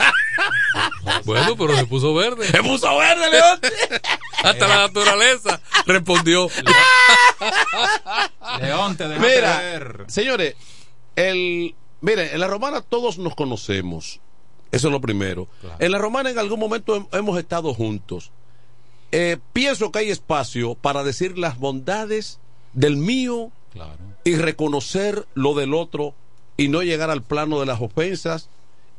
[1.26, 2.46] Bueno, pero se puso verde.
[2.46, 3.60] Se puso verde, León.
[4.44, 6.48] Hasta la naturaleza respondió.
[9.20, 10.06] Mira, ver.
[10.08, 10.56] señores,
[11.16, 14.20] el, mire, en la romana todos nos conocemos.
[14.72, 15.48] Eso es lo primero.
[15.80, 18.32] En la romana en algún momento hem- hemos estado juntos.
[19.12, 22.40] Eh, pienso que hay espacio para decir las bondades
[22.74, 23.98] del mío Claro.
[24.24, 26.14] y reconocer lo del otro
[26.56, 28.50] y no llegar al plano de las ofensas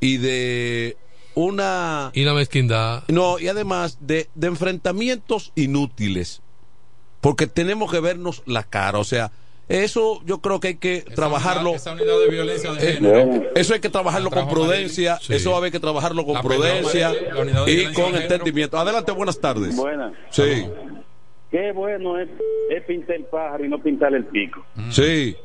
[0.01, 0.97] y de
[1.35, 3.05] una Y la mezquindad.
[3.09, 6.43] no y además de, de enfrentamientos inútiles
[7.21, 9.31] porque tenemos que vernos la cara o sea
[9.69, 13.45] eso yo creo que hay que trabajarlo Unidad- esa unidad de violencia de eh, género.
[13.55, 17.13] eso hay que trabajarlo con prudencia eso va a haber que trabajarlo con La prudencia
[17.13, 20.13] la y con entendimiento adelante buenas tardes Buenas.
[20.31, 20.67] sí
[21.51, 22.31] Qué bueno es,
[22.71, 24.65] es pintar el pájaro y no pintar el pico.
[24.91, 25.37] sí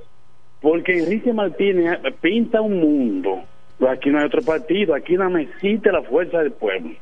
[0.61, 3.43] Porque Enrique Martínez pinta un mundo.
[3.79, 6.95] Pero aquí no hay otro partido, aquí nada más existe la fuerza del pueblo.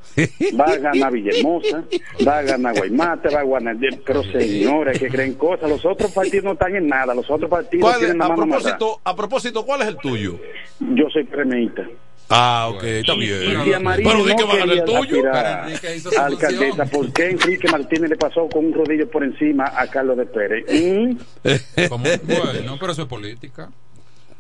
[0.60, 1.86] Va a ganar Villahermosa,
[2.28, 3.78] va a ganar Guaymate, va a ganar.
[4.06, 7.82] Pero señores que creen cosas, los otros partidos no están en nada, los otros partidos
[7.84, 8.78] ¿Cuál es- tienen la a mano amarrada.
[8.78, 10.38] propósito a propósito cuál es el tuyo
[10.82, 11.84] Yo soy premista.
[12.30, 15.24] ah ok está bien Y pero di no que va a ganar el tuyo
[16.20, 16.86] alcaldesa.
[16.88, 20.66] ¿por qué Enrique Martínez le pasó con un rodillo por encima a Carlos de Pérez?
[20.70, 21.88] ¿Mm?
[21.88, 23.70] Como- bueno, pero eso es política.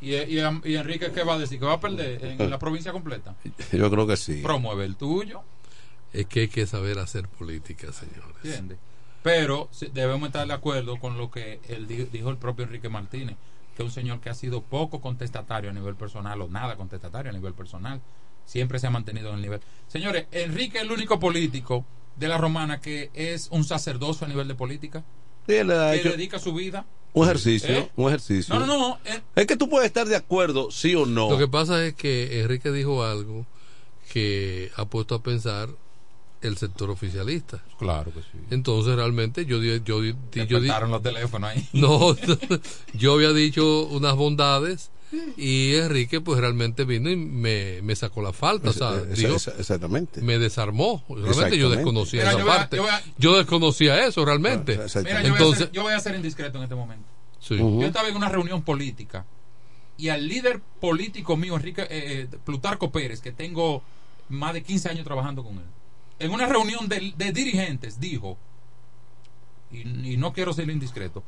[0.05, 0.39] ¿Y, y,
[0.71, 1.59] y Enrique qué va a decir?
[1.59, 3.35] ¿Que va a perder en la provincia completa?
[3.71, 5.41] yo creo que sí Promueve el tuyo,
[6.13, 8.35] Es que hay que saber hacer política, señores.
[8.43, 8.77] ¿entiendes?
[9.23, 13.35] Pero debemos estar de acuerdo con lo que él di- dijo el propio Enrique Martínez,
[13.75, 17.31] que es un señor que ha sido poco contestatario a nivel personal o nada contestatario
[17.31, 17.99] a nivel personal.
[18.45, 19.61] Siempre se ha mantenido en el nivel.
[19.87, 21.83] Señores, Enrique es el único político
[22.15, 25.03] de la romana que es un sacerdocio a nivel de política,
[25.47, 26.85] Sí, él ha que hecho dedica su vida.
[27.15, 27.89] Un ejercicio ¿Eh?
[27.95, 28.99] un ejercicio No, no, no.
[29.05, 31.93] eh, es que tú puedes estar de acuerdo sí o no Lo que pasa es
[31.95, 33.45] que Enrique dijo algo
[34.13, 35.69] que ha puesto a pensar
[36.41, 37.63] el sector oficialista.
[37.79, 38.37] Claro que sí.
[38.51, 41.67] Entonces realmente yo di- yo di- yo di- Despertaron los teléfonos ahí.
[41.73, 42.15] no
[42.93, 44.91] yo había dicho unas bondades
[45.37, 50.21] Y Enrique pues realmente vino y me, me sacó la falta, o sea, digo, exactamente.
[50.21, 51.03] me desarmó.
[51.09, 52.75] Realmente yo desconocía Mira, esa yo voy a- parte.
[52.77, 54.73] yo voy a- Yo desconocía eso realmente.
[54.77, 57.05] Mira, yo, voy a Entonces, ser, yo voy a ser indiscreto en este momento.
[57.39, 57.55] Sí.
[57.57, 59.25] Yo estaba en una reunión política
[59.97, 63.83] y al líder político mío, Enrique eh, eh, Plutarco Pérez, que tengo
[64.29, 65.65] más de 15 años trabajando con él,
[66.19, 68.37] en una reunión de, de dirigentes dijo,
[69.71, 71.23] y, y no quiero ser indiscreto,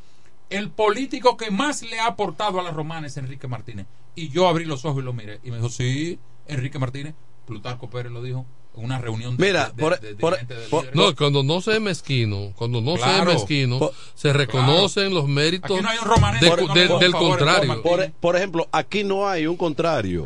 [0.49, 3.85] el político que más le ha aportado a la romana es Enrique Martínez.
[4.15, 5.39] Y yo abrí los ojos y lo miré.
[5.43, 7.13] Y me dijo, sí, Enrique Martínez.
[7.45, 8.45] Plutarco Pérez lo dijo
[8.75, 10.95] en una reunión de, Mira, de- por- de- de por- dirigentes del por- líder.
[10.97, 13.31] No, cuando no se es mezquino, cuando no se Claro.
[13.31, 16.73] es mezquino, Por- se reconocen los méritos Aquí no hay un romanés de- que no
[16.73, 17.69] de- le coja del contrario.
[17.71, 17.81] toma.
[17.83, 20.25] Por, por ejemplo, aquí no hay un contrario.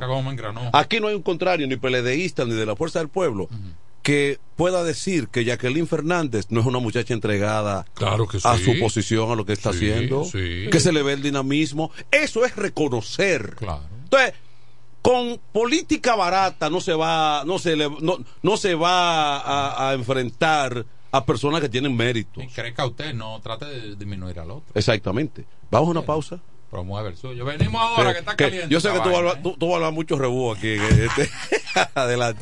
[0.73, 3.47] Aquí no hay un contrario, ni peledeísta, ni de la Fuerza del Pueblo,
[4.01, 8.63] que pueda decir que Jacqueline Fernández no es una muchacha entregada Claro que a sí.
[8.65, 10.67] su posición, a lo que está Sí, haciendo, sí.
[10.71, 11.91] que se le ve el dinamismo.
[12.11, 13.55] Eso es reconocer.
[14.03, 14.33] Entonces,
[15.01, 19.93] con política barata no se va, no se le, no, no se va a, a
[19.93, 22.43] enfrentar a personas que tienen méritos.
[22.43, 24.71] Y crezca usted, no trate de disminuir al otro.
[24.75, 25.45] Exactamente.
[25.71, 26.39] Vamos a una pausa.
[26.69, 27.43] Promueve el suyo.
[27.45, 28.67] Venimos ahora que está Que- caliente.
[28.69, 30.69] yo sé que tú vas, a tú, tú vas a mucho rebú aquí.
[30.69, 31.29] este-
[31.95, 32.41] Adelante.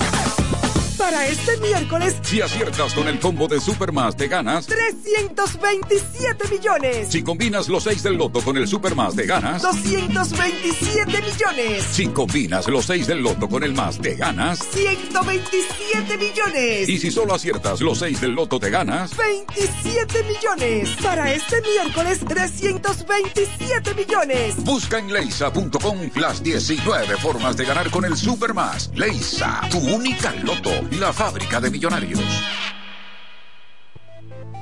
[1.01, 4.67] Para este miércoles, Si aciertas con el combo de Supermas, te ganas.
[4.67, 7.07] 327 millones.
[7.09, 9.63] Si combinas los 6 del loto con el Supermas, te ganas.
[9.63, 11.83] 227 millones.
[11.91, 14.59] Si combinas los 6 del loto con el más, te ganas.
[14.59, 16.87] 127 millones.
[16.87, 19.11] Y si solo aciertas los 6 del loto, te ganas.
[19.17, 20.89] 27 millones.
[21.01, 24.55] Para este miércoles, 327 millones.
[24.57, 28.91] Busca en leisa.com las 19 formas de ganar con el Supermas.
[28.93, 32.19] Leisa, tu única loto, la fábrica de millonarios.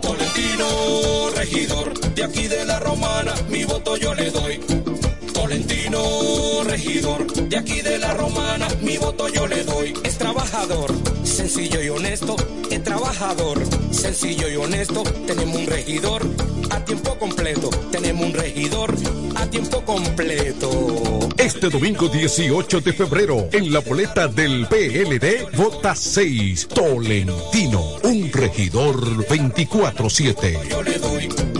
[0.00, 4.60] Tolentino, regidor, de aquí de la Romana, mi voto yo le doy.
[5.32, 9.94] Tolentino, regidor, de aquí de la Romana, mi voto yo le doy.
[10.04, 10.92] Es trabajador,
[11.40, 12.36] sencillo y honesto,
[12.70, 13.58] es trabajador,
[13.90, 15.02] sencillo y honesto.
[15.26, 16.22] Tenemos un regidor
[16.68, 18.94] a tiempo completo, tenemos un regidor
[19.36, 21.30] a tiempo completo.
[21.38, 29.26] Este domingo 18 de febrero, en la boleta del PLD, vota 6, Tolentino, un regidor
[29.26, 31.59] 24-7.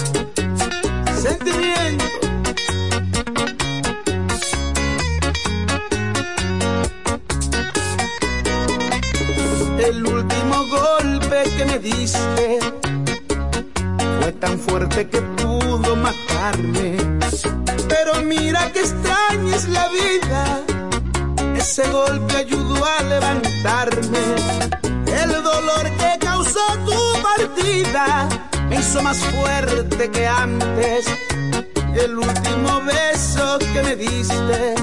[11.49, 12.59] Que me diste
[14.21, 16.97] fue tan fuerte que pudo matarme.
[17.87, 20.59] Pero mira que extraña es la vida.
[21.55, 24.19] Ese golpe ayudó a levantarme.
[25.23, 28.29] El dolor que causó tu partida
[28.69, 31.05] me hizo más fuerte que antes.
[31.95, 34.75] El último beso que me diste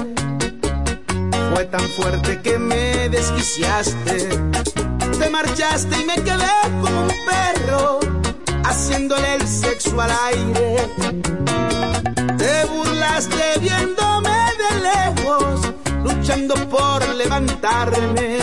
[1.53, 4.88] fue tan fuerte que me desquiciaste.
[5.19, 6.47] Te marchaste y me quedé
[6.81, 7.99] como un perro,
[8.63, 10.77] haciéndole el sexo al aire.
[12.37, 15.73] Te burlaste viéndome de lejos,
[16.05, 18.37] luchando por levantarme.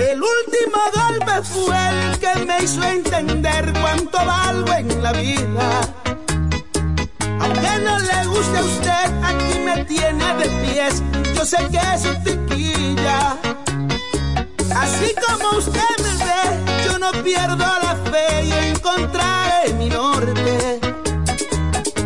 [0.00, 5.80] El último golpe fue el que me hizo entender cuánto valgo en la vida.
[7.40, 11.02] Aunque no le guste a usted, aquí me tiene de pies.
[11.36, 13.38] Yo sé que es tiquilla.
[14.78, 16.40] Así como usted me ve,
[16.84, 20.80] yo no pierdo la fe y encontraré mi norte.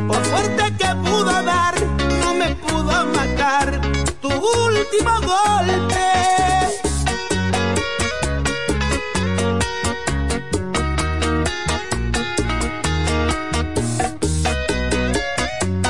[0.07, 1.75] Por fuerte que pudo dar,
[2.23, 3.81] no me pudo matar
[4.21, 6.07] tu último golpe.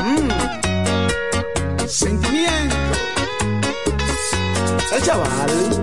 [0.03, 1.89] Mm.
[1.89, 2.97] Sentimiento.
[4.93, 5.80] El chaval.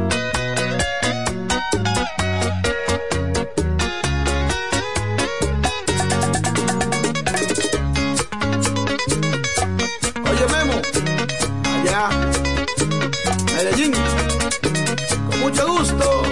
[13.92, 16.24] Con mucho gusto.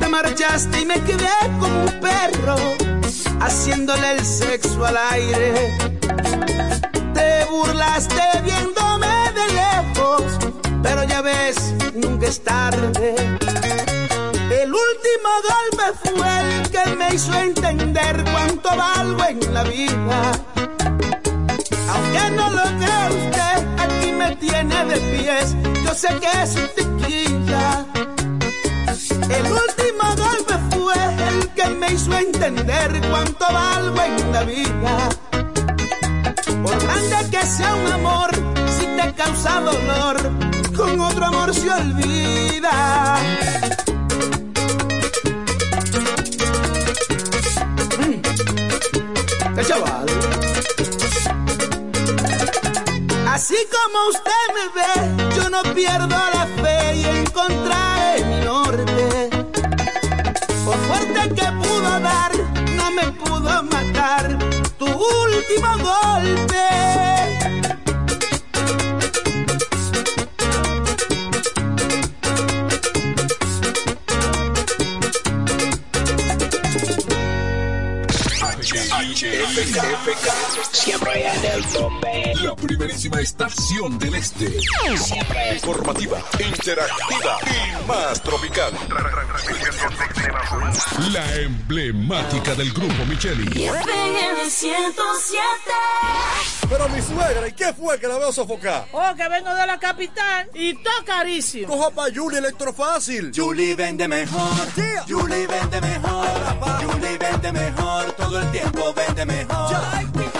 [0.00, 2.56] Te marchaste y me quedé como un perro,
[3.40, 5.76] haciéndole el sexo al aire.
[7.14, 10.22] Te burlaste viéndome de lejos,
[10.82, 13.14] pero ya ves, nunca es tarde.
[14.62, 20.32] El último golpe fue el que me hizo entender cuánto valgo en la vida.
[21.94, 25.56] Aunque no lo usted, aquí me tiene de pies.
[25.84, 27.86] Yo sé que es un tequila.
[29.38, 30.94] El último golpe fue
[31.28, 35.08] el que me hizo entender cuánto valgo en la vida.
[36.62, 38.30] Por grande que sea un amor,
[38.78, 40.16] si te causa dolor,
[40.76, 43.18] con otro amor se olvida.
[53.46, 59.28] Así como usted me ve, yo no pierdo la fe y encontraré mi norte.
[60.64, 62.32] Por fuerte que pudo dar,
[62.74, 64.38] no me pudo matar
[64.78, 67.43] tu último golpe.
[80.72, 82.34] Siempre en el tope.
[82.42, 84.60] La primerísima estación del este.
[84.96, 88.72] Siempre informativa, interactiva y más tropical.
[91.12, 93.68] La emblemática del grupo Micheli.
[96.68, 98.86] Pero mi suegra, ¿y qué fue que la veo sofocar?
[98.92, 101.68] Oh, que vengo de la capital y todo carísimo.
[101.68, 103.32] Coja pa' Julie Electrofácil.
[103.34, 104.50] Julie vende mejor.
[105.06, 106.26] Julie vende mejor.
[106.82, 108.12] Julie vende mejor.
[108.12, 109.76] Todo el tiempo vende mejor.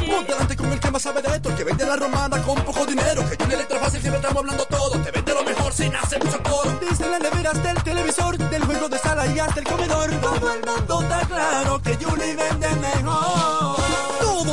[0.06, 2.62] Ponte delante con el que más sabe de esto, el que vende la romana con
[2.64, 3.28] poco dinero.
[3.28, 4.98] Que tiene letra fácil, siempre estamos hablando todo.
[5.02, 6.78] Te vende lo mejor sin hacer mucho coro.
[6.80, 10.10] Dice las neveras del televisor, del juego de sala y hasta el comedor.
[10.20, 13.83] Todo el mundo está claro que Julie vende mejor.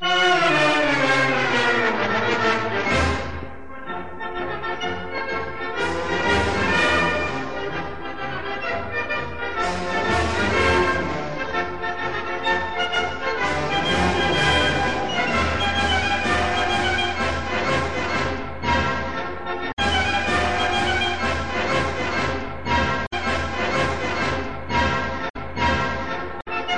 [0.00, 1.79] Thank you.